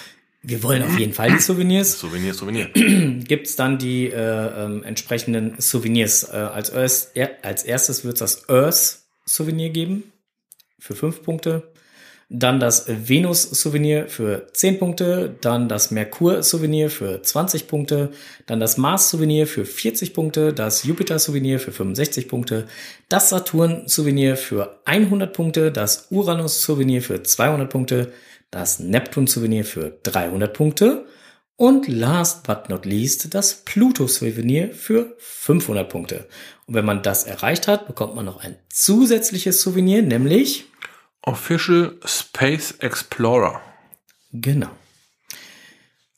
wir 0.43 0.63
wollen 0.63 0.83
auf 0.83 0.99
jeden 0.99 1.13
Fall 1.13 1.31
die 1.33 1.41
Souvenirs. 1.41 1.99
Souvenir, 1.99 2.33
Souvenir. 2.33 2.69
Gibt's 2.75 3.57
dann 3.57 3.77
die 3.77 4.07
äh, 4.07 4.65
ähm, 4.65 4.85
entsprechenden 4.85 5.61
Souvenirs. 5.61 6.25
Äh, 6.25 6.37
als, 6.37 6.73
Earth, 6.73 7.11
als 7.43 7.65
erstes 7.65 8.05
wird's 8.05 8.21
das 8.21 8.49
Earth 8.49 9.01
Souvenir 9.27 9.71
geben 9.71 10.05
für 10.79 10.95
fünf 10.95 11.23
Punkte. 11.23 11.73
Dann 12.31 12.61
das 12.61 12.85
Venus 12.87 13.43
Souvenir 13.43 14.07
für 14.09 14.49
10 14.53 14.79
Punkte, 14.79 15.35
dann 15.41 15.67
das 15.67 15.91
Merkur 15.91 16.43
Souvenir 16.43 16.91
für 16.91 17.23
20 17.23 17.67
Punkte, 17.67 18.11
dann 18.45 18.61
das 18.61 18.77
Mars 18.77 19.09
Souvenir 19.09 19.47
für 19.47 19.65
40 19.65 20.13
Punkte, 20.13 20.53
das 20.53 20.85
Jupiter 20.85 21.19
Souvenir 21.19 21.59
für 21.59 21.73
65 21.73 22.29
Punkte, 22.29 22.67
das 23.09 23.31
Saturn 23.31 23.89
Souvenir 23.89 24.37
für 24.37 24.79
100 24.85 25.33
Punkte, 25.33 25.73
das 25.73 26.09
Uranus 26.11 26.63
Souvenir 26.63 27.01
für 27.01 27.23
200 27.23 27.71
Punkte, 27.71 28.13
das 28.51 28.79
Neptun 28.79 29.27
Souvenir 29.27 29.65
für 29.65 29.99
300 30.03 30.53
Punkte 30.53 31.07
und 31.57 31.89
last 31.89 32.47
but 32.47 32.69
not 32.69 32.85
least 32.85 33.35
das 33.35 33.55
Pluto 33.65 34.07
Souvenir 34.07 34.73
für 34.73 35.17
500 35.19 35.89
Punkte. 35.89 36.27
Und 36.67 36.75
wenn 36.75 36.85
man 36.85 37.03
das 37.03 37.25
erreicht 37.25 37.69
hat, 37.69 37.87
bekommt 37.87 38.15
man 38.15 38.27
noch 38.27 38.45
ein 38.45 38.57
zusätzliches 38.69 39.61
Souvenir, 39.61 40.03
nämlich 40.03 40.67
Official 41.23 41.97
Space 42.05 42.73
Explorer. 42.79 43.61
Genau. 44.33 44.71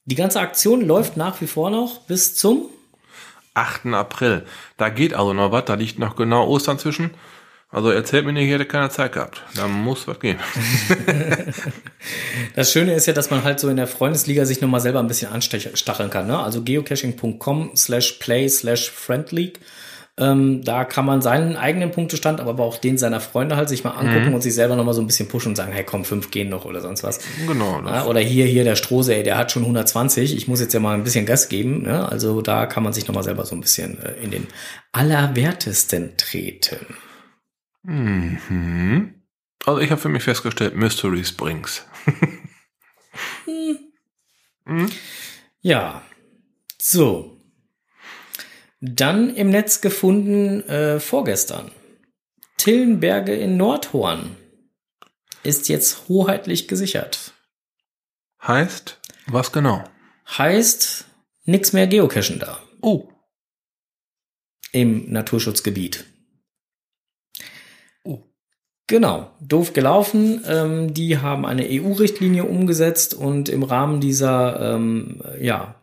Die 0.05 0.15
ganze 0.15 0.41
Aktion 0.41 0.87
läuft 0.87 1.17
nach 1.17 1.41
wie 1.41 1.47
vor 1.47 1.71
noch 1.71 2.01
bis 2.07 2.35
zum 2.35 2.69
8. 3.55 3.87
April. 3.87 4.45
Da 4.77 4.89
geht 4.89 5.15
also 5.15 5.33
noch 5.33 5.53
was, 5.53 5.65
da 5.67 5.75
liegt 5.75 5.99
noch 5.99 6.17
genau 6.17 6.47
Ostern 6.47 6.79
zwischen. 6.79 7.11
Also 7.73 7.91
erzählt 7.91 8.27
mir 8.27 8.33
nicht, 8.33 8.47
ich 8.47 8.53
hätte 8.53 8.67
keine 8.67 8.91
Zeit 8.91 9.13
gehabt. 9.13 9.43
Da 9.55 9.69
muss 9.69 10.09
was 10.09 10.19
gehen. 10.19 10.39
Das 12.57 12.73
Schöne 12.73 12.95
ist 12.95 13.07
ja, 13.07 13.13
dass 13.13 13.31
man 13.31 13.45
halt 13.45 13.61
so 13.61 13.69
in 13.69 13.77
der 13.77 13.87
Freundesliga 13.87 14.45
sich 14.45 14.61
nochmal 14.61 14.81
selber 14.81 14.99
ein 14.99 15.07
bisschen 15.07 15.31
anstacheln 15.31 16.11
kann. 16.11 16.27
Ne? 16.27 16.39
Also 16.39 16.63
geocaching.com 16.63 17.73
slash 17.77 18.13
play 18.13 18.49
slash 18.49 18.91
friendleague. 18.91 19.61
Ähm, 20.21 20.63
da 20.63 20.85
kann 20.85 21.07
man 21.07 21.23
seinen 21.23 21.57
eigenen 21.57 21.91
Punktestand, 21.91 22.41
aber 22.41 22.63
auch 22.63 22.77
den 22.77 22.99
seiner 22.99 23.21
Freunde 23.21 23.57
halt 23.57 23.69
sich 23.69 23.83
mal 23.83 23.93
angucken 23.93 24.35
und 24.35 24.43
sich 24.43 24.55
selber 24.55 24.77
nochmal 24.77 24.95
so 24.95 25.01
ein 25.01 25.07
bisschen 25.07 25.29
pushen 25.29 25.53
und 25.53 25.57
sagen, 25.57 25.73
hey 25.73 25.83
komm, 25.83 26.05
fünf 26.05 26.31
gehen 26.31 26.51
noch 26.51 26.67
oder 26.67 26.81
sonst 26.81 27.03
was. 27.03 27.21
Genau. 27.47 27.83
Ja, 27.87 28.05
oder 28.05 28.21
hier, 28.21 28.45
hier 28.45 28.65
der 28.65 28.77
Strose, 28.77 29.15
ey, 29.15 29.23
der 29.23 29.39
hat 29.39 29.51
schon 29.51 29.63
120. 29.63 30.37
Ich 30.37 30.47
muss 30.47 30.61
jetzt 30.61 30.75
ja 30.75 30.81
mal 30.81 30.95
ein 30.95 31.05
bisschen 31.05 31.27
Gas 31.27 31.49
geben. 31.49 31.83
Ne? 31.83 32.07
Also 32.09 32.43
da 32.43 32.67
kann 32.67 32.83
man 32.83 32.93
sich 32.93 33.09
nochmal 33.09 33.25
selber 33.25 33.47
so 33.47 33.55
ein 33.55 33.61
bisschen 33.61 33.99
äh, 34.03 34.13
in 34.23 34.31
den 34.31 34.47
Allerwertesten 34.93 36.17
treten. 36.17 36.95
Mhm. 37.83 39.15
Also 39.65 39.81
ich 39.81 39.91
habe 39.91 40.01
für 40.01 40.09
mich 40.09 40.23
festgestellt, 40.23 40.77
Mystery 40.77 41.25
Springs. 41.25 41.87
Ja, 45.63 46.03
so. 46.79 47.40
Dann 48.81 49.35
im 49.35 49.51
Netz 49.51 49.81
gefunden 49.81 50.63
äh, 50.69 51.01
vorgestern. 51.01 51.71
Tillenberge 52.57 53.35
in 53.35 53.57
Nordhorn 53.57 54.37
ist 55.43 55.69
jetzt 55.69 56.09
hoheitlich 56.09 56.69
gesichert. 56.69 57.33
Heißt, 58.47 58.99
was 59.27 59.53
genau? 59.53 59.85
heißt 60.39 61.05
nix 61.45 61.73
mehr 61.73 61.87
Geocachen 61.87 62.39
da 62.39 62.61
Oh. 62.83 63.09
im 64.73 65.11
Naturschutzgebiet. 65.11 66.07
Oh. 68.05 68.21
Genau, 68.87 69.31
doof 69.41 69.73
gelaufen. 69.73 70.43
Ähm, 70.47 70.95
die 70.95 71.19
haben 71.19 71.45
eine 71.45 71.67
EU-Richtlinie 71.69 72.45
umgesetzt 72.45 73.13
und 73.15 73.49
im 73.49 73.63
Rahmen 73.63 74.01
dieser, 74.01 74.75
ähm, 74.75 75.23
ja, 75.41 75.75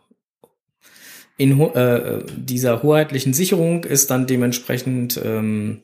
in 1.38 1.60
äh, 1.60 2.24
dieser 2.36 2.82
hoheitlichen 2.82 3.32
Sicherung 3.32 3.84
ist 3.84 4.10
dann 4.10 4.26
dementsprechend, 4.26 5.18
ähm, 5.24 5.82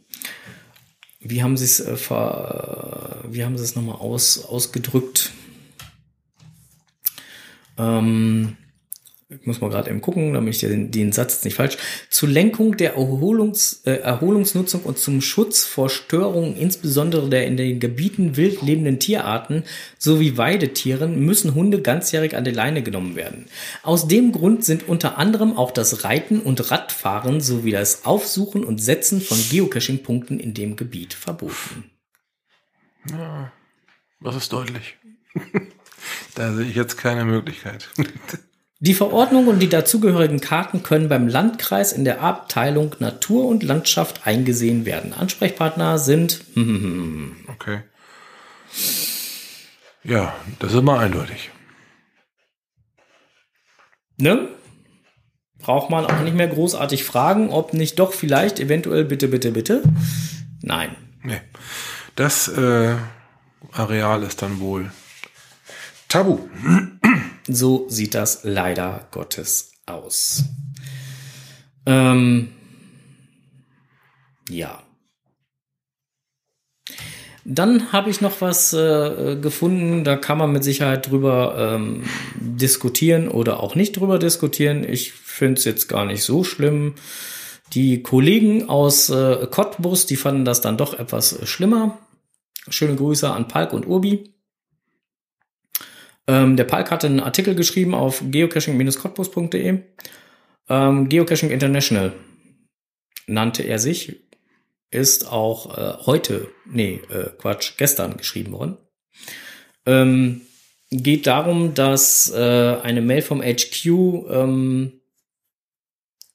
wie 1.20 1.42
haben 1.42 1.56
sie 1.56 1.64
es, 1.64 1.80
äh, 1.80 1.96
ver, 1.96 3.20
wie 3.30 3.44
haben 3.44 3.56
sie 3.56 3.62
es 3.62 3.76
nochmal 3.76 3.96
aus, 3.96 4.44
ausgedrückt? 4.44 5.32
Ähm, 7.78 8.56
ich 9.28 9.46
muss 9.46 9.60
mal 9.60 9.70
gerade 9.70 9.90
eben 9.90 10.00
gucken, 10.00 10.34
damit 10.34 10.54
ich 10.54 10.60
den, 10.60 10.90
den 10.90 11.12
Satz 11.12 11.44
nicht 11.44 11.54
falsch. 11.54 11.76
Zur 12.10 12.28
Lenkung 12.28 12.76
der 12.76 12.94
Erholungs, 12.94 13.82
äh, 13.84 13.92
Erholungsnutzung 13.92 14.82
und 14.82 14.98
zum 14.98 15.20
Schutz 15.20 15.64
vor 15.64 15.88
Störungen, 15.88 16.56
insbesondere 16.56 17.28
der 17.30 17.46
in 17.46 17.56
den 17.56 17.80
Gebieten 17.80 18.36
wild 18.36 18.62
lebenden 18.62 18.98
Tierarten 18.98 19.64
sowie 19.98 20.36
Weidetieren, 20.36 21.24
müssen 21.24 21.54
Hunde 21.54 21.80
ganzjährig 21.80 22.36
an 22.36 22.44
die 22.44 22.50
Leine 22.50 22.82
genommen 22.82 23.16
werden. 23.16 23.46
Aus 23.82 24.08
dem 24.08 24.32
Grund 24.32 24.64
sind 24.64 24.88
unter 24.88 25.16
anderem 25.16 25.56
auch 25.56 25.70
das 25.70 26.04
Reiten 26.04 26.40
und 26.40 26.70
Radfahren 26.70 27.40
sowie 27.40 27.72
das 27.72 28.04
Aufsuchen 28.04 28.62
und 28.62 28.82
Setzen 28.82 29.20
von 29.20 29.38
Geocaching-Punkten 29.50 30.38
in 30.38 30.54
dem 30.54 30.76
Gebiet 30.76 31.14
verboten. 31.14 31.90
Das 34.20 34.36
ist 34.36 34.52
deutlich. 34.52 34.96
da 36.34 36.52
sehe 36.52 36.66
ich 36.66 36.76
jetzt 36.76 36.96
keine 36.96 37.24
Möglichkeit. 37.24 37.88
Die 38.84 38.92
Verordnung 38.92 39.48
und 39.48 39.60
die 39.60 39.70
dazugehörigen 39.70 40.42
Karten 40.42 40.82
können 40.82 41.08
beim 41.08 41.26
Landkreis 41.26 41.90
in 41.94 42.04
der 42.04 42.20
Abteilung 42.20 42.94
Natur 42.98 43.46
und 43.46 43.62
Landschaft 43.62 44.26
eingesehen 44.26 44.84
werden. 44.84 45.14
Ansprechpartner 45.14 45.98
sind 45.98 46.44
Okay. 47.48 47.80
Ja, 50.02 50.34
das 50.58 50.72
ist 50.72 50.78
immer 50.78 50.98
eindeutig. 50.98 51.50
ne? 54.18 54.48
Braucht 55.56 55.88
man 55.88 56.04
auch 56.04 56.20
nicht 56.20 56.36
mehr 56.36 56.48
großartig 56.48 57.04
fragen, 57.04 57.48
ob 57.48 57.72
nicht 57.72 57.98
doch 57.98 58.12
vielleicht 58.12 58.60
eventuell 58.60 59.06
bitte, 59.06 59.28
bitte, 59.28 59.52
bitte. 59.52 59.82
Nein. 60.60 60.94
Nee. 61.22 61.40
Das 62.16 62.48
äh, 62.48 62.96
Areal 63.72 64.24
ist 64.24 64.42
dann 64.42 64.60
wohl 64.60 64.92
tabu. 66.10 66.38
So 67.46 67.86
sieht 67.88 68.14
das 68.14 68.40
leider 68.44 69.06
Gottes 69.10 69.72
aus. 69.86 70.44
Ähm, 71.86 72.48
ja. 74.48 74.82
Dann 77.44 77.92
habe 77.92 78.08
ich 78.08 78.22
noch 78.22 78.40
was 78.40 78.72
äh, 78.72 79.36
gefunden, 79.36 80.02
da 80.02 80.16
kann 80.16 80.38
man 80.38 80.52
mit 80.52 80.64
Sicherheit 80.64 81.10
drüber 81.10 81.74
ähm, 81.74 82.04
diskutieren 82.36 83.28
oder 83.28 83.60
auch 83.60 83.74
nicht 83.74 83.98
drüber 83.98 84.18
diskutieren. 84.18 84.82
Ich 84.88 85.12
finde 85.12 85.58
es 85.58 85.66
jetzt 85.66 85.88
gar 85.88 86.06
nicht 86.06 86.22
so 86.22 86.42
schlimm. 86.42 86.94
Die 87.74 88.02
Kollegen 88.02 88.70
aus 88.70 89.10
äh, 89.10 89.46
Cottbus, 89.50 90.06
die 90.06 90.16
fanden 90.16 90.46
das 90.46 90.62
dann 90.62 90.78
doch 90.78 90.98
etwas 90.98 91.46
schlimmer. 91.46 91.98
Schöne 92.70 92.96
Grüße 92.96 93.30
an 93.30 93.48
Palk 93.48 93.74
und 93.74 93.86
Urbi. 93.86 94.33
Ähm, 96.26 96.56
der 96.56 96.64
Palk 96.64 96.90
hatte 96.90 97.06
einen 97.06 97.20
Artikel 97.20 97.54
geschrieben 97.54 97.94
auf 97.94 98.22
geocaching-cottbus.de. 98.30 99.80
Ähm, 100.68 101.08
Geocaching 101.08 101.50
International 101.50 102.12
nannte 103.26 103.62
er 103.62 103.78
sich. 103.78 104.20
Ist 104.90 105.26
auch 105.26 105.76
äh, 105.76 106.06
heute, 106.06 106.48
nee, 106.66 107.00
äh, 107.10 107.30
Quatsch, 107.38 107.72
gestern 107.76 108.16
geschrieben 108.16 108.52
worden. 108.52 108.76
Ähm, 109.86 110.42
geht 110.90 111.26
darum, 111.26 111.74
dass 111.74 112.30
äh, 112.30 112.76
eine 112.82 113.02
Mail 113.02 113.22
vom 113.22 113.42
HQ 113.42 113.86
ähm, 113.86 115.00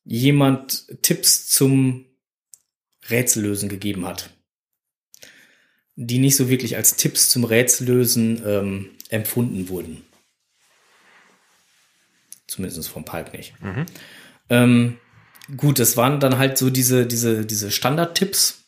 jemand 0.04 1.02
Tipps 1.02 1.48
zum 1.48 2.06
Rätsellösen 3.10 3.70
gegeben 3.70 4.06
hat. 4.06 4.32
Die 5.96 6.20
nicht 6.20 6.36
so 6.36 6.50
wirklich 6.50 6.76
als 6.76 6.96
Tipps 6.96 7.30
zum 7.30 7.44
Rätsellösen 7.44 8.42
ähm, 8.46 8.90
empfunden 9.10 9.70
wurden. 9.70 10.04
Zumindest 12.48 12.90
vom 12.90 13.06
Palk 13.06 13.34
nicht. 13.34 13.54
Ähm, 14.50 14.98
gut, 15.56 15.80
das 15.80 15.98
waren 15.98 16.20
dann 16.20 16.38
halt 16.38 16.58
so 16.58 16.70
diese, 16.70 17.06
diese, 17.06 17.46
diese 17.46 17.72
Standardtipps. 17.72 18.64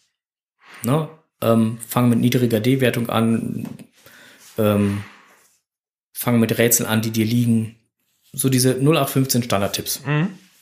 Ne? 0.83 1.09
Ähm, 1.41 1.79
fang 1.87 2.09
mit 2.09 2.19
niedriger 2.19 2.59
D-Wertung 2.59 3.09
an, 3.09 3.67
ähm, 4.57 5.03
fang 6.13 6.39
mit 6.39 6.57
Rätseln 6.57 6.87
an, 6.87 7.01
die 7.01 7.11
dir 7.11 7.25
liegen. 7.25 7.75
So 8.33 8.49
diese 8.49 8.75
0815 8.75 9.43
Standardtipps. 9.43 10.01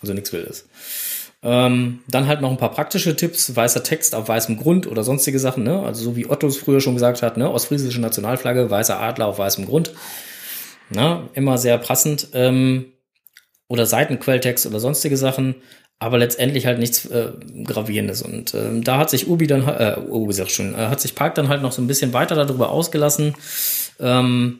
Also 0.01 0.13
nichts 0.13 0.31
Wildes. 0.31 0.67
Ähm, 1.41 1.99
dann 2.09 2.27
halt 2.27 2.41
noch 2.41 2.51
ein 2.51 2.57
paar 2.57 2.71
praktische 2.71 3.15
Tipps, 3.15 3.55
weißer 3.55 3.83
Text 3.83 4.13
auf 4.13 4.27
weißem 4.27 4.57
Grund 4.57 4.87
oder 4.87 5.03
sonstige 5.03 5.39
Sachen, 5.39 5.63
ne? 5.63 5.81
Also 5.83 6.03
so 6.03 6.15
wie 6.17 6.29
Otto 6.29 6.47
es 6.47 6.57
früher 6.57 6.81
schon 6.81 6.95
gesagt 6.95 7.21
hat, 7.21 7.37
ne? 7.37 7.49
Ostfriesische 7.49 8.01
Nationalflagge, 8.01 8.69
weißer 8.69 8.99
Adler 8.99 9.27
auf 9.27 9.39
weißem 9.39 9.65
Grund. 9.65 9.93
Ne? 10.89 11.29
Immer 11.33 11.57
sehr 11.57 11.77
passend. 11.77 12.29
Ähm, 12.33 12.93
oder 13.69 13.85
Seitenquelltext 13.85 14.65
oder 14.65 14.79
sonstige 14.79 15.15
Sachen, 15.15 15.55
aber 15.99 16.17
letztendlich 16.17 16.65
halt 16.65 16.79
nichts 16.79 17.05
äh, 17.05 17.31
Gravierendes. 17.63 18.21
Und 18.21 18.53
ähm, 18.55 18.83
da 18.83 18.97
hat 18.97 19.09
sich 19.09 19.29
Ubi 19.29 19.47
dann, 19.47 19.67
äh, 19.67 19.97
Ubi 20.09 20.33
sag 20.33 20.47
ich 20.47 20.55
schon, 20.55 20.73
äh, 20.73 20.87
hat 20.87 20.99
sich 20.99 21.15
Park 21.15 21.35
dann 21.35 21.49
halt 21.49 21.61
noch 21.61 21.71
so 21.71 21.81
ein 21.81 21.87
bisschen 21.87 22.13
weiter 22.13 22.35
darüber 22.35 22.71
ausgelassen, 22.71 23.35
ähm, 23.99 24.59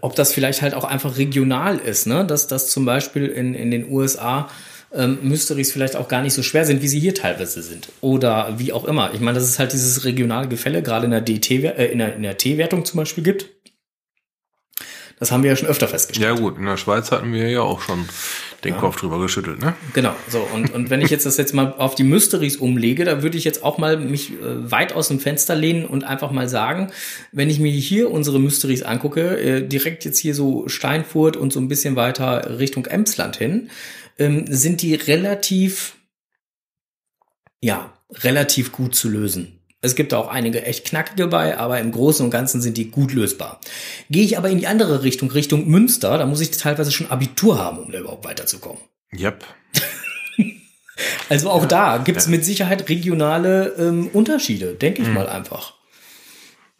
ob 0.00 0.14
das 0.14 0.32
vielleicht 0.32 0.62
halt 0.62 0.74
auch 0.74 0.84
einfach 0.84 1.16
regional 1.18 1.78
ist, 1.78 2.06
ne? 2.06 2.24
Dass 2.24 2.46
das 2.46 2.70
zum 2.70 2.84
Beispiel 2.84 3.26
in, 3.26 3.54
in 3.54 3.70
den 3.70 3.90
USA 3.90 4.48
ähm, 4.92 5.18
Mysteries 5.22 5.72
vielleicht 5.72 5.96
auch 5.96 6.08
gar 6.08 6.22
nicht 6.22 6.32
so 6.32 6.42
schwer 6.42 6.64
sind, 6.64 6.82
wie 6.82 6.88
sie 6.88 7.00
hier 7.00 7.14
teilweise 7.14 7.62
sind. 7.62 7.88
Oder 8.00 8.58
wie 8.58 8.72
auch 8.72 8.84
immer. 8.84 9.12
Ich 9.12 9.20
meine, 9.20 9.38
dass 9.38 9.48
es 9.48 9.58
halt 9.58 9.72
dieses 9.72 10.04
regionale 10.04 10.48
Gefälle 10.48 10.82
gerade 10.82 11.04
in 11.04 11.10
der 11.10 11.20
DT, 11.20 11.50
äh, 11.50 11.86
in 11.86 11.98
der, 11.98 12.16
in 12.16 12.22
der 12.22 12.38
T-Wertung 12.38 12.84
zum 12.84 12.98
Beispiel 12.98 13.24
gibt. 13.24 13.50
Das 15.18 15.32
haben 15.32 15.42
wir 15.42 15.50
ja 15.50 15.56
schon 15.56 15.68
öfter 15.68 15.88
festgestellt. 15.88 16.38
Ja 16.38 16.40
gut, 16.40 16.58
in 16.58 16.64
der 16.64 16.76
Schweiz 16.76 17.10
hatten 17.10 17.32
wir 17.32 17.48
ja 17.48 17.62
auch 17.62 17.80
schon 17.80 18.08
den 18.64 18.76
Kopf 18.76 18.96
drüber 18.96 19.20
geschüttelt, 19.20 19.60
ne? 19.60 19.74
Genau, 19.94 20.14
so 20.28 20.40
und, 20.52 20.72
und 20.74 20.90
wenn 20.90 21.00
ich 21.00 21.10
jetzt 21.10 21.26
das 21.26 21.36
jetzt 21.36 21.54
mal 21.54 21.74
auf 21.74 21.94
die 21.94 22.02
Mysteries 22.02 22.56
umlege, 22.56 23.04
da 23.04 23.22
würde 23.22 23.38
ich 23.38 23.44
jetzt 23.44 23.62
auch 23.62 23.78
mal 23.78 23.96
mich 23.98 24.32
äh, 24.32 24.70
weit 24.70 24.92
aus 24.92 25.08
dem 25.08 25.20
Fenster 25.20 25.54
lehnen 25.54 25.86
und 25.86 26.04
einfach 26.04 26.32
mal 26.32 26.48
sagen, 26.48 26.90
wenn 27.30 27.50
ich 27.50 27.60
mir 27.60 27.70
hier 27.70 28.10
unsere 28.10 28.40
Mysteries 28.40 28.82
angucke, 28.82 29.38
äh, 29.38 29.66
direkt 29.66 30.04
jetzt 30.04 30.18
hier 30.18 30.34
so 30.34 30.68
Steinfurt 30.68 31.36
und 31.36 31.52
so 31.52 31.60
ein 31.60 31.68
bisschen 31.68 31.94
weiter 31.94 32.58
Richtung 32.58 32.86
Emsland 32.86 33.36
hin, 33.36 33.70
ähm, 34.18 34.44
sind 34.48 34.82
die 34.82 34.94
relativ, 34.94 35.96
ja, 37.60 37.92
relativ 38.12 38.72
gut 38.72 38.94
zu 38.94 39.08
lösen. 39.08 39.57
Es 39.80 39.94
gibt 39.94 40.12
auch 40.12 40.28
einige 40.28 40.64
echt 40.64 40.86
knackige 40.86 41.28
bei, 41.28 41.56
aber 41.56 41.78
im 41.78 41.92
Großen 41.92 42.24
und 42.24 42.30
Ganzen 42.30 42.60
sind 42.60 42.76
die 42.76 42.90
gut 42.90 43.12
lösbar. 43.12 43.60
Gehe 44.10 44.24
ich 44.24 44.36
aber 44.36 44.50
in 44.50 44.58
die 44.58 44.66
andere 44.66 45.04
Richtung, 45.04 45.30
Richtung 45.30 45.68
Münster, 45.68 46.18
da 46.18 46.26
muss 46.26 46.40
ich 46.40 46.50
teilweise 46.50 46.90
schon 46.90 47.10
Abitur 47.10 47.58
haben, 47.58 47.78
um 47.78 47.92
da 47.92 48.00
überhaupt 48.00 48.24
weiterzukommen. 48.24 48.80
Yep. 49.18 49.44
Also 51.28 51.50
auch 51.50 51.64
da 51.66 51.98
gibt's 51.98 52.26
mit 52.26 52.44
Sicherheit 52.44 52.88
regionale 52.88 53.68
ähm, 53.78 54.08
Unterschiede, 54.12 54.74
denke 54.74 55.02
ich 55.02 55.08
mal 55.08 55.28
einfach. 55.28 55.74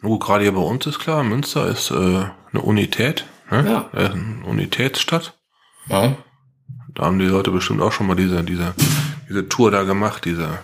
Nur 0.01 0.19
gerade 0.19 0.43
hier 0.43 0.51
bei 0.51 0.61
uns 0.61 0.85
ist 0.87 0.99
klar, 0.99 1.23
Münster 1.23 1.67
ist 1.67 1.91
äh, 1.91 1.93
eine 1.95 2.61
Unität, 2.61 3.25
ne? 3.49 3.65
Ja. 3.65 3.89
Äh, 3.97 4.09
eine 4.09 4.43
Unitätsstadt. 4.45 5.37
Ja. 5.87 6.17
Da 6.95 7.03
haben 7.03 7.19
die 7.19 7.25
Leute 7.25 7.51
bestimmt 7.51 7.81
auch 7.81 7.93
schon 7.93 8.07
mal 8.07 8.15
diese, 8.15 8.43
diese, 8.43 8.73
diese 9.29 9.47
Tour 9.47 9.71
da 9.71 9.83
gemacht, 9.83 10.25
diese 10.25 10.59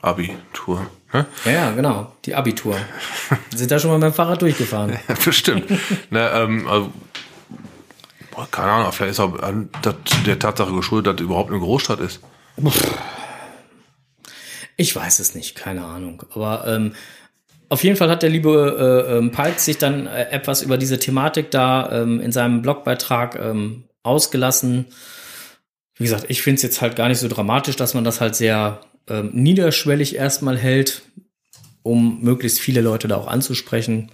Abi-Tour. 0.00 0.86
Ne? 1.12 1.26
ja, 1.44 1.52
ja, 1.52 1.70
genau. 1.72 2.12
Die 2.24 2.34
Abitur. 2.34 2.76
Sind 3.54 3.70
da 3.70 3.78
schon 3.78 3.90
mal 3.90 3.98
mit 3.98 4.12
dem 4.12 4.14
Fahrrad 4.14 4.42
durchgefahren. 4.42 4.98
Ja, 5.08 5.14
bestimmt. 5.24 5.70
ne, 6.10 6.30
ähm, 6.34 6.66
also, 6.68 6.92
boah, 8.32 8.48
keine 8.50 8.72
Ahnung, 8.72 8.92
vielleicht 8.92 9.12
ist 9.12 9.20
auch 9.20 9.36
der 10.26 10.38
Tatsache 10.38 10.72
geschuldet, 10.72 11.14
dass 11.14 11.20
es 11.20 11.26
überhaupt 11.26 11.50
eine 11.50 11.60
Großstadt 11.60 12.00
ist. 12.00 12.20
Ich 14.76 14.94
weiß 14.94 15.20
es 15.20 15.34
nicht, 15.34 15.54
keine 15.54 15.84
Ahnung. 15.84 16.22
Aber 16.34 16.66
ähm, 16.66 16.92
auf 17.68 17.82
jeden 17.82 17.96
Fall 17.96 18.10
hat 18.10 18.22
der 18.22 18.30
liebe 18.30 19.06
äh, 19.08 19.16
ähm, 19.16 19.32
Palk 19.32 19.58
sich 19.58 19.78
dann 19.78 20.06
äh, 20.06 20.30
etwas 20.30 20.62
über 20.62 20.76
diese 20.76 20.98
Thematik 20.98 21.50
da 21.50 21.90
ähm, 21.90 22.20
in 22.20 22.30
seinem 22.30 22.62
Blogbeitrag 22.62 23.36
ähm, 23.36 23.84
ausgelassen. 24.02 24.86
Wie 25.96 26.04
gesagt, 26.04 26.26
ich 26.28 26.42
finde 26.42 26.56
es 26.56 26.62
jetzt 26.62 26.80
halt 26.80 26.94
gar 26.94 27.08
nicht 27.08 27.18
so 27.18 27.28
dramatisch, 27.28 27.76
dass 27.76 27.94
man 27.94 28.04
das 28.04 28.20
halt 28.20 28.36
sehr 28.36 28.80
ähm, 29.08 29.30
niederschwellig 29.32 30.16
erstmal 30.16 30.58
hält 30.58 31.02
um 31.86 32.20
möglichst 32.20 32.58
viele 32.58 32.80
Leute 32.80 33.06
da 33.06 33.16
auch 33.16 33.28
anzusprechen. 33.28 34.10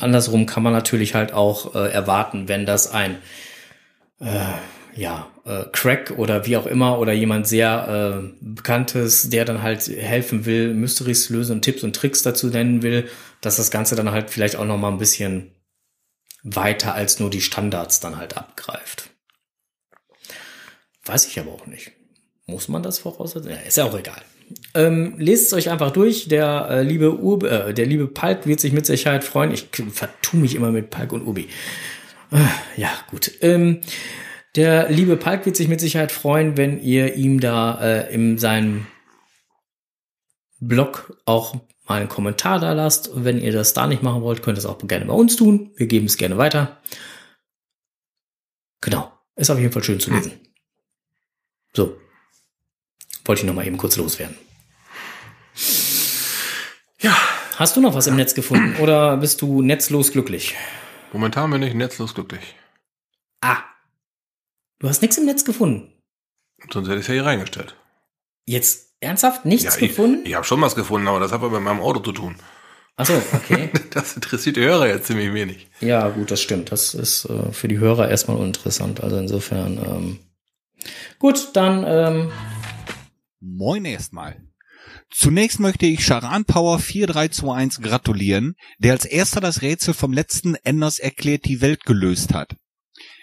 Andersrum 0.00 0.46
kann 0.46 0.62
man 0.62 0.72
natürlich 0.72 1.14
halt 1.14 1.32
auch 1.32 1.74
äh, 1.74 1.90
erwarten, 1.92 2.48
wenn 2.48 2.64
das 2.64 2.90
ein 2.90 3.18
äh, 4.18 4.54
ja, 4.94 5.30
äh, 5.44 5.64
Crack 5.72 6.14
oder 6.16 6.46
wie 6.46 6.56
auch 6.56 6.64
immer 6.64 6.98
oder 6.98 7.12
jemand 7.12 7.46
sehr 7.46 8.22
äh, 8.24 8.34
bekanntes, 8.40 9.28
der 9.28 9.44
dann 9.44 9.62
halt 9.62 9.86
helfen 9.88 10.46
will, 10.46 10.72
Mysteries 10.72 11.28
lösen 11.28 11.56
und 11.56 11.62
Tipps 11.62 11.84
und 11.84 11.94
Tricks 11.94 12.22
dazu 12.22 12.46
nennen 12.46 12.82
will, 12.82 13.08
dass 13.42 13.56
das 13.56 13.70
Ganze 13.70 13.94
dann 13.94 14.10
halt 14.10 14.30
vielleicht 14.30 14.56
auch 14.56 14.64
noch 14.64 14.78
mal 14.78 14.90
ein 14.90 14.98
bisschen 14.98 15.52
weiter 16.42 16.94
als 16.94 17.20
nur 17.20 17.28
die 17.28 17.42
Standards 17.42 18.00
dann 18.00 18.16
halt 18.16 18.38
abgreift. 18.38 19.10
Weiß 21.04 21.26
ich 21.26 21.38
aber 21.38 21.52
auch 21.52 21.66
nicht. 21.66 21.92
Muss 22.46 22.68
man 22.68 22.82
das 22.82 23.00
voraussetzen? 23.00 23.50
Ja, 23.50 23.56
ist 23.56 23.76
ja 23.76 23.84
auch 23.84 23.98
egal. 23.98 24.22
Ähm, 24.74 25.14
lest 25.18 25.46
es 25.46 25.52
euch 25.52 25.70
einfach 25.70 25.90
durch. 25.90 26.28
Der 26.28 26.68
äh, 26.70 26.82
liebe 26.82 27.18
Ur 27.18 27.42
äh, 27.42 27.74
der 27.74 27.86
liebe 27.86 28.06
Palk 28.06 28.46
wird 28.46 28.60
sich 28.60 28.72
mit 28.72 28.86
Sicherheit 28.86 29.24
freuen. 29.24 29.52
Ich 29.52 29.68
vertue 29.92 30.40
mich 30.40 30.54
immer 30.54 30.70
mit 30.70 30.90
Palk 30.90 31.12
und 31.12 31.26
Ubi. 31.26 31.48
Äh, 32.30 32.80
ja, 32.80 32.90
gut. 33.10 33.32
Ähm, 33.40 33.80
der 34.54 34.88
liebe 34.90 35.16
Palk 35.16 35.44
wird 35.44 35.56
sich 35.56 35.68
mit 35.68 35.80
Sicherheit 35.80 36.12
freuen, 36.12 36.56
wenn 36.56 36.80
ihr 36.80 37.16
ihm 37.16 37.40
da 37.40 37.80
äh, 37.80 38.14
in 38.14 38.38
seinem 38.38 38.86
Blog 40.60 41.20
auch 41.26 41.56
mal 41.88 42.00
einen 42.00 42.08
Kommentar 42.08 42.60
da 42.60 42.72
lasst. 42.72 43.08
Und 43.08 43.24
wenn 43.24 43.40
ihr 43.40 43.52
das 43.52 43.74
da 43.74 43.88
nicht 43.88 44.02
machen 44.02 44.22
wollt, 44.22 44.42
könnt 44.42 44.56
ihr 44.56 44.60
es 44.60 44.66
auch 44.66 44.78
gerne 44.78 45.04
bei 45.06 45.14
uns 45.14 45.34
tun. 45.34 45.72
Wir 45.76 45.88
geben 45.88 46.06
es 46.06 46.16
gerne 46.16 46.38
weiter. 46.38 46.80
Genau. 48.80 49.12
Ist 49.34 49.50
auf 49.50 49.58
jeden 49.58 49.72
Fall 49.72 49.82
schön 49.82 50.00
zu 50.00 50.12
lesen. 50.12 50.32
So. 51.74 51.96
Wollte 53.26 53.42
ich 53.42 53.46
noch 53.46 53.54
mal 53.54 53.66
eben 53.66 53.76
kurz 53.76 53.96
loswerden. 53.96 54.36
Ja. 57.00 57.16
Hast 57.56 57.76
du 57.76 57.80
noch 57.80 57.94
was 57.94 58.06
im 58.06 58.16
Netz 58.16 58.34
gefunden 58.34 58.76
oder 58.76 59.16
bist 59.16 59.40
du 59.40 59.62
netzlos 59.62 60.12
glücklich? 60.12 60.54
Momentan 61.12 61.50
bin 61.50 61.62
ich 61.62 61.72
netzlos 61.74 62.14
glücklich. 62.14 62.54
Ah. 63.40 63.58
Du 64.78 64.88
hast 64.88 65.00
nichts 65.00 65.16
im 65.16 65.24
Netz 65.24 65.44
gefunden. 65.44 65.92
Sonst 66.70 66.88
hätte 66.88 66.96
ich 66.98 67.02
es 67.02 67.08
ja 67.08 67.14
hier 67.14 67.24
reingestellt. 67.24 67.74
Jetzt 68.44 68.92
ernsthaft 69.00 69.44
nichts 69.46 69.64
Ja, 69.64 69.70
ich, 69.80 69.88
gefunden? 69.88 70.26
ich 70.26 70.34
habe 70.34 70.44
schon 70.44 70.60
was 70.60 70.74
gefunden, 70.74 71.08
aber 71.08 71.18
das 71.20 71.32
hat 71.32 71.40
aber 71.40 71.50
mit 71.50 71.62
meinem 71.62 71.80
Auto 71.80 72.00
zu 72.00 72.12
tun. 72.12 72.36
Ach 72.96 73.06
so, 73.06 73.20
okay. 73.32 73.70
Das 73.90 74.14
interessiert 74.14 74.56
die 74.56 74.62
Hörer 74.62 74.88
jetzt 74.88 75.06
ziemlich 75.06 75.32
wenig. 75.32 75.68
ja, 75.80 76.08
gut, 76.08 76.30
das 76.30 76.42
stimmt. 76.42 76.70
Das 76.72 76.92
ist 76.94 77.24
äh, 77.26 77.52
für 77.52 77.68
die 77.68 77.78
Hörer 77.78 78.10
erstmal 78.10 78.36
uninteressant. 78.36 79.02
Also 79.02 79.16
insofern, 79.16 79.78
ähm, 79.78 80.18
gut, 81.18 81.48
dann, 81.54 81.84
ähm, 81.86 82.32
Moin 83.48 83.84
erstmal. 83.84 84.42
Zunächst 85.08 85.60
möchte 85.60 85.86
ich 85.86 86.04
Charan 86.04 86.44
Power 86.44 86.80
4321 86.80 87.84
gratulieren, 87.84 88.56
der 88.78 88.92
als 88.92 89.04
erster 89.04 89.40
das 89.40 89.62
Rätsel 89.62 89.94
vom 89.94 90.12
letzten 90.12 90.56
Enders 90.56 90.98
erklärt 90.98 91.44
die 91.44 91.60
Welt 91.60 91.84
gelöst 91.84 92.34
hat. 92.34 92.56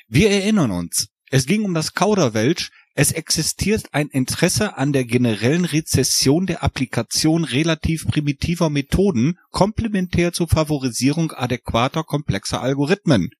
Wir 0.07 0.32
erinnern 0.32 0.71
uns, 0.71 1.09
es 1.30 1.45
ging 1.45 1.65
um 1.65 1.74
das 1.74 1.93
Kauderwelsch, 1.93 2.71
es 2.95 3.11
existiert 3.11 3.93
ein 3.93 4.07
Interesse 4.07 4.78
an 4.78 4.93
der 4.93 5.03
generellen 5.03 5.65
Rezession 5.65 6.45
der 6.45 6.63
Applikation 6.63 7.43
relativ 7.43 8.05
primitiver 8.07 8.69
Methoden 8.69 9.39
komplementär 9.49 10.32
zur 10.32 10.47
Favorisierung 10.47 11.34
adäquater 11.34 12.05
komplexer 12.05 12.61
Algorithmen. 12.61 13.32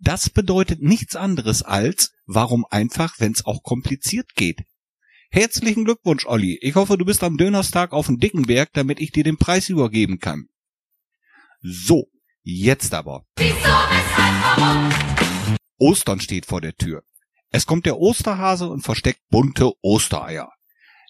Das 0.00 0.30
bedeutet 0.30 0.82
nichts 0.82 1.14
anderes 1.14 1.62
als, 1.62 2.10
warum 2.26 2.66
einfach, 2.68 3.20
wenn 3.20 3.32
es 3.32 3.46
auch 3.46 3.62
kompliziert 3.62 4.34
geht. 4.34 4.64
Herzlichen 5.34 5.86
Glückwunsch, 5.86 6.26
Olli. 6.26 6.58
Ich 6.60 6.74
hoffe, 6.74 6.98
du 6.98 7.06
bist 7.06 7.24
am 7.24 7.38
Dönerstag 7.38 7.94
auf 7.94 8.04
dem 8.04 8.18
Dickenberg, 8.18 8.68
damit 8.74 9.00
ich 9.00 9.12
dir 9.12 9.24
den 9.24 9.38
Preis 9.38 9.70
übergeben 9.70 10.18
kann. 10.18 10.48
So, 11.62 12.08
jetzt 12.42 12.92
aber. 12.92 13.24
Ostern 15.78 16.20
steht 16.20 16.44
vor 16.44 16.60
der 16.60 16.74
Tür. 16.74 17.02
Es 17.48 17.64
kommt 17.64 17.86
der 17.86 17.96
Osterhase 17.96 18.68
und 18.68 18.82
versteckt 18.82 19.22
bunte 19.30 19.72
Ostereier. 19.80 20.52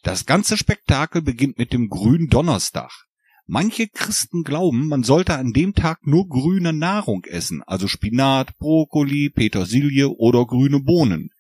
Das 0.05 0.25
ganze 0.25 0.57
Spektakel 0.57 1.21
beginnt 1.21 1.59
mit 1.59 1.73
dem 1.73 1.89
grünen 1.89 2.29
Donnerstag. 2.29 2.93
Manche 3.47 3.89
Christen 3.89 4.45
glauben, 4.45 4.87
man 4.87 5.03
sollte 5.03 5.35
an 5.35 5.53
dem 5.53 5.75
Tag 5.75 6.07
nur 6.07 6.29
grüne 6.29 6.73
Nahrung 6.73 7.25
essen, 7.25 7.65
also 7.65 7.89
Spinat, 7.89 8.57
Brokkoli, 8.59 9.31
Petersilie 9.31 10.11
oder 10.11 10.47
grüne 10.47 10.79
Bohnen. 10.79 11.31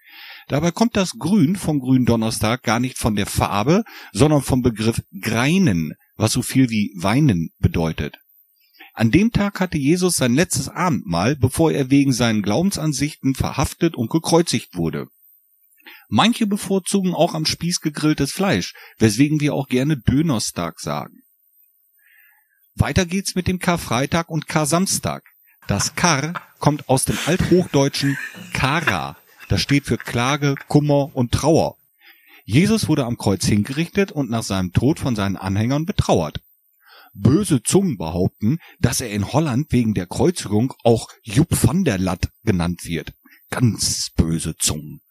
Dabei 0.48 0.70
kommt 0.70 0.96
das 0.96 1.12
Grün 1.18 1.56
vom 1.56 1.80
Gründonnerstag 1.80 2.62
gar 2.62 2.80
nicht 2.80 2.98
von 2.98 3.14
der 3.14 3.26
Farbe, 3.26 3.84
sondern 4.12 4.42
vom 4.42 4.62
Begriff 4.62 5.02
greinen, 5.20 5.94
was 6.16 6.32
so 6.32 6.42
viel 6.42 6.70
wie 6.70 6.92
weinen 6.96 7.50
bedeutet. 7.58 8.16
An 8.94 9.10
dem 9.10 9.32
Tag 9.32 9.60
hatte 9.60 9.78
Jesus 9.78 10.16
sein 10.16 10.34
letztes 10.34 10.68
Abendmahl, 10.68 11.36
bevor 11.36 11.72
er 11.72 11.90
wegen 11.90 12.12
seinen 12.12 12.42
Glaubensansichten 12.42 13.34
verhaftet 13.34 13.96
und 13.96 14.10
gekreuzigt 14.10 14.76
wurde. 14.76 15.06
Manche 16.08 16.46
bevorzugen 16.46 17.14
auch 17.14 17.34
am 17.34 17.46
Spieß 17.46 17.80
gegrilltes 17.80 18.32
Fleisch, 18.32 18.74
weswegen 18.98 19.40
wir 19.40 19.54
auch 19.54 19.66
gerne 19.68 19.96
Dönerstag 19.96 20.78
sagen. 20.78 21.22
Weiter 22.74 23.06
geht's 23.06 23.34
mit 23.34 23.48
dem 23.48 23.58
Karfreitag 23.58 24.28
und 24.28 24.46
Kar-Samstag. 24.46 25.24
Das 25.66 25.94
Kar 25.94 26.34
kommt 26.58 26.88
aus 26.88 27.04
dem 27.04 27.16
althochdeutschen 27.26 28.18
Kara. 28.52 29.16
Das 29.52 29.60
steht 29.60 29.84
für 29.84 29.98
Klage, 29.98 30.54
Kummer 30.66 31.14
und 31.14 31.30
Trauer. 31.30 31.76
Jesus 32.46 32.88
wurde 32.88 33.04
am 33.04 33.18
Kreuz 33.18 33.44
hingerichtet 33.44 34.10
und 34.10 34.30
nach 34.30 34.44
seinem 34.44 34.72
Tod 34.72 34.98
von 34.98 35.14
seinen 35.14 35.36
Anhängern 35.36 35.84
betrauert. 35.84 36.40
Böse 37.12 37.62
Zungen 37.62 37.98
behaupten, 37.98 38.60
dass 38.80 39.02
er 39.02 39.10
in 39.10 39.30
Holland 39.30 39.70
wegen 39.70 39.92
der 39.92 40.06
Kreuzigung 40.06 40.72
auch 40.84 41.10
Jupp 41.22 41.50
van 41.50 41.84
der 41.84 41.98
Lat 41.98 42.30
genannt 42.44 42.86
wird. 42.86 43.12
Ganz 43.50 44.08
böse 44.16 44.56
Zungen. 44.56 45.02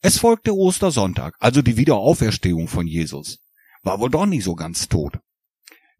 Es 0.00 0.16
folgt 0.16 0.46
der 0.46 0.54
Ostersonntag, 0.54 1.36
also 1.40 1.60
die 1.60 1.76
Wiederauferstehung 1.76 2.68
von 2.68 2.86
Jesus. 2.86 3.40
War 3.82 4.00
wohl 4.00 4.08
doch 4.08 4.24
nicht 4.24 4.44
so 4.44 4.54
ganz 4.54 4.88
tot. 4.88 5.18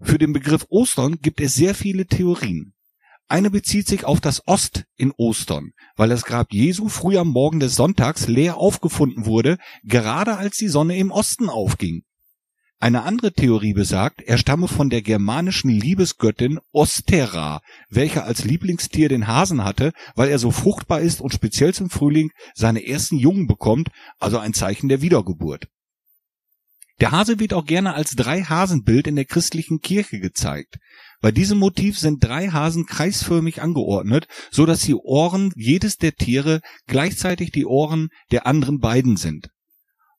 Für 0.01 0.17
den 0.17 0.33
Begriff 0.33 0.65
Ostern 0.71 1.19
gibt 1.21 1.43
es 1.43 1.53
sehr 1.53 1.75
viele 1.75 2.07
Theorien. 2.07 2.74
Eine 3.27 3.51
bezieht 3.51 3.89
sich 3.89 4.05
auf 4.05 4.21
das 4.21 4.47
Ost 4.47 4.85
in 4.97 5.13
Ostern, 5.17 5.71
weil 5.97 6.11
das 6.11 6.25
Grab 6.25 6.53
Jesu 6.53 6.89
früh 6.89 7.17
am 7.17 7.29
Morgen 7.29 7.59
des 7.59 7.75
Sonntags 7.75 8.29
leer 8.29 8.59
aufgefunden 8.59 9.25
wurde, 9.25 9.57
gerade 9.83 10.37
als 10.37 10.57
die 10.57 10.69
Sonne 10.69 10.99
im 10.99 11.11
Osten 11.11 11.49
aufging. 11.49 12.03
Eine 12.81 13.05
andere 13.05 13.33
Theorie 13.33 13.73
besagt, 13.73 14.21
er 14.21 14.37
stamme 14.37 14.69
von 14.69 14.91
der 14.91 15.01
germanischen 15.01 15.71
Liebesgöttin 15.71 16.61
Ostera, 16.71 17.63
welche 17.89 18.25
als 18.25 18.45
Lieblingstier 18.45 19.09
den 19.09 19.27
Hasen 19.27 19.65
hatte, 19.65 19.93
weil 20.17 20.29
er 20.29 20.39
so 20.39 20.51
fruchtbar 20.51 21.01
ist 21.01 21.23
und 21.23 21.33
speziell 21.33 21.73
zum 21.73 21.89
Frühling 21.89 22.31
seine 22.55 22.87
ersten 22.87 23.17
Jungen 23.17 23.47
bekommt, 23.47 23.89
also 24.19 24.39
ein 24.39 24.53
Zeichen 24.53 24.91
der 24.91 25.01
Wiedergeburt. 25.01 25.69
Der 27.01 27.11
Hase 27.11 27.41
wird 27.41 27.55
auch 27.55 27.65
gerne 27.65 27.95
als 27.95 28.17
Drei-Hasen-Bild 28.17 29.07
in 29.07 29.17
der 29.17 29.25
christlichen 29.25 29.81
Kirche 29.81 30.21
gezeigt. 30.21 30.77
Bei 31.25 31.33
diesem 31.33 31.57
Motiv 31.57 31.99
sind 31.99 32.23
drei 32.23 32.49
Hasen 32.49 32.85
kreisförmig 32.85 33.63
angeordnet, 33.63 34.29
so 34.51 34.67
dass 34.67 34.83
die 34.83 34.93
Ohren 34.95 35.55
jedes 35.57 35.97
der 35.97 36.13
Tiere 36.13 36.61
gleichzeitig 36.87 37.51
die 37.51 37.65
Ohren 37.65 38.11
der 38.31 38.47
anderen 38.47 38.79
beiden 38.79 39.17
sind. 39.17 39.49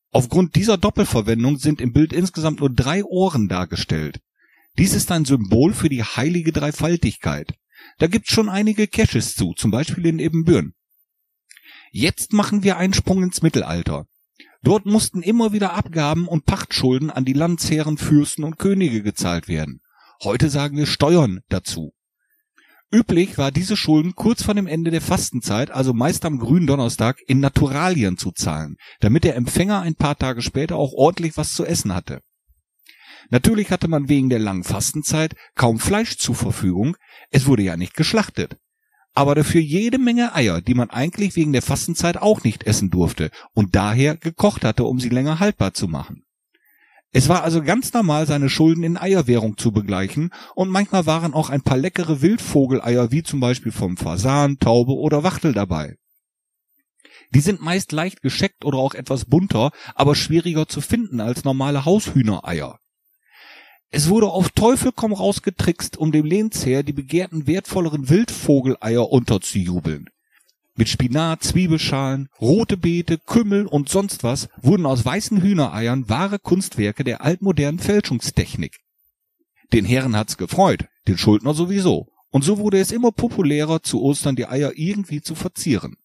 Aufgrund 0.09 0.55
dieser 0.55 0.79
Doppelverwendung 0.79 1.59
sind 1.59 1.79
im 1.79 1.93
Bild 1.93 2.11
insgesamt 2.11 2.59
nur 2.59 2.73
drei 2.73 3.03
Ohren 3.03 3.47
dargestellt. 3.47 4.19
Dies 4.79 4.95
ist 4.95 5.11
ein 5.11 5.25
Symbol 5.25 5.73
für 5.73 5.89
die 5.89 6.01
heilige 6.01 6.51
Dreifaltigkeit. 6.51 7.53
Da 7.99 8.07
gibt's 8.07 8.31
schon 8.31 8.49
einige 8.49 8.87
Caches 8.87 9.35
zu, 9.35 9.53
zum 9.53 9.69
Beispiel 9.69 10.07
in 10.07 10.17
Ebenbürn. 10.17 10.73
Jetzt 11.91 12.33
machen 12.33 12.63
wir 12.63 12.77
einen 12.77 12.93
Sprung 12.93 13.21
ins 13.21 13.43
Mittelalter. 13.43 14.07
Dort 14.63 14.87
mussten 14.87 15.21
immer 15.21 15.53
wieder 15.53 15.73
Abgaben 15.73 16.27
und 16.27 16.47
Pachtschulden 16.47 17.11
an 17.11 17.25
die 17.25 17.33
Landsherren, 17.33 17.99
Fürsten 17.99 18.43
und 18.43 18.57
Könige 18.57 19.03
gezahlt 19.03 19.47
werden. 19.47 19.81
Heute 20.23 20.49
sagen 20.49 20.77
wir 20.77 20.85
Steuern 20.85 21.41
dazu. 21.49 21.93
Üblich 22.91 23.37
war 23.37 23.51
diese 23.51 23.75
Schulden 23.75 24.15
kurz 24.15 24.43
vor 24.43 24.53
dem 24.53 24.67
Ende 24.67 24.91
der 24.91 25.01
Fastenzeit, 25.01 25.71
also 25.71 25.93
meist 25.93 26.23
am 26.23 26.39
grünen 26.39 26.67
Donnerstag, 26.67 27.17
in 27.27 27.39
Naturalien 27.39 28.17
zu 28.17 28.31
zahlen, 28.31 28.77
damit 28.99 29.23
der 29.23 29.35
Empfänger 29.35 29.81
ein 29.81 29.95
paar 29.95 30.17
Tage 30.17 30.41
später 30.41 30.77
auch 30.77 30.93
ordentlich 30.93 31.35
was 31.35 31.53
zu 31.53 31.65
essen 31.65 31.93
hatte. 31.93 32.21
Natürlich 33.29 33.71
hatte 33.71 33.87
man 33.87 34.07
wegen 34.07 34.29
der 34.29 34.39
langen 34.39 34.63
Fastenzeit 34.63 35.35
kaum 35.55 35.79
Fleisch 35.79 36.17
zur 36.17 36.35
Verfügung, 36.35 36.95
es 37.31 37.47
wurde 37.47 37.63
ja 37.63 37.75
nicht 37.75 37.95
geschlachtet. 37.95 38.57
Aber 39.13 39.33
dafür 39.33 39.61
jede 39.61 39.97
Menge 39.97 40.35
Eier, 40.35 40.61
die 40.61 40.73
man 40.73 40.89
eigentlich 40.89 41.35
wegen 41.35 41.53
der 41.53 41.61
Fastenzeit 41.61 42.17
auch 42.17 42.43
nicht 42.43 42.63
essen 42.63 42.91
durfte 42.91 43.31
und 43.53 43.75
daher 43.75 44.15
gekocht 44.17 44.63
hatte, 44.63 44.83
um 44.83 44.99
sie 44.99 45.09
länger 45.09 45.39
haltbar 45.39 45.73
zu 45.73 45.87
machen. 45.87 46.24
Es 47.15 47.29
war 47.29 47.43
also 47.43 47.63
ganz 47.63 47.93
normal, 47.93 48.27
seine 48.27 48.49
Schulden 48.49 48.83
in 48.83 48.97
Eierwährung 48.97 49.57
zu 49.57 49.71
begleichen, 49.71 50.31
und 50.53 50.67
manchmal 50.67 51.05
waren 51.05 51.33
auch 51.33 51.49
ein 51.49 51.61
paar 51.61 51.77
leckere 51.77 52.21
Wildvogeleier 52.21 53.09
wie 53.09 53.23
zum 53.23 53.39
Beispiel 53.39 53.71
vom 53.71 53.95
Fasan, 53.95 54.59
Taube 54.59 54.91
oder 54.91 55.23
Wachtel 55.23 55.53
dabei. 55.53 55.95
Die 57.33 57.39
sind 57.39 57.61
meist 57.61 57.93
leicht 57.93 58.21
gescheckt 58.21 58.65
oder 58.65 58.79
auch 58.79 58.95
etwas 58.95 59.23
bunter, 59.23 59.71
aber 59.93 60.13
schwieriger 60.13 60.67
zu 60.67 60.81
finden 60.81 61.21
als 61.21 61.45
normale 61.45 61.85
Haushühnereier. 61.85 62.79
Es 63.91 64.09
wurde 64.09 64.27
auf 64.27 64.49
Teufel 64.49 64.91
komm 64.93 65.13
raus 65.13 65.41
getrickst, 65.41 65.95
um 65.95 66.11
dem 66.11 66.25
Lehnsherr 66.25 66.83
die 66.83 66.91
begehrten 66.91 67.47
wertvolleren 67.47 68.09
Wildvogeleier 68.09 69.09
unterzujubeln. 69.09 70.09
Mit 70.77 70.89
Spinat, 70.89 71.41
Zwiebelschalen, 71.41 72.27
rote 72.41 72.75
Beete, 72.75 73.17
Kümmel 73.17 73.65
und 73.65 73.87
sonst 73.87 74.23
was 74.23 74.49
wurden 74.61 74.85
aus 74.85 75.05
weißen 75.05 75.41
Hühnereiern 75.41 76.09
wahre 76.09 76.37
Kunstwerke 76.37 77.05
der 77.05 77.21
altmodernen 77.21 77.79
Fälschungstechnik. 77.79 78.79
Den 79.71 79.85
Herren 79.85 80.17
hat's 80.17 80.35
gefreut, 80.35 80.85
den 81.07 81.17
Schuldner 81.17 81.53
sowieso. 81.53 82.09
Und 82.29 82.43
so 82.43 82.57
wurde 82.57 82.79
es 82.79 82.91
immer 82.91 83.13
populärer, 83.13 83.83
zu 83.83 84.01
Ostern 84.01 84.35
die 84.35 84.47
Eier 84.47 84.73
irgendwie 84.75 85.21
zu 85.21 85.35
verzieren. 85.35 85.95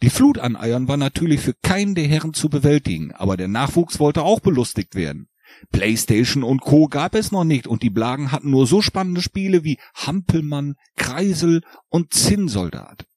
Die 0.00 0.08
Flut 0.08 0.38
an 0.38 0.56
Eiern 0.56 0.88
war 0.88 0.96
natürlich 0.96 1.40
für 1.40 1.52
keinen 1.52 1.94
der 1.94 2.06
Herren 2.06 2.32
zu 2.32 2.48
bewältigen, 2.48 3.12
aber 3.12 3.36
der 3.36 3.48
Nachwuchs 3.48 4.00
wollte 4.00 4.22
auch 4.22 4.40
belustigt 4.40 4.94
werden. 4.94 5.28
Playstation 5.70 6.44
und 6.44 6.60
Co. 6.60 6.86
gab 6.86 7.14
es 7.14 7.32
noch 7.32 7.44
nicht 7.44 7.66
und 7.66 7.82
die 7.82 7.90
Blagen 7.90 8.32
hatten 8.32 8.50
nur 8.50 8.66
so 8.66 8.80
spannende 8.80 9.20
Spiele 9.20 9.64
wie 9.64 9.78
Hampelmann, 9.94 10.76
Kreisel 10.96 11.62
und 11.88 12.14
Zinnsoldat. 12.14 13.07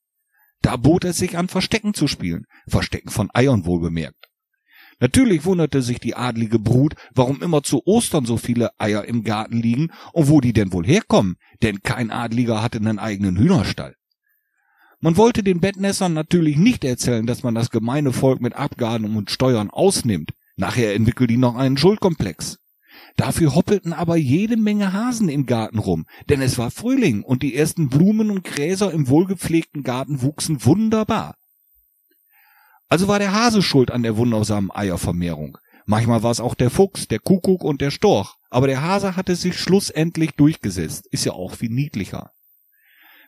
Da 0.61 0.77
bot 0.77 1.05
es 1.05 1.17
sich 1.17 1.37
an, 1.37 1.47
Verstecken 1.47 1.93
zu 1.93 2.07
spielen. 2.07 2.45
Verstecken 2.67 3.09
von 3.09 3.29
Eiern 3.33 3.65
wohlbemerkt. 3.65 4.27
Natürlich 4.99 5.45
wunderte 5.45 5.81
sich 5.81 5.99
die 5.99 6.15
adlige 6.15 6.59
Brut, 6.59 6.93
warum 7.15 7.41
immer 7.41 7.63
zu 7.63 7.81
Ostern 7.85 8.25
so 8.25 8.37
viele 8.37 8.69
Eier 8.79 9.05
im 9.05 9.23
Garten 9.23 9.59
liegen 9.59 9.89
und 10.13 10.29
wo 10.29 10.41
die 10.41 10.53
denn 10.53 10.71
wohl 10.71 10.85
herkommen, 10.85 11.37
denn 11.63 11.81
kein 11.81 12.11
Adliger 12.11 12.61
hatte 12.61 12.77
einen 12.77 12.99
eigenen 12.99 13.35
Hühnerstall. 13.35 13.95
Man 14.99 15.17
wollte 15.17 15.41
den 15.41 15.59
Bettnässern 15.59 16.13
natürlich 16.13 16.57
nicht 16.57 16.83
erzählen, 16.83 17.25
dass 17.25 17.41
man 17.41 17.55
das 17.55 17.71
gemeine 17.71 18.13
Volk 18.13 18.39
mit 18.39 18.53
Abgaben 18.53 19.17
und 19.17 19.31
Steuern 19.31 19.71
ausnimmt. 19.71 20.33
Nachher 20.55 20.93
entwickelt 20.93 21.31
die 21.31 21.37
noch 21.37 21.55
einen 21.55 21.77
Schuldkomplex. 21.77 22.59
Dafür 23.17 23.55
hoppelten 23.55 23.93
aber 23.93 24.15
jede 24.15 24.57
Menge 24.57 24.93
Hasen 24.93 25.29
im 25.29 25.45
Garten 25.45 25.79
rum, 25.79 26.05
denn 26.29 26.41
es 26.41 26.57
war 26.57 26.71
Frühling 26.71 27.23
und 27.23 27.43
die 27.43 27.55
ersten 27.55 27.89
Blumen 27.89 28.31
und 28.31 28.43
Gräser 28.43 28.91
im 28.91 29.07
wohlgepflegten 29.09 29.83
Garten 29.83 30.21
wuchsen 30.21 30.63
wunderbar. 30.65 31.35
Also 32.89 33.07
war 33.07 33.19
der 33.19 33.33
Hase 33.33 33.61
schuld 33.61 33.91
an 33.91 34.03
der 34.03 34.17
wundersamen 34.17 34.71
Eiervermehrung. 34.71 35.57
Manchmal 35.85 36.23
war 36.23 36.31
es 36.31 36.39
auch 36.39 36.55
der 36.55 36.69
Fuchs, 36.69 37.07
der 37.07 37.19
Kuckuck 37.19 37.63
und 37.63 37.81
der 37.81 37.91
Storch, 37.91 38.35
aber 38.49 38.67
der 38.67 38.81
Hase 38.81 39.15
hatte 39.15 39.35
sich 39.35 39.57
schlussendlich 39.57 40.31
durchgesetzt, 40.31 41.07
ist 41.11 41.25
ja 41.25 41.33
auch 41.33 41.55
viel 41.55 41.69
niedlicher. 41.69 42.31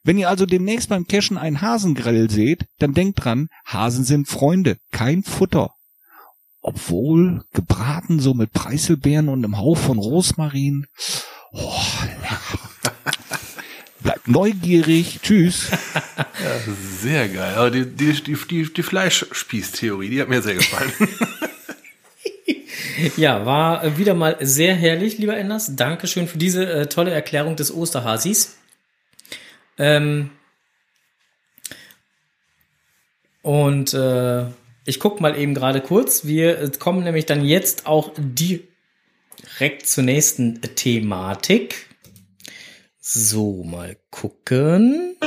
Wenn 0.04 0.18
ihr 0.18 0.30
also 0.30 0.46
demnächst 0.46 0.90
beim 0.90 1.08
Cashen 1.08 1.38
einen 1.38 1.62
Hasengrill 1.62 2.30
seht, 2.30 2.66
dann 2.78 2.94
denkt 2.94 3.24
dran, 3.24 3.48
Hasen 3.66 4.04
sind 4.04 4.28
Freunde, 4.28 4.78
kein 4.92 5.24
Futter. 5.24 5.72
Obwohl, 6.64 7.44
gebraten 7.54 8.20
so 8.20 8.34
mit 8.34 8.54
Preiselbeeren 8.54 9.28
und 9.30 9.44
einem 9.44 9.58
Hauch 9.58 9.78
von 9.78 10.00
Rosmarin. 10.00 10.88
Oh, 11.52 11.82
Bleibt 14.02 14.28
neugierig. 14.28 15.20
Tschüss. 15.22 15.70
Ja, 16.18 16.74
sehr 17.00 17.30
geil. 17.30 17.54
Aber 17.56 17.70
die, 17.70 17.86
die, 17.86 18.14
die, 18.14 18.36
die, 18.36 18.74
die 18.74 18.84
Fleischspießtheorie, 18.84 20.10
die 20.10 20.22
hat 20.22 20.30
mir 20.30 20.42
sehr 20.42 20.56
gefallen. 20.56 20.92
Ja, 23.18 23.46
war 23.46 23.98
wieder 23.98 24.14
mal 24.14 24.38
sehr 24.40 24.76
herrlich, 24.76 25.18
lieber 25.18 25.36
Enders. 25.36 25.76
Dankeschön 25.76 26.28
für 26.28 26.38
diese 26.38 26.66
äh, 26.72 26.88
tolle 26.88 27.12
Erklärung 27.12 27.56
des 27.56 27.74
Osterhasis. 27.74 28.56
Ähm 29.78 30.30
und 33.42 33.94
äh, 33.94 34.46
ich 34.86 35.00
guck 35.00 35.22
mal 35.22 35.38
eben 35.38 35.54
gerade 35.54 35.82
kurz. 35.82 36.26
Wir 36.26 36.60
äh, 36.60 36.72
kommen 36.78 37.04
nämlich 37.04 37.26
dann 37.26 37.46
jetzt 37.46 37.86
auch 37.86 38.12
direkt 38.18 39.88
zur 39.88 40.04
nächsten 40.04 40.62
Thematik. 40.62 41.88
So, 43.00 43.64
mal 43.64 43.98
gucken. 44.12 45.18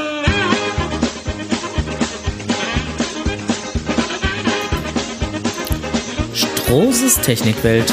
Strohses 6.34 7.20
Technikwelt. 7.20 7.92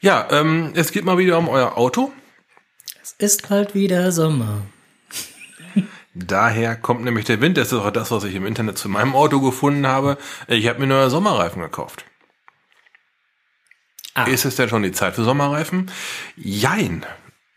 Ja, 0.00 0.28
ähm, 0.32 0.72
es 0.74 0.90
geht 0.90 1.04
mal 1.04 1.16
wieder 1.16 1.38
um 1.38 1.48
euer 1.48 1.78
Auto. 1.78 2.12
Ist 3.22 3.48
bald 3.48 3.72
wieder 3.76 4.10
Sommer. 4.10 4.62
Daher 6.12 6.74
kommt 6.74 7.04
nämlich 7.04 7.24
der 7.24 7.40
Wind. 7.40 7.56
Das 7.56 7.68
ist 7.68 7.78
auch 7.78 7.92
das, 7.92 8.10
was 8.10 8.24
ich 8.24 8.34
im 8.34 8.44
Internet 8.44 8.78
zu 8.78 8.88
meinem 8.88 9.14
Auto 9.14 9.40
gefunden 9.40 9.86
habe. 9.86 10.18
Ich 10.48 10.66
habe 10.66 10.80
mir 10.80 10.88
neue 10.88 11.08
Sommerreifen 11.08 11.62
gekauft. 11.62 12.04
Ah. 14.14 14.24
Ist 14.24 14.44
es 14.44 14.56
denn 14.56 14.68
schon 14.68 14.82
die 14.82 14.90
Zeit 14.90 15.14
für 15.14 15.22
Sommerreifen? 15.22 15.88
Jein. 16.36 17.06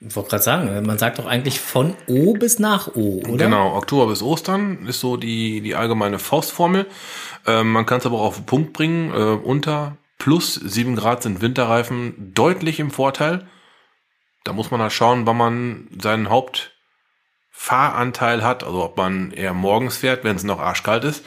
Ich 0.02 0.16
wollte 0.16 0.30
gerade 0.30 0.44
sagen, 0.44 0.86
man 0.86 1.00
sagt 1.00 1.18
doch 1.18 1.26
eigentlich 1.26 1.60
von 1.60 1.96
O 2.06 2.34
bis 2.34 2.60
nach 2.60 2.94
O, 2.94 3.24
oder? 3.28 3.46
Genau, 3.46 3.76
Oktober 3.76 4.06
bis 4.06 4.22
Ostern 4.22 4.86
ist 4.86 5.00
so 5.00 5.18
die, 5.18 5.62
die 5.62 5.74
allgemeine 5.74 6.20
Faustformel. 6.20 6.86
Ähm, 7.48 7.72
man 7.72 7.88
kann 7.88 7.98
es 7.98 8.06
aber 8.06 8.20
auch 8.20 8.26
auf 8.26 8.36
den 8.36 8.46
Punkt 8.46 8.74
bringen. 8.74 9.12
Äh, 9.12 9.16
unter 9.16 9.98
plus 10.20 10.54
7 10.54 10.96
Grad 10.96 11.24
sind 11.24 11.42
Winterreifen 11.42 12.34
deutlich 12.36 12.80
im 12.80 12.92
Vorteil. 12.92 13.48
Da 14.46 14.54
muss 14.54 14.72
man 14.72 14.80
halt 14.80 14.94
schauen, 14.94 15.26
wann 15.26 15.36
man 15.38 15.90
seinen 16.02 16.30
Hauptfahranteil 16.30 18.42
hat. 18.44 18.64
Also 18.64 18.84
ob 18.84 18.96
man 18.96 19.32
eher 19.32 19.54
morgens 19.54 19.98
fährt, 19.98 20.24
wenn 20.24 20.38
es 20.38 20.44
noch 20.44 20.60
arschkalt 20.60 21.04
ist, 21.04 21.26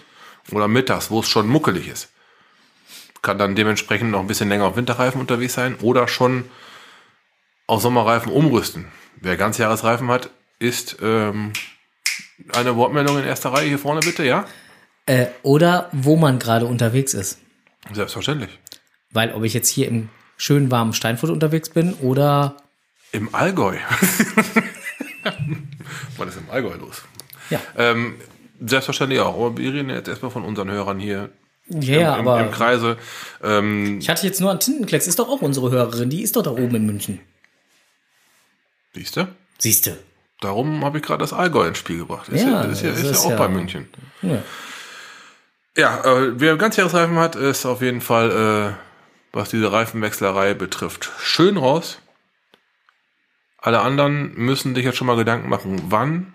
oder 0.52 0.68
mittags, 0.68 1.10
wo 1.10 1.20
es 1.20 1.28
schon 1.28 1.46
muckelig 1.46 1.88
ist. 1.88 2.08
Kann 3.20 3.36
dann 3.36 3.54
dementsprechend 3.56 4.12
noch 4.12 4.20
ein 4.20 4.28
bisschen 4.28 4.48
länger 4.48 4.64
auf 4.66 4.76
Winterreifen 4.76 5.20
unterwegs 5.20 5.52
sein 5.54 5.74
oder 5.82 6.08
schon 6.08 6.44
auf 7.66 7.82
Sommerreifen 7.82 8.32
umrüsten. 8.32 8.86
Wer 9.16 9.36
Ganzjahresreifen 9.36 10.08
hat, 10.08 10.30
ist 10.60 10.98
ähm, 11.02 11.52
eine 12.54 12.76
Wortmeldung 12.76 13.18
in 13.18 13.24
erster 13.24 13.52
Reihe 13.52 13.66
hier 13.68 13.80
vorne 13.80 14.00
bitte, 14.00 14.24
ja? 14.24 14.46
Äh, 15.06 15.26
oder 15.42 15.88
wo 15.92 16.16
man 16.16 16.38
gerade 16.38 16.66
unterwegs 16.66 17.14
ist. 17.14 17.40
Selbstverständlich. 17.92 18.56
Weil 19.10 19.34
ob 19.34 19.42
ich 19.42 19.54
jetzt 19.54 19.68
hier 19.68 19.88
im 19.88 20.08
schönen 20.36 20.70
warmen 20.70 20.92
Steinfurt 20.92 21.30
unterwegs 21.30 21.70
bin 21.70 21.94
oder 21.94 22.56
Im 23.12 23.34
Allgäu. 23.34 23.76
Was 26.16 26.28
ist 26.28 26.36
im 26.38 26.50
Allgäu 26.50 26.74
los? 26.76 27.02
ja, 27.50 27.60
Ähm, 27.76 28.14
selbstverständlich 28.60 29.20
auch. 29.20 29.34
Aber 29.34 29.56
wir 29.56 29.72
reden 29.72 29.90
jetzt 29.90 30.08
erstmal 30.08 30.30
von 30.30 30.44
unseren 30.44 30.70
Hörern 30.70 30.98
hier 30.98 31.30
ja, 31.68 32.14
im, 32.14 32.20
im, 32.22 32.28
aber 32.28 32.40
im 32.44 32.50
Kreise. 32.50 32.96
Ähm, 33.42 33.98
ich 34.00 34.08
hatte 34.08 34.26
jetzt 34.26 34.40
nur 34.40 34.50
an 34.50 34.60
Tintenklecks, 34.60 35.06
ist 35.06 35.18
doch 35.18 35.28
auch 35.28 35.42
unsere 35.42 35.70
Hörerin, 35.70 36.10
die 36.10 36.22
ist 36.22 36.36
doch 36.36 36.42
da 36.42 36.50
oben 36.50 36.74
in 36.74 36.86
München. 36.86 37.20
siehst 38.94 39.16
du? 39.16 39.28
Siehst 39.58 39.86
du? 39.86 39.96
Darum 40.40 40.84
habe 40.84 40.98
ich 40.98 41.04
gerade 41.04 41.20
das 41.20 41.32
Allgäu 41.32 41.66
ins 41.66 41.78
Spiel 41.78 41.98
gebracht. 41.98 42.28
Ist 42.28 42.42
Ja, 42.42 42.48
ja, 42.64 42.70
ist 42.70 42.82
ja, 42.82 42.90
ist 42.92 43.02
ist 43.02 43.12
ja 43.12 43.26
auch 43.26 43.30
ja- 43.30 43.36
bei 43.36 43.48
München. 43.48 43.88
Ja. 44.22 44.42
Ja, 45.76 46.00
äh, 46.04 46.40
wer 46.40 46.56
Ganzjahresreifen 46.56 47.16
hat, 47.18 47.36
ist 47.36 47.64
auf 47.66 47.82
jeden 47.82 48.00
Fall, 48.00 48.74
äh, 48.76 49.36
was 49.36 49.50
diese 49.50 49.70
Reifenwechslerei 49.70 50.54
betrifft, 50.54 51.10
schön 51.20 51.56
raus. 51.56 51.98
Alle 53.58 53.80
anderen 53.80 54.34
müssen 54.34 54.74
sich 54.74 54.84
jetzt 54.84 54.96
schon 54.96 55.06
mal 55.06 55.16
Gedanken 55.16 55.48
machen, 55.48 55.82
wann 55.88 56.34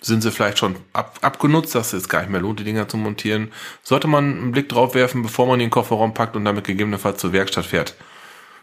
sind 0.00 0.22
sie 0.22 0.32
vielleicht 0.32 0.58
schon 0.58 0.76
ab, 0.92 1.18
abgenutzt, 1.22 1.74
dass 1.74 1.92
es 1.92 2.08
gar 2.08 2.20
nicht 2.20 2.30
mehr 2.30 2.40
lohnt, 2.40 2.58
die 2.58 2.64
Dinger 2.64 2.88
zu 2.88 2.96
montieren. 2.96 3.52
Sollte 3.82 4.08
man 4.08 4.24
einen 4.24 4.52
Blick 4.52 4.68
drauf 4.68 4.94
werfen, 4.94 5.22
bevor 5.22 5.46
man 5.46 5.60
den 5.60 5.70
Kofferraum 5.70 6.12
packt 6.14 6.34
und 6.34 6.44
damit 6.44 6.64
gegebenenfalls 6.64 7.20
zur 7.20 7.32
Werkstatt 7.32 7.66
fährt. 7.66 7.94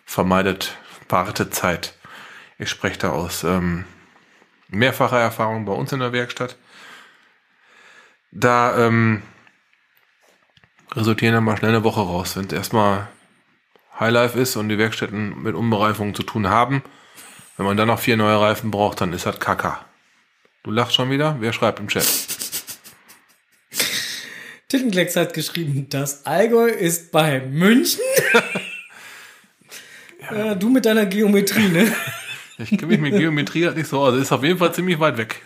Vermeidet 0.06 0.78
Wartezeit. 1.08 1.94
Ich 2.58 2.70
spreche 2.70 3.00
da 3.00 3.12
aus 3.12 3.44
ähm, 3.44 3.86
mehrfacher 4.68 5.20
Erfahrung 5.20 5.66
bei 5.66 5.74
uns 5.74 5.94
in 5.94 6.00
der 6.00 6.12
Werkstatt. 6.12 6.58
Da 8.32 8.78
ähm, 8.78 9.24
resultieren 10.94 11.34
dann 11.34 11.44
mal 11.44 11.58
schnell 11.58 11.72
eine 11.72 11.84
Woche 11.84 12.02
raus, 12.02 12.36
wenn 12.36 12.46
es 12.46 12.54
erstmal 12.54 13.08
Highlife 14.00 14.40
ist 14.40 14.56
und 14.56 14.70
die 14.70 14.78
Werkstätten 14.78 15.44
mit 15.44 15.56
Umbereifungen 15.56 16.16
zu 16.16 16.24
tun 16.24 16.50
haben. 16.50 16.84
Wenn 17.58 17.66
man 17.66 17.78
dann 17.78 17.88
noch 17.88 18.00
vier 18.00 18.16
neue 18.16 18.40
Reifen 18.40 18.72
braucht, 18.72 19.02
dann 19.02 19.12
ist 19.12 19.26
das 19.26 19.40
Kaka. 19.40 19.86
Du 20.64 20.72
lachst 20.72 20.96
schon 20.96 21.10
wieder? 21.10 21.38
Wer 21.40 21.52
schreibt 21.52 21.80
im 21.80 21.88
Chat? 21.88 22.08
Tintenklecks 24.70 25.16
hat 25.16 25.34
geschrieben, 25.34 25.88
das 25.90 26.26
Allgäu 26.26 26.68
ist 26.68 27.12
bei 27.12 27.42
München. 27.42 28.02
ja. 30.32 30.56
du 30.56 30.70
mit 30.70 30.86
deiner 30.86 31.06
Geometrie, 31.06 31.70
ne? 31.70 31.92
Ich 32.62 32.72
kenne 32.72 32.88
mich 32.88 33.00
mit 33.00 33.16
Geometrie 33.16 33.66
halt 33.66 33.78
nicht 33.78 33.88
so 33.88 34.02
aus. 34.02 34.18
Ist 34.18 34.34
auf 34.34 34.44
jeden 34.44 34.60
Fall 34.60 34.74
ziemlich 34.74 35.00
weit 35.00 35.18
weg. 35.18 35.42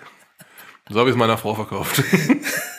So 0.89 0.99
habe 0.99 1.09
ich 1.09 1.13
es 1.13 1.19
meiner 1.19 1.37
Frau 1.37 1.53
verkauft. 1.53 2.01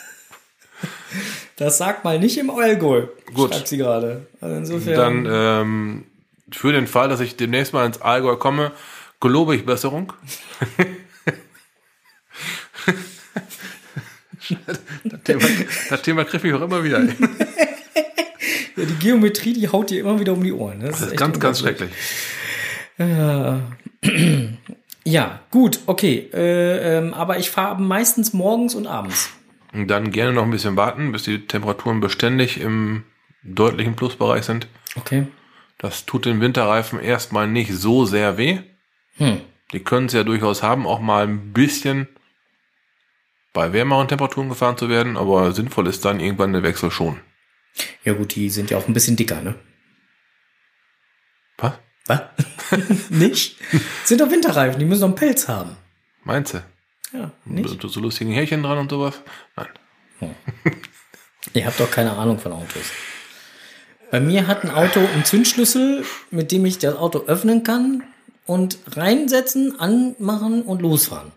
Das 1.56 1.78
sagt 1.78 2.04
mal 2.04 2.18
nicht 2.18 2.36
im 2.38 2.50
Allgäu, 2.50 3.06
Gut. 3.32 3.54
schreibt 3.54 3.68
sie 3.68 3.76
gerade. 3.76 4.26
Also 4.40 4.56
insofern. 4.56 5.24
Dann 5.24 5.26
ähm, 5.30 6.04
für 6.50 6.72
den 6.72 6.86
Fall, 6.86 7.08
dass 7.08 7.20
ich 7.20 7.36
demnächst 7.36 7.72
mal 7.72 7.86
ins 7.86 8.00
Allgäu 8.00 8.36
komme, 8.36 8.72
gelobe 9.20 9.54
ich 9.54 9.64
Besserung. 9.64 10.12
Das 15.04 15.22
Thema, 15.24 15.46
das 15.88 16.02
Thema 16.02 16.24
kriege 16.24 16.48
ich 16.48 16.54
auch 16.54 16.60
immer 16.60 16.84
wieder. 16.84 17.00
Ja, 18.76 18.84
die 18.84 18.94
Geometrie, 18.96 19.52
die 19.52 19.68
haut 19.68 19.90
dir 19.90 20.00
immer 20.00 20.18
wieder 20.18 20.32
um 20.32 20.42
die 20.42 20.52
Ohren. 20.52 20.78
ne? 20.78 20.88
Das 20.88 21.00
ist 21.00 21.12
echt 21.12 21.16
ganz, 21.16 21.38
ganz 21.38 21.60
schrecklich. 21.60 21.90
Ja, 25.06 25.40
gut, 25.50 25.80
okay. 25.86 26.30
Äh, 26.32 26.96
ähm, 26.98 27.12
aber 27.14 27.38
ich 27.38 27.50
fahre 27.50 27.80
meistens 27.80 28.32
morgens 28.32 28.74
und 28.74 28.86
abends. 28.86 29.28
Dann 29.74 30.12
gerne 30.12 30.32
noch 30.32 30.44
ein 30.44 30.50
bisschen 30.50 30.76
warten, 30.76 31.10
bis 31.10 31.24
die 31.24 31.46
Temperaturen 31.46 32.00
beständig 32.00 32.60
im 32.60 33.04
deutlichen 33.42 33.96
Plusbereich 33.96 34.44
sind. 34.44 34.68
Okay. 34.94 35.26
Das 35.78 36.06
tut 36.06 36.26
den 36.26 36.40
Winterreifen 36.40 37.00
erstmal 37.00 37.48
nicht 37.48 37.72
so 37.72 38.04
sehr 38.04 38.38
weh. 38.38 38.60
Hm. 39.16 39.40
Die 39.72 39.80
können 39.80 40.06
es 40.06 40.12
ja 40.12 40.22
durchaus 40.22 40.62
haben, 40.62 40.86
auch 40.86 41.00
mal 41.00 41.24
ein 41.24 41.52
bisschen 41.52 42.08
bei 43.52 43.72
wärmeren 43.72 44.08
Temperaturen 44.08 44.48
gefahren 44.48 44.76
zu 44.76 44.88
werden, 44.88 45.16
aber 45.16 45.52
sinnvoll 45.52 45.88
ist 45.88 46.04
dann 46.04 46.20
irgendwann 46.20 46.52
der 46.52 46.62
Wechsel 46.62 46.90
schon. 46.90 47.20
Ja 48.04 48.12
gut, 48.12 48.34
die 48.34 48.50
sind 48.50 48.70
ja 48.70 48.78
auch 48.78 48.86
ein 48.86 48.94
bisschen 48.94 49.16
dicker, 49.16 49.40
ne? 49.40 49.56
Was? 51.58 51.72
Was? 52.06 52.20
nicht? 53.10 53.56
Sind 54.04 54.20
doch 54.20 54.30
Winterreifen, 54.30 54.78
die 54.78 54.84
müssen 54.84 55.00
doch 55.00 55.08
einen 55.08 55.16
Pelz 55.16 55.48
haben. 55.48 55.76
Meinst 56.22 56.54
du? 56.54 56.62
Ja, 57.14 57.30
nicht? 57.44 57.80
So, 57.80 57.88
so 57.88 58.00
lustigen 58.00 58.32
Härchen 58.32 58.62
dran 58.62 58.78
und 58.78 58.90
sowas? 58.90 59.20
Nein. 59.56 59.68
Ihr 61.54 61.64
habt 61.64 61.78
doch 61.78 61.90
keine 61.90 62.16
Ahnung 62.16 62.38
von 62.38 62.52
Autos. 62.52 62.90
Bei 64.10 64.20
mir 64.20 64.46
hat 64.46 64.64
ein 64.64 64.70
Auto 64.70 65.00
einen 65.00 65.24
Zündschlüssel, 65.24 66.04
mit 66.30 66.50
dem 66.50 66.66
ich 66.66 66.78
das 66.78 66.96
Auto 66.96 67.20
öffnen 67.26 67.62
kann 67.62 68.02
und 68.46 68.78
reinsetzen, 68.88 69.78
anmachen 69.78 70.62
und 70.62 70.82
losfahren. 70.82 71.32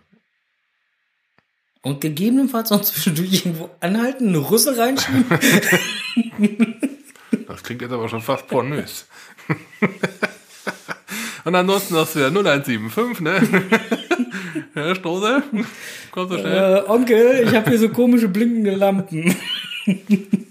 Und 1.82 2.00
gegebenenfalls 2.00 2.70
noch 2.70 2.82
zwischendurch 2.82 3.32
irgendwo 3.32 3.70
anhalten, 3.80 4.28
eine 4.28 4.50
Rüssel 4.50 4.78
reinschieben. 4.78 5.24
Das 7.46 7.62
klingt 7.62 7.82
jetzt 7.82 7.92
aber 7.92 8.08
schon 8.08 8.20
fast 8.20 8.46
pornös. 8.46 9.06
Und 11.48 11.54
ansonsten 11.54 11.96
hast 11.96 12.14
du 12.14 12.18
ja 12.18 12.26
0175, 12.28 13.20
ne? 13.20 13.40
Herr 14.74 14.94
Strose, 14.94 15.42
komm 16.10 16.28
so 16.28 16.36
schnell. 16.36 16.84
äh, 16.84 16.90
Onkel, 16.90 17.42
ich 17.42 17.54
habe 17.54 17.70
hier 17.70 17.78
so 17.78 17.88
komische 17.88 18.28
blinkende 18.28 18.72
Lampen. 18.74 19.34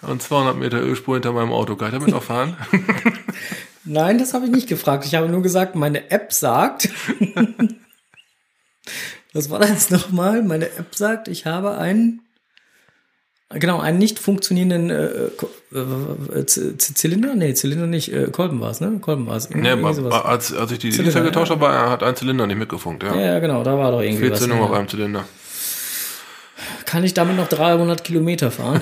Und 0.00 0.22
200 0.22 0.56
Meter 0.56 0.80
Ölspur 0.80 1.16
hinter 1.16 1.32
meinem 1.32 1.52
Auto. 1.52 1.76
Kann 1.76 1.88
ich 1.88 1.92
damit 1.92 2.08
noch 2.08 2.22
fahren? 2.22 2.56
Nein, 3.84 4.16
das 4.16 4.32
habe 4.32 4.46
ich 4.46 4.50
nicht 4.50 4.66
gefragt. 4.66 5.04
Ich 5.04 5.14
habe 5.14 5.28
nur 5.28 5.42
gesagt, 5.42 5.74
meine 5.74 6.10
App 6.10 6.32
sagt. 6.32 6.88
Was 9.34 9.50
war 9.50 9.58
das 9.58 9.90
nochmal? 9.90 10.42
Meine 10.42 10.74
App 10.74 10.94
sagt, 10.94 11.28
ich 11.28 11.44
habe 11.44 11.76
einen, 11.76 12.22
genau, 13.58 13.80
einen 13.80 13.98
nicht 13.98 14.18
funktionierenden 14.18 14.90
äh, 14.90 15.76
äh, 16.38 16.46
Z- 16.46 16.80
Z- 16.80 16.98
Zylinder? 16.98 17.34
Nee, 17.34 17.54
Zylinder 17.54 17.86
nicht. 17.86 18.12
Äh, 18.12 18.28
Kolben 18.30 18.60
war 18.60 18.70
es, 18.70 18.80
ne? 18.80 18.98
Kolben 19.00 19.26
war 19.26 19.36
es. 19.36 19.50
Ne, 19.50 19.72
als, 20.24 20.52
als 20.54 20.72
ich 20.72 20.78
die 20.78 20.90
Zylinder, 20.90 21.22
getauscht 21.22 21.50
habe, 21.50 21.68
hat 21.68 22.02
ein 22.02 22.16
Zylinder 22.16 22.46
nicht 22.46 22.58
mitgefunkt. 22.58 23.02
Ja. 23.02 23.14
Ja, 23.14 23.38
genau, 23.38 23.62
da 23.64 23.76
war 23.78 23.90
doch 23.92 24.00
irgendwie 24.00 24.30
was. 24.30 24.38
Fehlzündung 24.40 24.60
auf 24.62 24.70
Ja. 24.70 24.78
einem 24.78 24.88
Zylinder. 24.88 25.24
Kann 26.86 27.04
ich 27.04 27.14
damit 27.14 27.36
noch 27.36 27.48
300 27.48 28.04
Kilometer 28.04 28.50
fahren? 28.50 28.80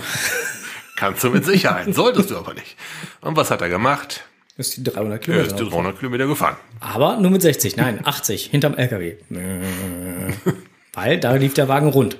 Kannst 0.96 1.24
du 1.24 1.30
mit 1.30 1.44
Sicherheit, 1.44 1.94
solltest 1.94 2.30
du 2.30 2.36
aber 2.36 2.52
nicht. 2.54 2.76
Und 3.22 3.36
was 3.36 3.50
hat 3.50 3.62
er 3.62 3.68
gemacht? 3.68 4.24
ist 4.56 4.76
die 4.76 4.82
300 4.84 5.12
Er 5.12 5.18
Kilometer. 5.20 5.46
ist 5.46 5.58
die 5.58 5.64
noch. 5.64 5.70
300 5.70 5.98
Kilometer 5.98 6.26
gefahren. 6.26 6.56
Aber 6.80 7.16
nur 7.16 7.30
mit 7.30 7.40
60, 7.40 7.76
nein, 7.78 8.00
80, 8.04 8.46
hinterm 8.46 8.74
LKW. 8.74 9.14
Weil 10.92 11.18
da 11.18 11.34
lief 11.36 11.54
der 11.54 11.68
Wagen 11.68 11.88
rund. 11.88 12.16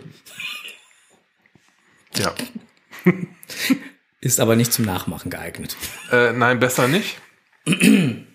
Ja. 2.20 2.34
Ist 4.20 4.40
aber 4.40 4.56
nicht 4.56 4.72
zum 4.72 4.84
Nachmachen 4.84 5.30
geeignet. 5.30 5.76
Äh, 6.12 6.32
nein, 6.32 6.60
besser 6.60 6.88
nicht. 6.88 7.16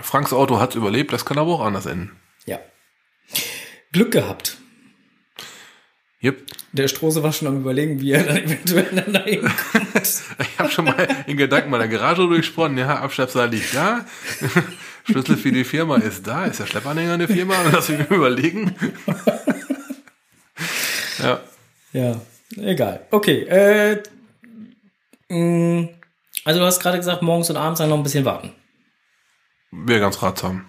Franks 0.00 0.32
Auto 0.32 0.58
hat 0.58 0.74
überlebt, 0.74 1.12
das 1.12 1.24
kann 1.24 1.38
aber 1.38 1.52
auch 1.52 1.60
anders 1.60 1.86
enden. 1.86 2.12
Ja. 2.46 2.60
Glück 3.92 4.12
gehabt. 4.12 4.58
Yep. 6.22 6.42
Der 6.72 6.88
Strose 6.88 7.22
war 7.22 7.32
schon 7.32 7.48
am 7.48 7.60
überlegen, 7.60 8.00
wie 8.00 8.12
er 8.12 8.24
dann 8.24 8.36
eventuell 8.44 8.88
dann 8.92 9.12
dahin 9.12 9.40
kommt. 9.42 9.84
Ich 10.38 10.58
habe 10.58 10.70
schon 10.70 10.86
mal 10.86 11.08
in 11.26 11.36
Gedanken 11.36 11.70
meiner 11.70 11.88
Garage 11.88 12.22
durchgesprochen. 12.22 12.78
Ja, 12.78 13.00
Abschleppseil 13.00 13.50
liegt 13.50 13.74
da. 13.74 14.04
Schlüssel 15.04 15.36
für 15.36 15.52
die 15.52 15.64
Firma 15.64 15.96
ist 15.96 16.26
da. 16.26 16.46
Ist 16.46 16.60
der 16.60 16.66
Schleppanhänger 16.66 17.14
eine 17.14 17.28
Firma? 17.28 17.54
Lass 17.70 17.88
mich 17.88 18.10
überlegen. 18.10 18.74
Ja. 21.18 21.40
ja, 21.92 22.20
egal. 22.56 23.06
Okay. 23.10 23.42
Äh, 23.44 24.02
mh, 25.28 25.88
also 26.44 26.60
du 26.60 26.66
hast 26.66 26.80
gerade 26.80 26.98
gesagt, 26.98 27.22
morgens 27.22 27.50
und 27.50 27.56
abends 27.56 27.78
dann 27.78 27.88
noch 27.88 27.96
ein 27.96 28.02
bisschen 28.02 28.24
warten. 28.24 28.52
Wäre 29.70 30.00
ganz 30.00 30.22
ratsam. 30.22 30.64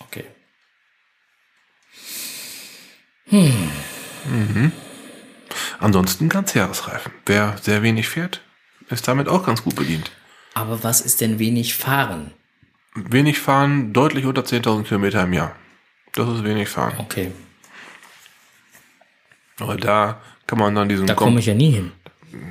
Okay. 0.00 0.24
Ansonsten 5.80 6.28
Ganzjahresreifen. 6.28 7.12
Wer 7.26 7.56
sehr 7.60 7.82
wenig 7.82 8.08
fährt, 8.08 8.42
ist 8.90 9.08
damit 9.08 9.28
auch 9.28 9.44
ganz 9.44 9.64
gut 9.64 9.74
bedient. 9.74 10.12
Aber 10.54 10.84
was 10.84 11.00
ist 11.00 11.20
denn 11.20 11.38
wenig 11.38 11.74
fahren? 11.74 12.32
Wenig 12.94 13.40
fahren, 13.40 13.92
deutlich 13.92 14.24
unter 14.24 14.42
10.000 14.42 14.84
Kilometer 14.84 15.24
im 15.24 15.32
Jahr. 15.32 15.56
Das 16.12 16.28
ist 16.28 16.44
wenig 16.44 16.68
fahren. 16.68 16.94
Okay. 16.98 17.32
Aber 19.58 19.76
da 19.76 20.20
kann 20.46 20.58
man 20.58 20.74
dann 20.74 20.88
diesen 20.88 21.06
Da 21.06 21.14
Kom- 21.14 21.24
komme 21.24 21.40
ich 21.40 21.46
ja 21.46 21.54
nie 21.54 21.70
hin. 21.70 21.92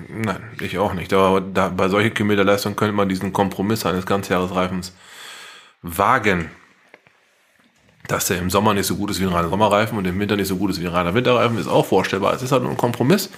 Nein, 0.09 0.41
ich 0.61 0.77
auch 0.77 0.93
nicht. 0.93 1.11
Aber 1.13 1.41
da, 1.41 1.69
bei 1.69 1.89
solchen 1.89 2.13
Kilometerleistungen 2.13 2.75
könnte 2.75 2.93
man 2.93 3.09
diesen 3.09 3.33
Kompromiss 3.33 3.85
eines 3.85 4.05
Ganzjahresreifens 4.05 4.95
wagen. 5.81 6.49
Dass 8.07 8.27
der 8.27 8.37
im 8.39 8.49
Sommer 8.49 8.73
nicht 8.73 8.85
so 8.85 8.95
gut 8.97 9.11
ist 9.11 9.19
wie 9.21 9.25
ein 9.25 9.31
reiner 9.33 9.49
Sommerreifen 9.49 9.97
und 9.97 10.05
im 10.05 10.19
Winter 10.19 10.35
nicht 10.35 10.47
so 10.47 10.57
gut 10.57 10.69
ist 10.71 10.81
wie 10.81 10.85
ein 10.87 10.93
reiner 10.93 11.13
Winterreifen, 11.13 11.57
ist 11.57 11.67
auch 11.67 11.85
vorstellbar. 11.85 12.33
Es 12.33 12.41
ist 12.41 12.51
halt 12.51 12.63
nur 12.63 12.71
ein 12.71 12.77
Kompromiss. 12.77 13.29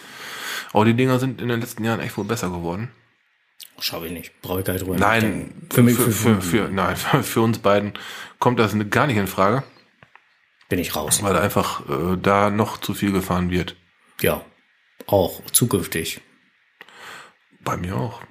Aber 0.74 0.86
die 0.86 0.94
Dinger 0.96 1.20
sind 1.20 1.40
in 1.42 1.48
den 1.50 1.62
letzten 1.62 1.84
Jahren 1.84 2.00
echt 2.00 2.18
wohl 2.18 2.26
besser 2.26 2.50
geworden. 2.50 2.90
Schau 3.80 4.04
ich 4.04 4.12
nicht. 4.12 4.42
Brauche 4.42 4.60
ich 4.60 4.66
gar 4.66 4.74
nicht 4.74 4.86
drüber 4.86 4.98
Nein, 4.98 5.68
für 5.72 5.84
mich 5.84 5.96
für, 5.96 6.12
für, 6.12 6.36
für, 6.36 6.42
für, 6.42 6.70
nein, 6.70 6.96
für 7.24 7.42
uns 7.42 7.60
beiden 7.60 7.94
kommt 8.40 8.60
das 8.60 8.76
gar 8.90 9.06
nicht 9.08 9.18
in 9.18 9.28
Frage, 9.28 9.64
bin 10.70 10.80
ich 10.80 10.96
raus. 10.96 11.22
weil 11.24 11.38
einfach 11.38 11.82
äh, 11.90 12.18
da 12.22 12.50
noch 12.50 12.78
zu 12.80 12.94
viel 12.94 13.12
gefahren 13.12 13.50
wird. 13.52 13.76
Ja. 14.22 14.46
Auch 15.08 15.42
zukünftig. 15.52 16.22
Bei 17.64 17.78
mir 17.78 17.96
auch. 17.96 18.22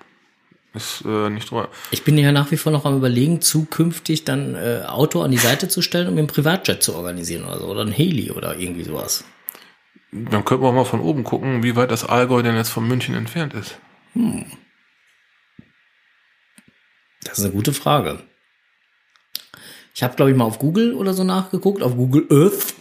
Ist 0.75 1.05
äh, 1.07 1.31
nicht 1.31 1.51
drüber. 1.51 1.69
Ich 1.93 2.03
bin 2.03 2.19
ja 2.19 2.33
nach 2.33 2.51
wie 2.51 2.57
vor 2.57 2.73
noch 2.73 2.85
am 2.85 2.97
überlegen, 2.97 3.41
zukünftig 3.41 4.25
dann 4.25 4.57
äh, 4.57 4.83
Auto 4.87 5.23
an 5.23 5.31
die 5.31 5.37
Seite 5.37 5.69
zu 5.69 5.83
stellen 5.83 6.09
und 6.09 6.15
mir 6.15 6.21
einen 6.21 6.29
Privatjet 6.29 6.83
zu 6.83 6.97
organisieren 6.97 7.45
oder 7.45 7.61
so. 7.61 7.67
Oder 7.67 7.83
ein 7.83 7.93
Heli 7.93 8.33
oder 8.33 8.59
irgendwie 8.59 8.83
sowas. 8.83 9.25
Dann 10.11 10.45
könnten 10.45 10.65
wir 10.65 10.73
mal 10.73 10.85
von 10.85 11.01
oben 11.01 11.23
gucken, 11.23 11.63
wie 11.63 11.77
weit 11.77 11.93
das 11.93 12.05
Allgäu 12.05 12.43
denn 12.43 12.57
jetzt 12.57 12.71
von 12.71 12.87
München 12.87 13.15
entfernt 13.15 13.55
ist. 13.55 13.79
Das 17.23 17.39
ist 17.39 17.45
eine 17.45 17.53
gute 17.53 17.73
Frage. 17.73 18.23
Ich 19.95 20.03
habe, 20.03 20.17
glaube 20.17 20.33
ich, 20.33 20.37
mal 20.37 20.45
auf 20.45 20.59
Google 20.59 20.95
oder 20.95 21.15
so 21.15 21.23
nachgeguckt, 21.23 21.81
auf 21.81 21.95
Google 21.95 22.27
Earth. 22.29 22.75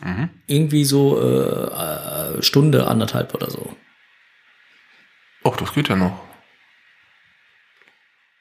Irgendwie 0.48 0.84
so 0.84 1.22
äh, 1.22 2.38
äh, 2.38 2.42
Stunde, 2.42 2.88
anderthalb 2.88 3.36
oder 3.36 3.52
so. 3.52 3.76
Och, 5.46 5.56
das 5.58 5.74
geht 5.74 5.90
ja 5.90 5.96
noch. 5.96 6.20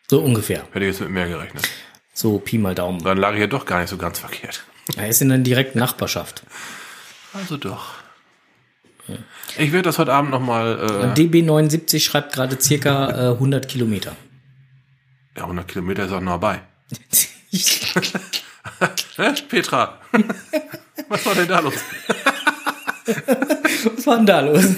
So 0.08 0.20
ungefähr. 0.20 0.64
Hätte 0.72 0.86
ich 0.86 0.92
jetzt 0.92 1.00
mit 1.00 1.10
mehr 1.10 1.28
gerechnet. 1.28 1.68
So 2.14 2.38
Pi 2.38 2.56
mal 2.56 2.74
Daumen. 2.74 3.02
Dann 3.02 3.18
lag 3.18 3.34
ich 3.34 3.40
ja 3.40 3.46
doch 3.46 3.66
gar 3.66 3.80
nicht 3.80 3.90
so 3.90 3.98
ganz 3.98 4.18
verkehrt. 4.20 4.64
Er 4.96 5.08
ist 5.08 5.20
in 5.20 5.28
der 5.28 5.38
direkten 5.38 5.78
Nachbarschaft. 5.78 6.42
Also 7.34 7.58
doch. 7.58 7.94
Ich 9.58 9.72
werde 9.72 9.82
das 9.82 9.98
heute 9.98 10.12
Abend 10.12 10.30
nochmal, 10.30 10.78
äh, 10.78 11.20
DB79 11.20 12.00
schreibt 12.00 12.32
gerade 12.32 12.58
circa 12.60 13.10
äh, 13.10 13.32
100 13.32 13.68
Kilometer. 13.68 14.16
ja, 15.36 15.42
100 15.42 15.68
Kilometer 15.68 16.06
ist 16.06 16.12
auch 16.12 16.20
noch 16.20 16.32
dabei. 16.40 16.62
Petra, 19.48 19.98
was 21.08 21.26
war 21.26 21.34
denn 21.34 21.48
da 21.48 21.60
los? 21.60 21.74
Was 23.96 24.06
war 24.06 24.16
denn 24.16 24.26
da 24.26 24.40
los? 24.40 24.64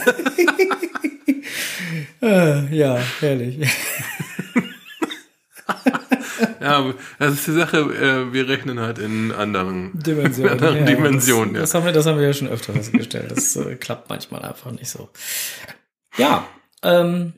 äh, 2.23 2.75
ja, 2.75 2.99
herrlich. 3.21 3.69
Ja, 6.61 6.95
das 7.19 7.35
ist 7.35 7.47
die 7.47 7.53
Sache, 7.53 7.77
äh, 7.77 8.33
wir 8.33 8.49
rechnen 8.49 8.81
halt 8.81 8.99
in 8.99 9.33
anderen 9.33 9.91
Dimensionen. 9.93 10.53
anderen 10.53 10.79
Ja, 10.79 10.85
Dimensionen. 10.85 11.55
Das, 11.55 11.63
das, 11.63 11.73
ja. 11.73 11.79
haben 11.79 11.87
wir, 11.87 11.93
das 11.93 12.07
haben 12.07 12.19
wir 12.19 12.27
ja 12.27 12.33
schon 12.33 12.49
öfter 12.49 12.73
festgestellt. 12.73 13.31
Das 13.31 13.55
äh, 13.57 13.75
klappt 13.77 14.09
manchmal 14.09 14.43
einfach 14.43 14.71
nicht 14.71 14.89
so. 14.89 15.11
Ja, 16.17 16.49
ähm, 16.83 17.35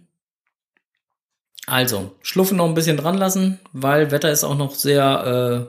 also, 1.67 2.15
Schluffen 2.23 2.59
noch 2.59 2.67
ein 2.67 2.75
bisschen 2.75 2.97
dran 2.97 3.19
lassen, 3.19 3.59
weil 3.73 4.13
Wetter 4.13 4.31
ist 4.31 4.45
auch 4.45 4.57
noch 4.57 4.75
sehr, 4.75 5.67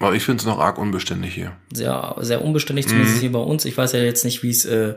Aber 0.00 0.14
ich 0.14 0.24
finde 0.24 0.40
es 0.40 0.46
noch 0.46 0.58
arg 0.58 0.76
unbeständig 0.78 1.34
hier. 1.34 1.56
sehr, 1.72 2.16
sehr 2.20 2.42
unbeständig, 2.44 2.88
zumindest 2.88 3.18
hier 3.20 3.32
bei 3.32 3.38
uns. 3.38 3.64
Ich 3.64 3.76
weiß 3.76 3.92
ja 3.92 4.00
jetzt 4.00 4.24
nicht, 4.24 4.42
wie 4.42 4.50
es 4.50 4.64
äh, 4.64 4.96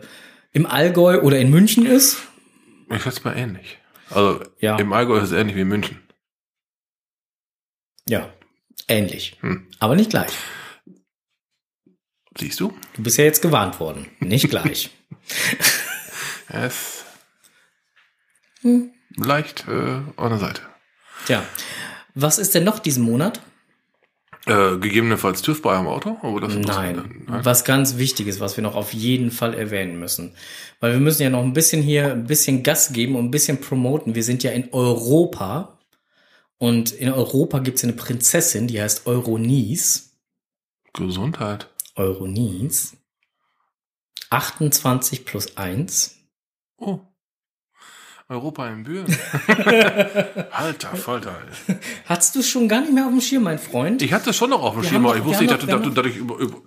im 0.54 0.66
Allgäu 0.66 1.22
oder 1.22 1.40
in 1.40 1.50
München 1.52 1.86
ist. 1.86 2.18
Ich 2.90 3.04
schätze 3.04 3.22
mal 3.24 3.38
ähnlich. 3.38 3.78
Also 4.10 4.42
Ja. 4.60 4.78
im 4.78 4.92
Allgäu 4.94 5.18
ist 5.18 5.26
es 5.26 5.32
ähnlich 5.34 5.56
wie 5.56 5.62
in 5.62 5.68
München. 5.68 6.02
Ja, 8.10 8.34
ähnlich. 8.88 9.38
Hm. 9.42 9.68
Aber 9.80 9.96
nicht 9.96 10.10
gleich. 10.10 10.32
Siehst 12.38 12.60
du? 12.60 12.74
Du 12.96 13.04
bist 13.04 13.18
ja 13.18 13.24
jetzt 13.26 13.42
gewarnt 13.42 13.80
worden. 13.80 14.08
Nicht 14.20 14.50
gleich. 14.50 14.90
Ist 16.50 17.06
Hm. 18.62 18.92
leicht 19.18 19.66
äh, 19.68 19.72
an 20.18 20.30
der 20.30 20.38
Seite. 20.40 20.62
Tja. 21.26 21.44
Was 22.16 22.40
ist 22.40 22.56
denn 22.56 22.64
noch 22.64 22.80
diesen 22.80 23.04
Monat? 23.04 23.42
Äh, 24.48 24.78
gegebenenfalls 24.78 25.42
TÜV 25.42 25.62
bei 25.62 25.78
einem 25.78 25.88
Auto? 25.88 26.18
Aber 26.22 26.40
das 26.40 26.56
Nein, 26.56 27.24
Nein. 27.28 27.46
was 27.46 27.66
ganz 27.66 27.98
Wichtiges, 27.98 28.40
was 28.40 28.56
wir 28.56 28.64
noch 28.64 28.76
auf 28.76 28.94
jeden 28.94 29.30
Fall 29.30 29.54
erwähnen 29.54 30.00
müssen. 30.00 30.34
Weil 30.80 30.94
wir 30.94 31.00
müssen 31.00 31.24
ja 31.24 31.30
noch 31.30 31.44
ein 31.44 31.54
bisschen 31.54 31.82
hier, 31.82 32.14
ein 32.14 32.26
bisschen 32.26 32.64
Gas 32.64 32.94
geben 32.94 33.16
und 33.16 33.26
ein 33.26 33.32
bisschen 33.32 33.60
promoten. 33.60 34.16
Wir 34.16 34.24
sind 34.24 34.44
ja 34.44 34.52
in 34.52 34.72
Europa. 34.74 35.78
Und 36.60 36.92
in 36.92 37.12
Europa 37.12 37.60
gibt 37.60 37.78
es 37.78 37.84
eine 37.84 37.94
Prinzessin, 37.94 38.68
die 38.68 38.82
heißt 38.82 39.06
Euronice. 39.06 40.12
Gesundheit. 40.94 41.70
Euronice. 41.96 42.98
28 44.30 45.26
plus 45.26 45.58
1. 45.58 46.16
Oh. 46.78 47.00
Europa 48.30 48.68
in 48.68 48.84
Büren. 48.84 49.06
Alter 50.52 50.98
Falter. 50.98 51.34
Hattest 52.06 52.36
du 52.36 52.44
schon 52.44 52.68
gar 52.68 52.82
nicht 52.82 52.92
mehr 52.92 53.06
auf 53.06 53.12
dem 53.12 53.22
Schirm, 53.22 53.44
mein 53.44 53.58
Freund? 53.58 54.02
Ich 54.02 54.12
hatte 54.12 54.34
schon 54.34 54.50
noch 54.50 54.62
auf 54.62 54.74
dem 54.74 54.84
Wir 54.84 54.90
Schirm, 54.90 55.06
aber 55.06 55.16
ich 55.16 55.24
wusste 55.24 55.44
nicht, 55.44 55.54
dass 55.54 55.66
dass, 55.66 55.82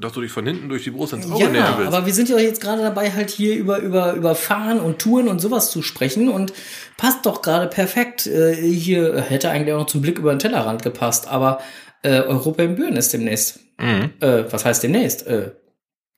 dass, 0.00 0.12
du 0.12 0.20
dich 0.22 0.32
von 0.32 0.46
hinten 0.46 0.70
durch 0.70 0.84
die 0.84 0.90
Brust 0.90 1.12
ins 1.12 1.30
Auge 1.30 1.44
Ja, 1.44 1.50
nähern 1.50 1.74
willst. 1.76 1.92
aber 1.92 2.06
wir 2.06 2.14
sind 2.14 2.30
ja 2.30 2.38
jetzt 2.38 2.62
gerade 2.62 2.80
dabei, 2.80 3.12
halt 3.12 3.28
hier 3.28 3.56
über, 3.56 3.78
über, 3.78 4.14
über 4.14 4.34
Fahren 4.34 4.80
und 4.80 5.00
Touren 5.00 5.28
und 5.28 5.40
sowas 5.40 5.70
zu 5.70 5.82
sprechen 5.82 6.30
und 6.30 6.54
passt 6.96 7.26
doch 7.26 7.42
gerade 7.42 7.66
perfekt. 7.66 8.26
Äh, 8.26 8.54
hier 8.54 9.20
hätte 9.20 9.50
eigentlich 9.50 9.74
auch 9.74 9.80
noch 9.80 9.86
zum 9.86 10.00
Blick 10.00 10.18
über 10.18 10.34
den 10.34 10.38
Tellerrand 10.38 10.82
gepasst, 10.82 11.28
aber 11.28 11.60
äh, 12.02 12.20
Europa 12.20 12.62
in 12.62 12.76
Büren 12.76 12.96
ist 12.96 13.12
demnächst. 13.12 13.60
Mhm. 13.78 14.14
Äh, 14.20 14.50
was 14.50 14.64
heißt 14.64 14.82
demnächst? 14.82 15.26
Äh, 15.26 15.52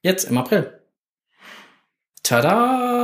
jetzt 0.03 0.30
im 0.30 0.38
April. 0.38 0.78
Tada! 2.22 3.01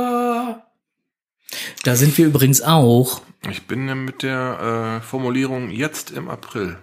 Da 1.83 1.95
sind 1.95 2.17
wir 2.17 2.25
übrigens 2.25 2.61
auch. 2.61 3.21
Ich 3.49 3.67
bin 3.67 3.85
mit 4.05 4.23
der 4.23 4.99
äh, 5.01 5.05
Formulierung 5.05 5.69
jetzt 5.69 6.11
im 6.11 6.29
April. 6.29 6.77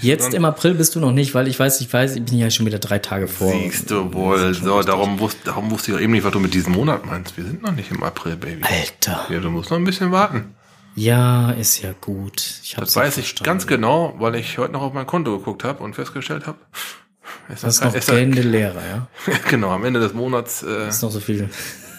Jetzt 0.00 0.32
im 0.34 0.44
April 0.44 0.74
bist 0.74 0.94
du 0.94 1.00
noch 1.00 1.12
nicht, 1.12 1.34
weil 1.34 1.48
ich 1.48 1.58
weiß, 1.58 1.80
ich 1.80 1.92
weiß, 1.92 2.14
ich 2.14 2.24
bin 2.24 2.38
ja 2.38 2.50
schon 2.50 2.66
wieder 2.66 2.78
drei 2.78 2.98
Tage 3.00 3.26
vor. 3.26 3.52
Siehst 3.52 3.90
du 3.90 4.12
wohl. 4.12 4.54
So, 4.54 4.82
darum, 4.82 5.18
wusste, 5.18 5.40
darum 5.46 5.70
wusste 5.70 5.90
ich 5.90 5.96
auch 5.96 6.00
eben 6.00 6.12
nicht, 6.12 6.24
was 6.24 6.32
du 6.32 6.38
mit 6.40 6.54
diesem 6.54 6.72
Monat 6.72 7.04
meinst. 7.04 7.36
Wir 7.36 7.44
sind 7.44 7.62
noch 7.62 7.72
nicht 7.72 7.90
im 7.90 8.02
April, 8.02 8.36
Baby. 8.36 8.62
Alter. 8.62 9.26
Ja, 9.28 9.40
du 9.40 9.50
musst 9.50 9.70
noch 9.70 9.78
ein 9.78 9.84
bisschen 9.84 10.12
warten. 10.12 10.54
Ja, 10.94 11.50
ist 11.52 11.82
ja 11.82 11.94
gut. 12.00 12.60
Ich 12.62 12.76
hab's 12.76 12.92
Das 12.92 12.96
weiß 12.96 13.16
ich 13.16 13.24
verstanden. 13.28 13.44
ganz 13.44 13.66
genau, 13.66 14.14
weil 14.18 14.34
ich 14.36 14.58
heute 14.58 14.72
noch 14.72 14.82
auf 14.82 14.92
mein 14.92 15.06
Konto 15.06 15.36
geguckt 15.38 15.64
habe 15.64 15.82
und 15.82 15.94
festgestellt 15.94 16.46
habe, 16.46 16.58
es 17.48 17.62
Das 17.62 17.76
ist 17.76 17.84
noch 17.84 17.94
es 17.94 18.06
Gände 18.06 18.42
Lehrer, 18.42 18.82
ja. 18.86 19.08
genau, 19.48 19.70
am 19.70 19.84
Ende 19.84 20.00
des 20.00 20.12
Monats, 20.12 20.62
äh, 20.62 20.88
ist 20.88 21.02
noch 21.02 21.10
so 21.10 21.20
viel. 21.20 21.48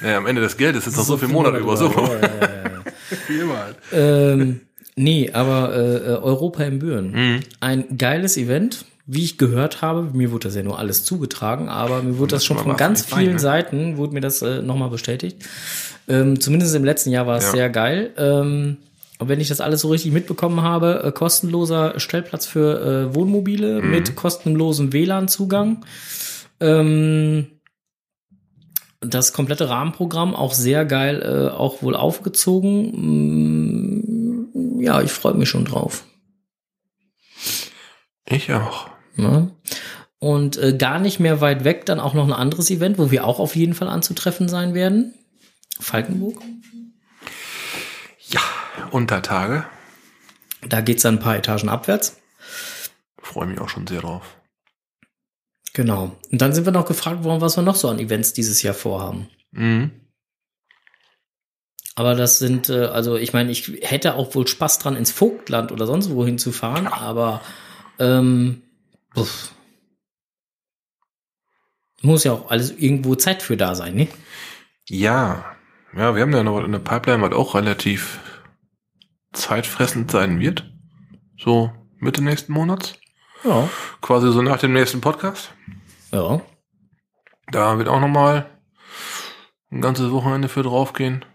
Ja, 0.04 0.18
am 0.18 0.26
Ende 0.28 0.41
des 0.41 0.58
Geldes 0.58 0.86
ist 0.88 0.97
noch 0.97 1.04
so 1.04 1.18
viel 1.18 1.28
Monat 1.30 1.58
über 1.60 1.78
so. 1.78 1.86
Ja, 1.89 1.91
ja, 2.08 2.20
ja, 2.22 2.22
ja. 2.22 2.84
Wie 3.28 3.39
immer 3.39 3.58
halt. 3.58 3.76
ähm, 3.91 4.62
nee, 4.95 5.30
aber 5.32 5.74
äh, 5.76 5.95
äh, 5.97 6.01
Europa 6.18 6.64
in 6.64 6.80
Büren. 6.80 7.12
Mhm. 7.12 7.39
Ein 7.60 7.97
geiles 7.97 8.38
Event, 8.38 8.86
wie 9.06 9.24
ich 9.24 9.38
gehört 9.38 9.82
habe. 9.82 10.10
Mir 10.14 10.32
wurde 10.32 10.47
das 10.47 10.56
ja 10.56 10.64
nur 10.64 10.80
alles 10.80 11.04
zugetragen, 11.06 11.70
aber 11.70 12.01
mir 12.01 12.18
wurde 12.18 12.32
das 12.36 12.45
schon 12.45 12.58
man 12.58 12.66
von 12.66 12.78
ganz 12.78 13.06
vielen 13.06 13.34
ne? 13.34 13.39
Seiten, 13.39 13.97
wurde 13.97 14.14
mir 14.14 14.22
das 14.22 14.41
äh, 14.41 14.62
nochmal 14.62 14.89
bestätigt. 14.89 15.38
Ähm, 16.08 16.39
zumindest 16.39 16.76
im 16.76 16.84
letzten 16.84 17.12
Jahr 17.12 17.28
war 17.28 17.38
es 17.38 17.45
Ja. 17.45 17.51
sehr 17.51 17.70
geil. 17.70 18.12
Ähm, 18.18 18.78
und 19.20 19.30
wenn 19.30 19.39
ich 19.39 19.47
das 19.47 19.62
alles 19.62 19.82
so 19.82 19.89
richtig 19.89 20.12
mitbekommen 20.12 20.62
habe, 20.64 21.04
äh, 21.06 21.12
kostenloser 21.12 21.99
Stellplatz 21.99 22.45
für 22.45 23.10
äh, 23.12 23.16
Wohnmobile 23.16 23.82
Mhm. 23.82 23.91
mit 23.91 24.16
kostenlosem 24.16 24.91
WLAN-Zugang. 24.91 25.86
Ähm, 26.60 27.47
das 29.06 29.34
komplette 29.34 29.70
Rahmenprogramm 29.70 30.36
auch 30.36 30.54
sehr 30.54 30.86
geil, 30.86 31.22
äh, 31.22 31.49
auch 31.54 31.82
wohl 31.82 31.95
aufgezogen. 31.95 32.91
Mm, 34.54 34.82
Ja, 34.82 35.01
ich 35.01 35.12
freue 35.12 35.34
mich 35.34 35.49
schon 35.49 35.66
drauf. 35.66 36.04
Ich 38.26 38.51
auch. 38.51 38.89
Ne? 39.16 39.51
Und 40.20 40.58
äh, 40.58 40.76
gar 40.78 40.99
nicht 40.99 41.20
mehr 41.20 41.41
weit 41.41 41.64
weg 41.64 41.86
dann 41.86 41.99
auch 41.99 42.14
noch 42.14 42.26
ein 42.26 42.34
anderes 42.34 42.70
Event, 42.72 42.97
wo 42.97 43.12
wir 43.12 43.26
auch 43.26 43.39
auf 43.39 43.56
jeden 43.56 43.74
Fall 43.74 43.89
anzutreffen 43.89 44.47
sein 44.49 44.74
werden. 44.74 45.14
Falkenburg. 45.80 46.41
Ja, 48.30 48.41
Untertage. 48.91 49.66
Da 50.68 50.82
geht's 50.82 51.04
dann 51.04 51.16
ein 51.16 51.20
paar 51.20 51.36
Etagen 51.38 51.70
abwärts. 51.70 52.18
Freue 53.22 53.47
mich 53.47 53.60
auch 53.60 53.70
schon 53.70 53.88
sehr 53.88 54.01
drauf. 54.01 54.38
Genau. 55.74 56.15
Und 56.32 56.41
dann 56.41 56.53
sind 56.53 56.65
wir 56.65 56.71
noch 56.71 56.86
gefragt 56.86 57.24
worden, 57.24 57.41
was 57.41 57.57
wir 57.57 57.63
noch 57.63 57.76
so 57.76 57.89
an 57.89 57.99
Events 57.99 58.34
dieses 58.34 58.61
Jahr 58.61 58.76
vorhaben. 58.76 59.28
Mhm. 59.51 59.91
Aber 61.95 62.15
das 62.15 62.39
sind, 62.39 62.69
äh, 62.69 62.86
also 62.86 63.17
ich 63.17 63.34
meine, 63.34 63.51
ich 63.51 63.80
hätte 63.82 64.15
auch 64.15 64.34
wohl 64.36 64.47
Spaß 64.47 64.80
dran, 64.80 64.95
ins 64.95 65.11
Vogtland 65.11 65.71
oder 65.71 65.86
sonst 65.86 66.09
wohin 66.11 66.39
zu 66.39 66.51
fahren, 66.51 66.88
aber 66.88 67.41
ähm, 67.99 68.63
muss 72.01 72.24
ja 72.24 72.34
auch 72.34 72.49
alles 72.49 72.71
irgendwo 72.71 73.15
Zeit 73.15 73.41
für 73.41 73.57
da 73.57 73.76
sein, 73.76 73.95
ne? 73.95 74.07
Ja, 74.89 75.45
ja, 75.95 76.15
wir 76.15 76.21
haben 76.24 76.34
ja 76.34 76.43
noch 76.43 76.63
eine 76.63 76.80
Pipeline, 76.80 77.21
was 77.21 77.34
auch 77.34 77.55
relativ 77.55 78.19
zeitfressend 79.32 80.11
sein 80.11 80.39
wird. 80.39 80.69
So 81.38 81.71
Mitte 81.99 82.24
nächsten 82.24 82.53
Monats. 82.53 82.95
Ja. 83.44 83.70
Quasi 84.02 84.32
so 84.32 84.41
nach 84.41 84.60
dem 84.60 84.74
nächsten 84.74 85.02
Podcast. 85.02 85.52
Ja. 86.12 86.41
Da 87.52 87.78
wird 87.78 87.88
auch 87.88 88.00
nochmal 88.00 88.50
ein 89.72 89.82
ganzes 89.82 90.12
Wochenende 90.12 90.50
für 90.50 90.64
draufgehen. 90.64 91.26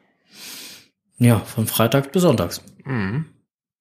Ja, 1.19 1.41
von 1.41 1.67
Freitags 1.67 2.09
bis 2.13 2.23
Sonntags. 2.23 2.63
Mhm. 2.85 3.27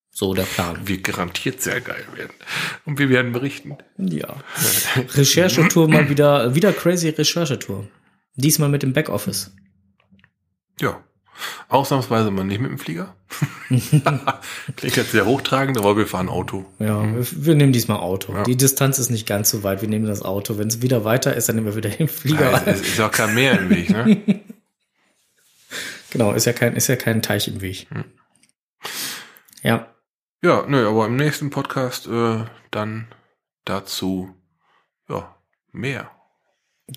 So 0.09 0.33
der 0.33 0.43
Plan. 0.43 0.87
Wird 0.87 1.03
garantiert 1.03 1.61
sehr 1.61 1.79
geil 1.79 2.03
werden. 2.15 2.33
Und 2.85 2.97
wir 2.97 3.09
werden 3.09 3.31
berichten. 3.31 3.77
Ja. 3.97 4.37
Recherchetour 5.13 5.87
mal 5.87 6.09
wieder, 6.09 6.55
wieder 6.55 6.73
crazy 6.73 7.09
Recherchetour. 7.09 7.87
Diesmal 8.33 8.69
mit 8.69 8.81
dem 8.81 8.93
Backoffice. 8.93 9.55
Ja. 10.81 11.03
Ausnahmsweise 11.69 12.31
mal 12.31 12.43
nicht 12.43 12.59
mit 12.61 12.71
dem 12.71 12.77
Flieger. 12.79 13.15
Klingt 13.69 14.95
jetzt 14.95 15.11
sehr 15.11 15.25
hochtragend, 15.25 15.77
aber 15.77 15.97
wir 15.97 16.07
fahren 16.07 16.29
Auto. 16.29 16.65
Ja, 16.79 17.03
wir, 17.03 17.25
wir 17.45 17.55
nehmen 17.55 17.73
diesmal 17.73 17.97
Auto. 17.97 18.33
Ja. 18.33 18.43
Die 18.43 18.55
Distanz 18.55 18.99
ist 18.99 19.09
nicht 19.09 19.27
ganz 19.27 19.49
so 19.49 19.63
weit. 19.63 19.81
Wir 19.81 19.89
nehmen 19.89 20.05
das 20.05 20.21
Auto. 20.21 20.57
Wenn 20.57 20.67
es 20.67 20.81
wieder 20.81 21.03
weiter 21.03 21.35
ist, 21.35 21.49
dann 21.49 21.55
nehmen 21.55 21.67
wir 21.67 21.75
wieder 21.75 21.89
den 21.89 22.07
Flieger. 22.07 22.51
Ja, 22.51 22.61
es 22.65 22.81
ist 22.81 22.97
ja 22.97 23.07
auch 23.07 23.11
kein 23.11 23.35
Meer 23.35 23.59
im 23.59 23.69
Weg, 23.69 23.89
ne? 23.89 24.21
Genau, 26.09 26.31
ist 26.31 26.45
ja 26.45 26.53
kein, 26.53 26.73
ist 26.77 26.87
ja 26.87 26.95
kein 26.95 27.21
Teich 27.21 27.49
im 27.49 27.59
Weg. 27.59 27.87
Hm. 27.89 28.05
Ja. 29.61 29.87
Ja, 30.41 30.63
nö, 30.67 30.87
aber 30.87 31.05
im 31.07 31.17
nächsten 31.17 31.49
Podcast 31.49 32.07
äh, 32.07 32.45
dann 32.71 33.07
dazu 33.65 34.33
ja 35.09 35.35
mehr. 35.73 36.09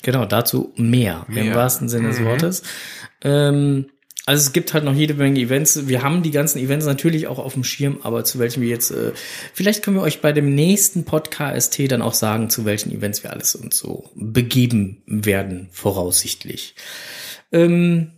Genau, 0.02 0.24
dazu 0.26 0.72
mehr, 0.76 1.24
im 1.26 1.34
Mehr. 1.34 1.54
wahrsten 1.56 1.88
Sinne 1.88 2.08
des 2.08 2.20
Mhm. 2.20 2.24
Wortes. 2.26 2.62
Ähm, 3.22 3.90
also 4.30 4.42
es 4.46 4.52
gibt 4.52 4.74
halt 4.74 4.84
noch 4.84 4.94
jede 4.94 5.14
Menge 5.14 5.40
Events. 5.40 5.88
Wir 5.88 6.04
haben 6.04 6.22
die 6.22 6.30
ganzen 6.30 6.60
Events 6.60 6.86
natürlich 6.86 7.26
auch 7.26 7.40
auf 7.40 7.54
dem 7.54 7.64
Schirm, 7.64 7.98
aber 8.04 8.22
zu 8.22 8.38
welchen 8.38 8.62
wir 8.62 8.68
jetzt, 8.68 8.92
äh, 8.92 9.10
vielleicht 9.52 9.82
können 9.82 9.96
wir 9.96 10.04
euch 10.04 10.20
bei 10.20 10.30
dem 10.30 10.54
nächsten 10.54 11.04
Podcast 11.04 11.76
dann 11.90 12.00
auch 12.00 12.14
sagen, 12.14 12.48
zu 12.48 12.64
welchen 12.64 12.92
Events 12.92 13.24
wir 13.24 13.32
alles 13.32 13.56
uns 13.56 13.76
so 13.76 14.08
begeben 14.14 15.02
werden, 15.06 15.68
voraussichtlich. 15.72 16.76
Ähm, 17.50 18.12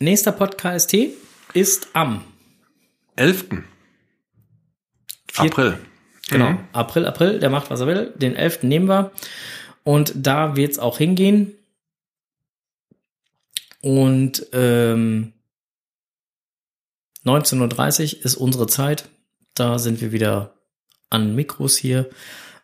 nächster 0.00 0.32
Podcast 0.32 0.94
ist 1.54 1.88
am 1.94 2.22
11. 3.16 3.64
4. 5.32 5.44
April. 5.46 5.78
Genau, 6.28 6.50
Mhm. 6.50 6.58
April, 6.74 7.06
April, 7.06 7.38
der 7.38 7.48
macht, 7.48 7.70
was 7.70 7.80
er 7.80 7.86
will. 7.86 8.12
Den 8.16 8.36
11. 8.36 8.64
nehmen 8.64 8.86
wir. 8.90 9.12
Und 9.82 10.12
da 10.14 10.56
wird's 10.56 10.78
auch 10.78 10.98
hingehen. 10.98 11.54
Und 13.84 14.46
ähm, 14.54 15.34
19.30 17.26 18.16
Uhr 18.16 18.24
ist 18.24 18.36
unsere 18.36 18.66
Zeit. 18.66 19.10
Da 19.52 19.78
sind 19.78 20.00
wir 20.00 20.10
wieder 20.10 20.54
an 21.10 21.34
Mikros 21.34 21.76
hier. 21.76 22.08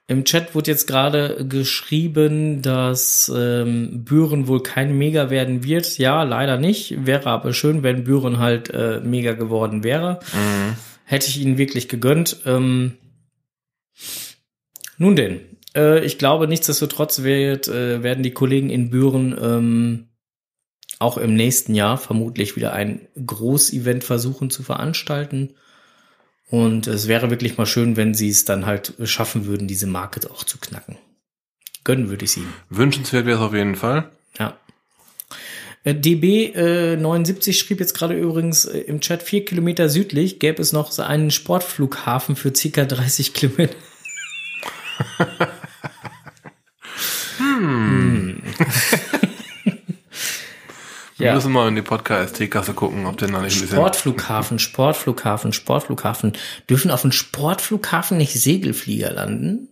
Im 0.07 0.25
Chat 0.25 0.55
wurde 0.55 0.71
jetzt 0.71 0.87
gerade 0.87 1.45
geschrieben, 1.47 2.63
dass 2.63 3.31
ähm, 3.37 4.03
Büren 4.03 4.49
wohl 4.49 4.63
kein 4.63 4.97
Mega 4.97 5.29
werden 5.29 5.63
wird. 5.63 5.99
Ja, 5.99 6.23
leider 6.23 6.57
nicht. 6.57 7.05
Wäre 7.05 7.29
aber 7.29 7.53
schön, 7.53 7.83
wenn 7.83 8.05
Büren 8.05 8.39
halt 8.39 8.71
äh, 8.71 9.01
mega 9.05 9.35
geworden 9.35 9.85
wäre. 9.85 10.21
Mhm. 10.33 10.77
Hätte 11.05 11.29
ich 11.29 11.39
ihnen 11.39 11.59
wirklich 11.59 11.91
gegönnt. 11.91 12.39
Ähm, 12.47 12.97
nun 14.97 15.17
denn, 15.17 15.41
äh, 15.77 16.03
ich 16.03 16.17
glaube, 16.17 16.49
nichtsdestotrotz 16.49 17.23
wird, 17.23 17.69
äh, 17.69 18.03
werden 18.03 18.23
die 18.23 18.33
Kollegen 18.33 18.71
in 18.71 18.89
Büren 18.89 19.37
ähm, 19.39 20.07
auch 21.01 21.17
im 21.17 21.35
nächsten 21.35 21.75
Jahr 21.75 21.99
vermutlich 21.99 22.57
wieder 22.57 22.73
ein 22.73 23.09
Großevent 23.27 24.05
versuchen 24.05 24.51
zu 24.51 24.63
veranstalten. 24.63 25.55
Und 26.51 26.87
es 26.87 27.09
wäre 27.09 27.31
wirklich 27.31 27.57
mal 27.57 27.67
schön, 27.67 27.97
wenn 27.97 28.15
sie 28.15 28.29
es 28.29 28.45
dann 28.45 28.67
halt 28.67 28.95
schaffen 29.05 29.47
würden, 29.47 29.67
diese 29.67 29.87
Marke 29.87 30.31
auch 30.31 30.45
zu 30.45 30.59
knacken. 30.59 30.99
Gönnen 31.85 32.11
würde 32.11 32.27
ich 32.27 32.33
sie. 32.33 32.45
Wünschenswert 32.69 33.25
wäre 33.25 33.39
es 33.39 33.45
auf 33.45 33.55
jeden 33.55 33.77
Fall. 33.77 34.11
Ja. 34.39 34.59
Äh, 35.85 35.95
DB 35.95 36.53
äh, 36.55 36.97
79 36.97 37.59
schrieb 37.59 37.81
jetzt 37.81 37.95
gerade 37.95 38.15
übrigens 38.15 38.67
äh, 38.67 38.81
im 38.81 39.01
Chat, 39.01 39.23
vier 39.23 39.45
Kilometer 39.47 39.89
südlich 39.89 40.39
gäbe 40.39 40.61
es 40.61 40.73
noch 40.73 40.93
so 40.93 41.03
einen 41.03 41.31
Sportflughafen 41.31 42.37
für 42.37 42.55
circa 42.55 42.85
30 42.85 43.33
Kilometer. 43.33 43.75
Wir 51.21 51.27
Ja. 51.29 51.35
müssen 51.35 51.53
mal 51.53 51.69
in 51.69 51.75
die 51.77 51.83
Podcast-Teekasse 51.83 52.73
gucken, 52.73 53.05
ob 53.05 53.19
der 53.19 53.29
noch 53.29 53.43
nicht 53.43 53.55
ein 53.57 53.61
bisschen. 53.61 53.77
Sportflughafen, 53.77 54.59
Sportflughafen, 54.59 55.53
Sportflughafen. 55.53 56.33
Dürfen 56.71 56.91
auf 56.91 57.03
dem 57.03 57.13
Sportflughafen 57.13 58.17
nicht 58.17 58.33
Segelflieger 58.33 59.13
landen? 59.13 59.69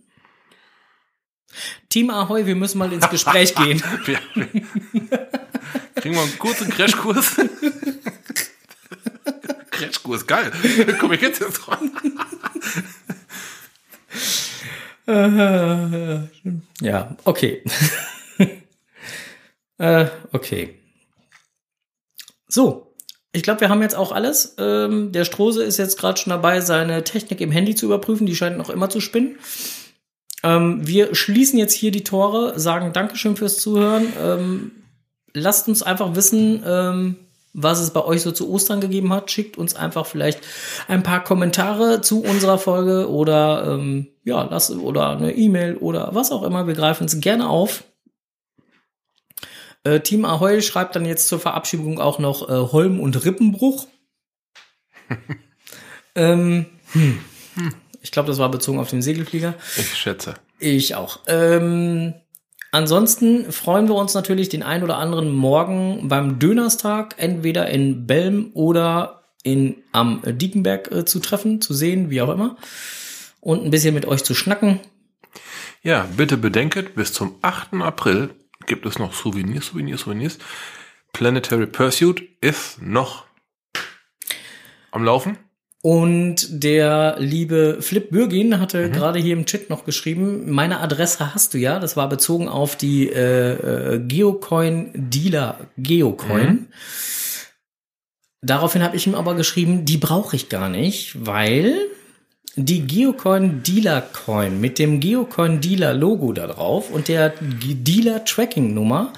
Team 1.89 2.11
Ahoy, 2.11 2.45
wir 2.45 2.55
müssen 2.55 2.77
mal 2.77 2.93
ins 2.93 3.09
Gespräch 3.09 3.55
gehen. 3.55 3.81
Wir, 4.05 4.19
kriegen 5.95 6.15
wir 6.15 6.21
einen 6.21 6.37
kurzen 6.39 6.69
Crashkurs? 6.69 7.35
Crashkurs, 9.71 10.27
geil. 10.27 10.51
Da 10.85 10.93
komme 10.93 11.15
ich 11.15 11.21
jetzt 11.21 11.41
jetzt 11.41 11.57
dran. 11.59 11.91
Ja, 16.81 17.17
okay. 17.23 17.63
äh, 19.79 20.05
okay. 20.31 20.78
So, 22.49 22.93
ich 23.31 23.43
glaube, 23.43 23.61
wir 23.61 23.69
haben 23.69 23.81
jetzt 23.81 23.95
auch 23.95 24.11
alles. 24.11 24.55
Ähm, 24.57 25.11
der 25.11 25.23
Strose 25.23 25.63
ist 25.63 25.77
jetzt 25.77 25.97
gerade 25.97 26.19
schon 26.19 26.31
dabei, 26.31 26.61
seine 26.61 27.03
Technik 27.03 27.39
im 27.41 27.51
Handy 27.51 27.75
zu 27.75 27.85
überprüfen. 27.85 28.25
Die 28.25 28.35
scheint 28.35 28.57
noch 28.57 28.71
immer 28.71 28.89
zu 28.89 28.99
spinnen. 28.99 29.37
Ähm, 30.43 30.85
wir 30.85 31.13
schließen 31.13 31.59
jetzt 31.59 31.73
hier 31.73 31.91
die 31.91 32.03
Tore, 32.03 32.59
sagen 32.59 32.91
Dankeschön 32.91 33.35
fürs 33.35 33.59
Zuhören. 33.59 34.07
Ähm, 34.19 34.71
lasst 35.33 35.67
uns 35.67 35.83
einfach 35.83 36.15
wissen, 36.15 36.63
ähm, 36.65 37.17
was 37.53 37.79
es 37.79 37.91
bei 37.91 38.03
euch 38.03 38.23
so 38.23 38.31
zu 38.31 38.49
Ostern 38.49 38.81
gegeben 38.81 39.13
hat. 39.13 39.29
Schickt 39.29 39.57
uns 39.57 39.75
einfach 39.75 40.07
vielleicht 40.07 40.39
ein 40.87 41.03
paar 41.03 41.23
Kommentare 41.23 42.01
zu 42.01 42.23
unserer 42.23 42.57
Folge 42.57 43.09
oder 43.09 43.75
ähm, 43.75 44.07
ja, 44.23 44.41
lasst 44.43 44.71
oder 44.71 45.09
eine 45.09 45.35
E-Mail 45.35 45.75
oder 45.77 46.09
was 46.13 46.31
auch 46.31 46.43
immer. 46.43 46.65
Wir 46.65 46.75
greifen 46.75 47.05
es 47.05 47.19
gerne 47.19 47.47
auf. 47.47 47.83
Äh, 49.89 50.01
Team 50.01 50.23
Ahoy 50.25 50.61
schreibt 50.61 50.95
dann 50.95 51.05
jetzt 51.05 51.27
zur 51.27 51.39
Verabschiedung 51.39 51.99
auch 51.99 52.19
noch 52.19 52.47
äh, 52.47 52.71
Holm 52.71 52.99
und 52.99 53.25
Rippenbruch. 53.25 53.87
ähm, 56.15 56.67
hm. 56.91 57.19
Ich 58.01 58.11
glaube, 58.11 58.27
das 58.27 58.37
war 58.37 58.51
bezogen 58.51 58.79
auf 58.79 58.89
den 58.89 59.01
Segelflieger. 59.01 59.55
Ich 59.77 59.95
schätze. 59.95 60.35
Ich 60.59 60.93
auch. 60.93 61.21
Ähm, 61.27 62.13
ansonsten 62.71 63.51
freuen 63.51 63.87
wir 63.87 63.95
uns 63.95 64.13
natürlich 64.13 64.49
den 64.49 64.61
ein 64.61 64.83
oder 64.83 64.97
anderen 64.97 65.33
Morgen 65.33 66.07
beim 66.07 66.37
Dönerstag 66.37 67.15
entweder 67.17 67.67
in 67.69 68.05
Belm 68.05 68.51
oder 68.53 69.23
in 69.41 69.77
am 69.91 70.21
Diekenberg 70.23 70.91
äh, 70.91 71.05
zu 71.05 71.19
treffen, 71.19 71.61
zu 71.61 71.73
sehen, 71.73 72.11
wie 72.11 72.21
auch 72.21 72.29
immer. 72.29 72.57
Und 73.41 73.63
ein 73.63 73.71
bisschen 73.71 73.95
mit 73.95 74.05
euch 74.05 74.23
zu 74.23 74.35
schnacken. 74.35 74.79
Ja, 75.81 76.07
bitte 76.15 76.37
bedenket, 76.37 76.93
bis 76.93 77.11
zum 77.11 77.35
8. 77.41 77.73
April 77.81 78.29
gibt 78.69 78.85
es 78.85 78.97
noch 78.97 79.13
Souvenirs, 79.13 79.65
Souvenirs, 79.65 80.01
Souvenirs. 80.01 80.37
Planetary 81.11 81.67
Pursuit 81.67 82.23
ist 82.39 82.81
noch 82.81 83.25
am 84.91 85.03
Laufen. 85.03 85.37
Und 85.81 86.63
der 86.63 87.15
liebe 87.19 87.77
Flip 87.81 88.09
Bürgin 88.09 88.59
hatte 88.59 88.91
gerade 88.91 89.17
hier 89.19 89.33
im 89.33 89.45
Chat 89.45 89.69
noch 89.69 89.85
geschrieben, 89.85 90.51
meine 90.51 90.81
Adresse 90.81 91.33
hast 91.33 91.53
du 91.53 91.57
ja. 91.57 91.79
Das 91.79 91.95
war 91.95 92.09
bezogen 92.09 92.49
auf 92.49 92.75
die 92.75 93.09
äh, 93.09 93.95
äh, 93.95 93.99
Geocoin 93.99 94.91
Dealer 94.93 95.69
Geocoin. 95.77 96.67
Daraufhin 98.41 98.83
habe 98.83 98.95
ich 98.95 99.07
ihm 99.07 99.15
aber 99.15 99.35
geschrieben, 99.35 99.85
die 99.85 99.97
brauche 99.97 100.35
ich 100.35 100.49
gar 100.49 100.69
nicht, 100.69 101.25
weil 101.25 101.77
die 102.65 102.85
Geocoin 102.85 103.63
Dealer 103.63 104.01
Coin 104.01 104.59
mit 104.59 104.79
dem 104.79 104.99
Geocoin 104.99 105.61
Dealer 105.61 105.93
Logo 105.93 106.33
da 106.33 106.47
drauf 106.47 106.91
und 106.91 107.07
der 107.07 107.33
Dealer 107.39 108.25
Tracking 108.25 108.73
Nummer 108.73 109.13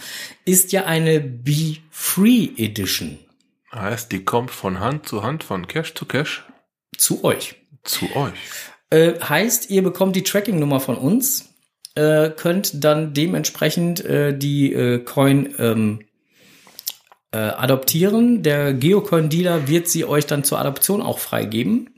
ist 0.45 0.71
ja 0.71 0.85
eine 0.85 1.19
Be 1.19 1.77
Free 1.89 2.49
Edition 2.57 3.19
Heißt, 3.73 4.11
die 4.11 4.25
kommt 4.25 4.51
von 4.51 4.79
Hand 4.79 5.07
zu 5.07 5.23
Hand, 5.23 5.43
von 5.43 5.65
Cash 5.67 5.93
zu 5.93 6.05
Cash 6.05 6.45
zu 6.97 7.23
euch. 7.23 7.55
zu 7.83 8.05
euch. 8.15 8.33
Äh, 8.89 9.19
heißt, 9.21 9.69
ihr 9.69 9.81
bekommt 9.81 10.15
die 10.17 10.23
Tracking-Nummer 10.23 10.81
von 10.81 10.97
uns, 10.97 11.53
äh, 11.95 12.29
könnt 12.29 12.83
dann 12.83 13.13
dementsprechend 13.13 14.03
äh, 14.03 14.37
die 14.37 14.73
äh, 14.73 14.99
Coin 14.99 15.55
ähm, 15.57 16.01
äh, 17.31 17.37
adoptieren. 17.37 18.43
Der 18.43 18.73
Geocoin-Dealer 18.73 19.69
wird 19.69 19.87
sie 19.87 20.03
euch 20.03 20.25
dann 20.25 20.43
zur 20.43 20.59
Adoption 20.59 21.01
auch 21.01 21.19
freigeben. 21.19 21.89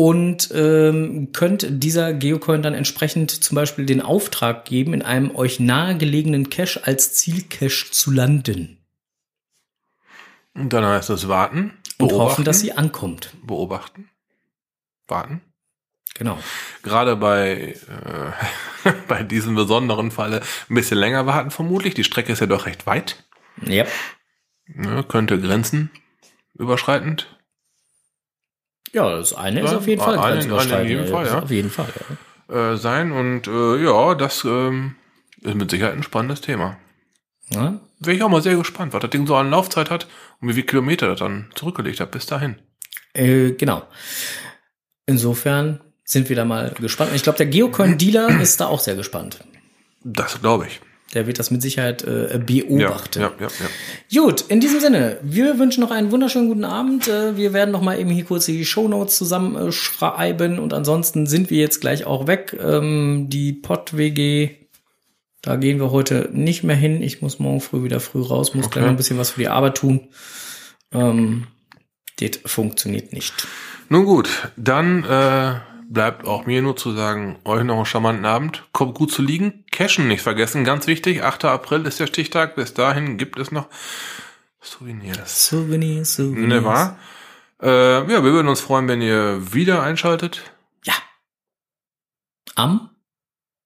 Und 0.00 0.50
ähm, 0.54 1.30
könnt 1.32 1.66
dieser 1.68 2.14
Geocoin 2.14 2.62
dann 2.62 2.72
entsprechend 2.72 3.30
zum 3.44 3.54
Beispiel 3.54 3.84
den 3.84 4.00
Auftrag 4.00 4.64
geben, 4.64 4.94
in 4.94 5.02
einem 5.02 5.36
euch 5.36 5.60
nahegelegenen 5.60 6.48
Cache 6.48 6.86
als 6.86 7.12
Zielcache 7.12 7.90
zu 7.90 8.10
landen. 8.10 8.78
Und 10.54 10.72
dann 10.72 10.86
heißt 10.86 11.10
es 11.10 11.28
warten, 11.28 11.74
Und 11.98 12.12
hoffen, 12.12 12.46
dass 12.46 12.60
sie 12.60 12.72
ankommt. 12.72 13.34
beobachten, 13.42 14.08
warten. 15.06 15.42
Genau. 16.14 16.38
Gerade 16.82 17.16
bei, 17.16 17.74
äh, 18.84 18.92
bei 19.06 19.22
diesem 19.22 19.54
besonderen 19.54 20.10
Falle 20.10 20.40
ein 20.70 20.76
bisschen 20.76 20.96
länger 20.96 21.26
warten 21.26 21.50
vermutlich. 21.50 21.92
Die 21.92 22.04
Strecke 22.04 22.32
ist 22.32 22.40
ja 22.40 22.46
doch 22.46 22.64
recht 22.64 22.86
weit. 22.86 23.22
Ja. 23.66 23.84
Ne, 24.64 25.04
könnte 25.06 25.38
Grenzen 25.38 25.90
überschreitend. 26.54 27.38
Ja, 28.92 29.16
das 29.16 29.32
eine 29.34 29.60
ist 29.62 29.72
auf 29.72 29.86
jeden 29.86 30.02
Fall 30.02 30.18
eine- 30.18 30.32
grenzüberschreitend. 30.34 30.72
eine 30.74 30.82
in 30.82 30.88
jedem 30.98 31.06
Fall, 31.12 31.24
Das 31.24 31.32
ja. 31.32 31.42
Auf 31.42 31.50
jeden 31.50 31.70
Fall, 31.70 31.88
ja. 32.50 32.72
äh, 32.72 32.76
sein. 32.76 33.12
Und 33.12 33.46
äh, 33.46 33.84
ja, 33.84 34.14
das 34.14 34.44
ähm, 34.44 34.96
ist 35.42 35.54
mit 35.54 35.70
Sicherheit 35.70 35.94
ein 35.94 36.02
spannendes 36.02 36.40
Thema. 36.40 36.76
Ja, 37.50 37.80
Wäre 38.02 38.16
ich 38.16 38.22
auch 38.22 38.28
mal 38.30 38.42
sehr 38.42 38.56
gespannt, 38.56 38.92
was 38.94 39.00
das 39.02 39.10
Ding 39.10 39.26
so 39.26 39.36
an 39.36 39.50
Laufzeit 39.50 39.90
hat 39.90 40.06
und 40.40 40.48
wie 40.48 40.54
viele 40.54 40.66
Kilometer 40.66 41.08
das 41.08 41.18
dann 41.20 41.50
zurückgelegt 41.54 42.00
hat 42.00 42.10
bis 42.10 42.24
dahin. 42.26 42.56
Äh, 43.12 43.52
genau. 43.52 43.82
Insofern 45.06 45.80
sind 46.04 46.28
wir 46.28 46.36
da 46.36 46.44
mal 46.44 46.72
gespannt. 46.80 47.10
Ich 47.14 47.22
glaube, 47.22 47.38
der 47.38 47.46
Geocoin-Dealer 47.46 48.40
ist 48.40 48.60
da 48.60 48.66
auch 48.66 48.80
sehr 48.80 48.94
gespannt. 48.96 49.40
Das 50.02 50.40
glaube 50.40 50.66
ich. 50.66 50.80
Der 51.14 51.26
wird 51.26 51.40
das 51.40 51.50
mit 51.50 51.60
Sicherheit 51.60 52.04
äh, 52.04 52.38
beobachten. 52.38 53.20
ja, 53.20 53.32
ja, 53.40 53.48
ja. 53.48 54.20
Gut, 54.22 54.42
in 54.42 54.60
diesem 54.60 54.78
Sinne, 54.78 55.18
wir 55.22 55.58
wünschen 55.58 55.80
noch 55.80 55.90
einen 55.90 56.12
wunderschönen 56.12 56.46
guten 56.48 56.64
Abend. 56.64 57.08
Äh, 57.08 57.36
Wir 57.36 57.52
werden 57.52 57.72
noch 57.72 57.82
mal 57.82 57.98
eben 57.98 58.10
hier 58.10 58.24
kurz 58.24 58.46
die 58.46 58.64
Shownotes 58.64 59.16
zusammenschreiben 59.16 60.58
und 60.60 60.72
ansonsten 60.72 61.26
sind 61.26 61.50
wir 61.50 61.58
jetzt 61.58 61.80
gleich 61.80 62.04
auch 62.04 62.26
weg. 62.28 62.56
Ähm, 62.62 63.26
Die 63.28 63.52
Pott-WG, 63.52 64.50
da 65.42 65.56
gehen 65.56 65.80
wir 65.80 65.90
heute 65.90 66.28
nicht 66.32 66.62
mehr 66.62 66.76
hin. 66.76 67.02
Ich 67.02 67.22
muss 67.22 67.40
morgen 67.40 67.60
früh 67.60 67.82
wieder 67.82 67.98
früh 67.98 68.22
raus, 68.22 68.54
muss 68.54 68.70
gleich 68.70 68.84
noch 68.84 68.90
ein 68.90 68.96
bisschen 68.96 69.18
was 69.18 69.30
für 69.30 69.40
die 69.40 69.48
Arbeit 69.48 69.78
tun. 69.78 70.08
Ähm, 70.92 71.48
das 72.20 72.38
funktioniert 72.44 73.12
nicht. 73.12 73.32
Nun 73.88 74.04
gut, 74.04 74.28
dann 74.56 75.02
äh, 75.02 75.54
bleibt 75.90 76.24
auch 76.24 76.46
mir 76.46 76.62
nur 76.62 76.76
zu 76.76 76.92
sagen, 76.92 77.38
euch 77.44 77.64
noch 77.64 77.76
einen 77.76 77.84
charmanten 77.84 78.24
Abend. 78.24 78.64
Kommt 78.72 78.94
gut 78.94 79.12
zu 79.12 79.22
liegen. 79.22 79.64
Cashen 79.70 80.08
nicht 80.08 80.22
vergessen, 80.22 80.64
ganz 80.64 80.86
wichtig. 80.86 81.22
8. 81.22 81.44
April 81.44 81.84
ist 81.86 82.00
der 82.00 82.06
Stichtag. 82.06 82.54
Bis 82.54 82.72
dahin 82.72 83.18
gibt 83.18 83.38
es 83.38 83.50
noch 83.50 83.68
Souvenirs. 84.62 85.48
Souvenirs, 85.48 86.14
Souvenirs. 86.14 86.48
Ne, 86.48 86.64
wahr? 86.64 86.98
Äh, 87.60 88.10
ja, 88.10 88.24
wir 88.24 88.32
würden 88.32 88.48
uns 88.48 88.60
freuen, 88.60 88.88
wenn 88.88 89.02
ihr 89.02 89.52
wieder 89.52 89.82
einschaltet. 89.82 90.42
Ja. 90.84 90.94
Am 92.54 92.90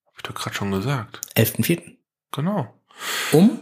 Hab 0.07 0.16
ich 0.16 0.22
doch 0.22 0.35
gerade 0.35 0.57
schon 0.57 0.70
gesagt. 0.72 1.20
11.04. 1.37 1.97
Genau. 2.33 2.75
Um? 3.33 3.61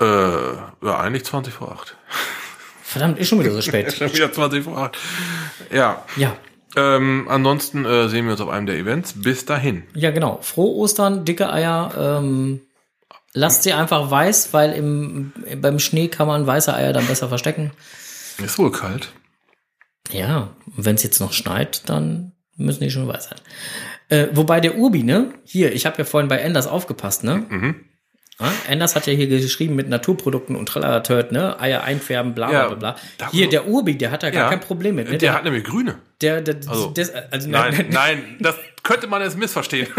Äh, 0.00 0.04
ja, 0.04 1.00
eigentlich 1.00 1.24
20 1.24 1.52
vor 1.52 1.72
8. 1.72 1.96
Verdammt, 2.82 3.18
ist 3.18 3.28
schon 3.28 3.40
wieder 3.40 3.52
so 3.52 3.60
spät. 3.62 3.92
Schon 3.92 4.12
wieder 4.12 4.32
20 4.32 4.64
vor 4.64 4.78
8. 4.78 4.96
Ja. 5.70 6.04
ja. 6.16 6.36
Ähm, 6.76 7.26
ansonsten 7.28 7.84
äh, 7.84 8.08
sehen 8.08 8.26
wir 8.26 8.32
uns 8.32 8.40
auf 8.40 8.48
einem 8.48 8.66
der 8.66 8.76
Events. 8.76 9.14
Bis 9.16 9.44
dahin. 9.44 9.82
Ja, 9.94 10.10
genau. 10.10 10.38
Frohe 10.42 10.76
Ostern, 10.76 11.24
dicke 11.24 11.52
Eier. 11.52 11.92
Ähm, 11.98 12.60
lasst 13.32 13.62
sie 13.64 13.72
einfach 13.72 14.10
weiß, 14.10 14.52
weil 14.52 14.72
im, 14.72 15.32
beim 15.60 15.78
Schnee 15.78 16.08
kann 16.08 16.26
man 16.26 16.46
weiße 16.46 16.72
Eier 16.74 16.92
dann 16.92 17.06
besser 17.06 17.28
verstecken. 17.28 17.72
Ist 18.38 18.58
wohl 18.58 18.72
kalt. 18.72 19.12
Ja, 20.10 20.50
wenn 20.66 20.94
es 20.96 21.02
jetzt 21.02 21.20
noch 21.20 21.32
schneit, 21.32 21.88
dann 21.88 22.32
müssen 22.56 22.82
die 22.82 22.90
schon 22.90 23.06
weiß 23.06 23.24
sein. 23.24 23.38
Äh, 24.08 24.28
wobei 24.32 24.60
der 24.60 24.76
Urbi, 24.76 25.02
ne? 25.02 25.32
Hier, 25.44 25.72
ich 25.72 25.86
habe 25.86 25.98
ja 25.98 26.04
vorhin 26.04 26.28
bei 26.28 26.38
Enders 26.38 26.66
aufgepasst, 26.66 27.24
ne? 27.24 27.46
Mhm. 27.48 27.84
Ja, 28.40 28.52
Anders 28.70 28.96
hat 28.96 29.06
ja 29.06 29.12
hier 29.12 29.26
geschrieben 29.26 29.74
mit 29.76 29.88
Naturprodukten 29.88 30.56
und 30.56 30.66
tralala 30.66 31.02
ne? 31.30 31.60
Eier 31.60 31.82
einfärben, 31.84 32.34
bla 32.34 32.48
bla 32.48 32.74
bla. 32.74 32.96
Hier, 33.30 33.48
der 33.48 33.66
Urbi, 33.68 33.96
der 33.98 34.10
hat 34.10 34.22
da 34.22 34.30
gar 34.30 34.44
Ja. 34.44 34.48
kein 34.48 34.60
Problem 34.60 34.94
mit. 34.94 35.10
Ne? 35.10 35.18
Der 35.18 35.34
hat 35.34 35.44
nämlich 35.44 35.64
grüne. 35.64 35.98
der, 36.22 36.40
der, 36.40 36.56
Also, 36.66 36.90
des, 36.90 37.12
also 37.30 37.48
Nein, 37.48 37.86
nein, 37.90 38.36
das 38.40 38.54
könnte 38.82 39.06
man 39.06 39.22
jetzt 39.22 39.36
missverstehen. 39.36 39.88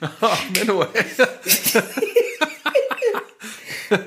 Ach, 0.20 0.40
Menno, 0.54 0.82
ey. 0.92 1.04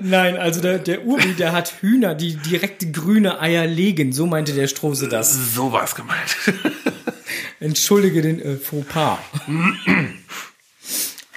Nein, 0.02 0.38
also 0.38 0.62
der, 0.62 0.80
der 0.80 1.06
Uri, 1.06 1.34
der 1.34 1.52
hat 1.52 1.74
Hühner, 1.82 2.16
die 2.16 2.36
direkt 2.36 2.94
grüne 2.94 3.40
Eier 3.40 3.66
legen. 3.68 4.12
So 4.12 4.26
meinte 4.26 4.54
der 4.54 4.68
Strose 4.68 5.08
das. 5.08 5.54
So 5.54 5.72
war 5.72 5.84
es 5.84 5.96
gemeint. 5.96 6.36
Entschuldige 7.60 8.22
den 8.22 8.42
äh, 8.42 8.58
Fauxpas. 8.58 9.20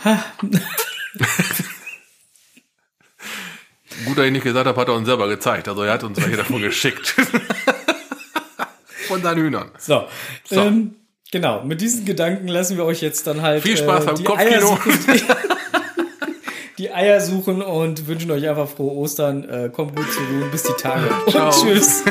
Gut, 4.07 4.17
dass 4.17 4.25
ich 4.25 4.33
nicht 4.33 4.45
gesagt 4.45 4.67
habe, 4.67 4.81
hat 4.81 4.89
er 4.89 4.95
uns 4.95 5.07
selber 5.07 5.29
gezeigt. 5.29 5.69
Also 5.69 5.83
er 5.83 5.93
hat 5.93 6.05
uns 6.05 6.19
welche 6.21 6.37
davon 6.37 6.63
geschickt. 6.63 7.15
Von 9.09 9.23
seinen 9.23 9.43
Hühnern. 9.43 9.71
so, 9.79 10.07
So. 10.49 10.61
Ähm, 10.61 10.95
genau. 11.31 11.63
Mit 11.65 11.81
diesen 11.81 12.05
Gedanken 12.05 12.49
lassen 12.49 12.77
wir 12.77 12.85
euch 12.85 13.03
jetzt 13.03 13.27
dann 13.27 13.43
halt 13.43 13.63
Viel 13.63 13.77
Spaß 13.77 14.07
beim 14.07 14.15
die 14.17 14.25
Kopfkino. 14.25 14.79
Die 16.81 16.91
Eier 16.91 17.21
suchen 17.21 17.61
und 17.61 18.07
wünschen 18.07 18.31
euch 18.31 18.49
einfach 18.49 18.67
frohe 18.67 18.93
Ostern. 18.93 19.47
Äh, 19.47 19.69
kommt 19.69 19.95
gut 19.95 20.11
zu 20.11 20.21
ruhen. 20.21 20.51
Bis 20.51 20.63
die 20.63 20.73
Tage. 20.73 21.11
Und 21.27 21.31
Ciao. 21.31 21.51
tschüss. 21.63 22.03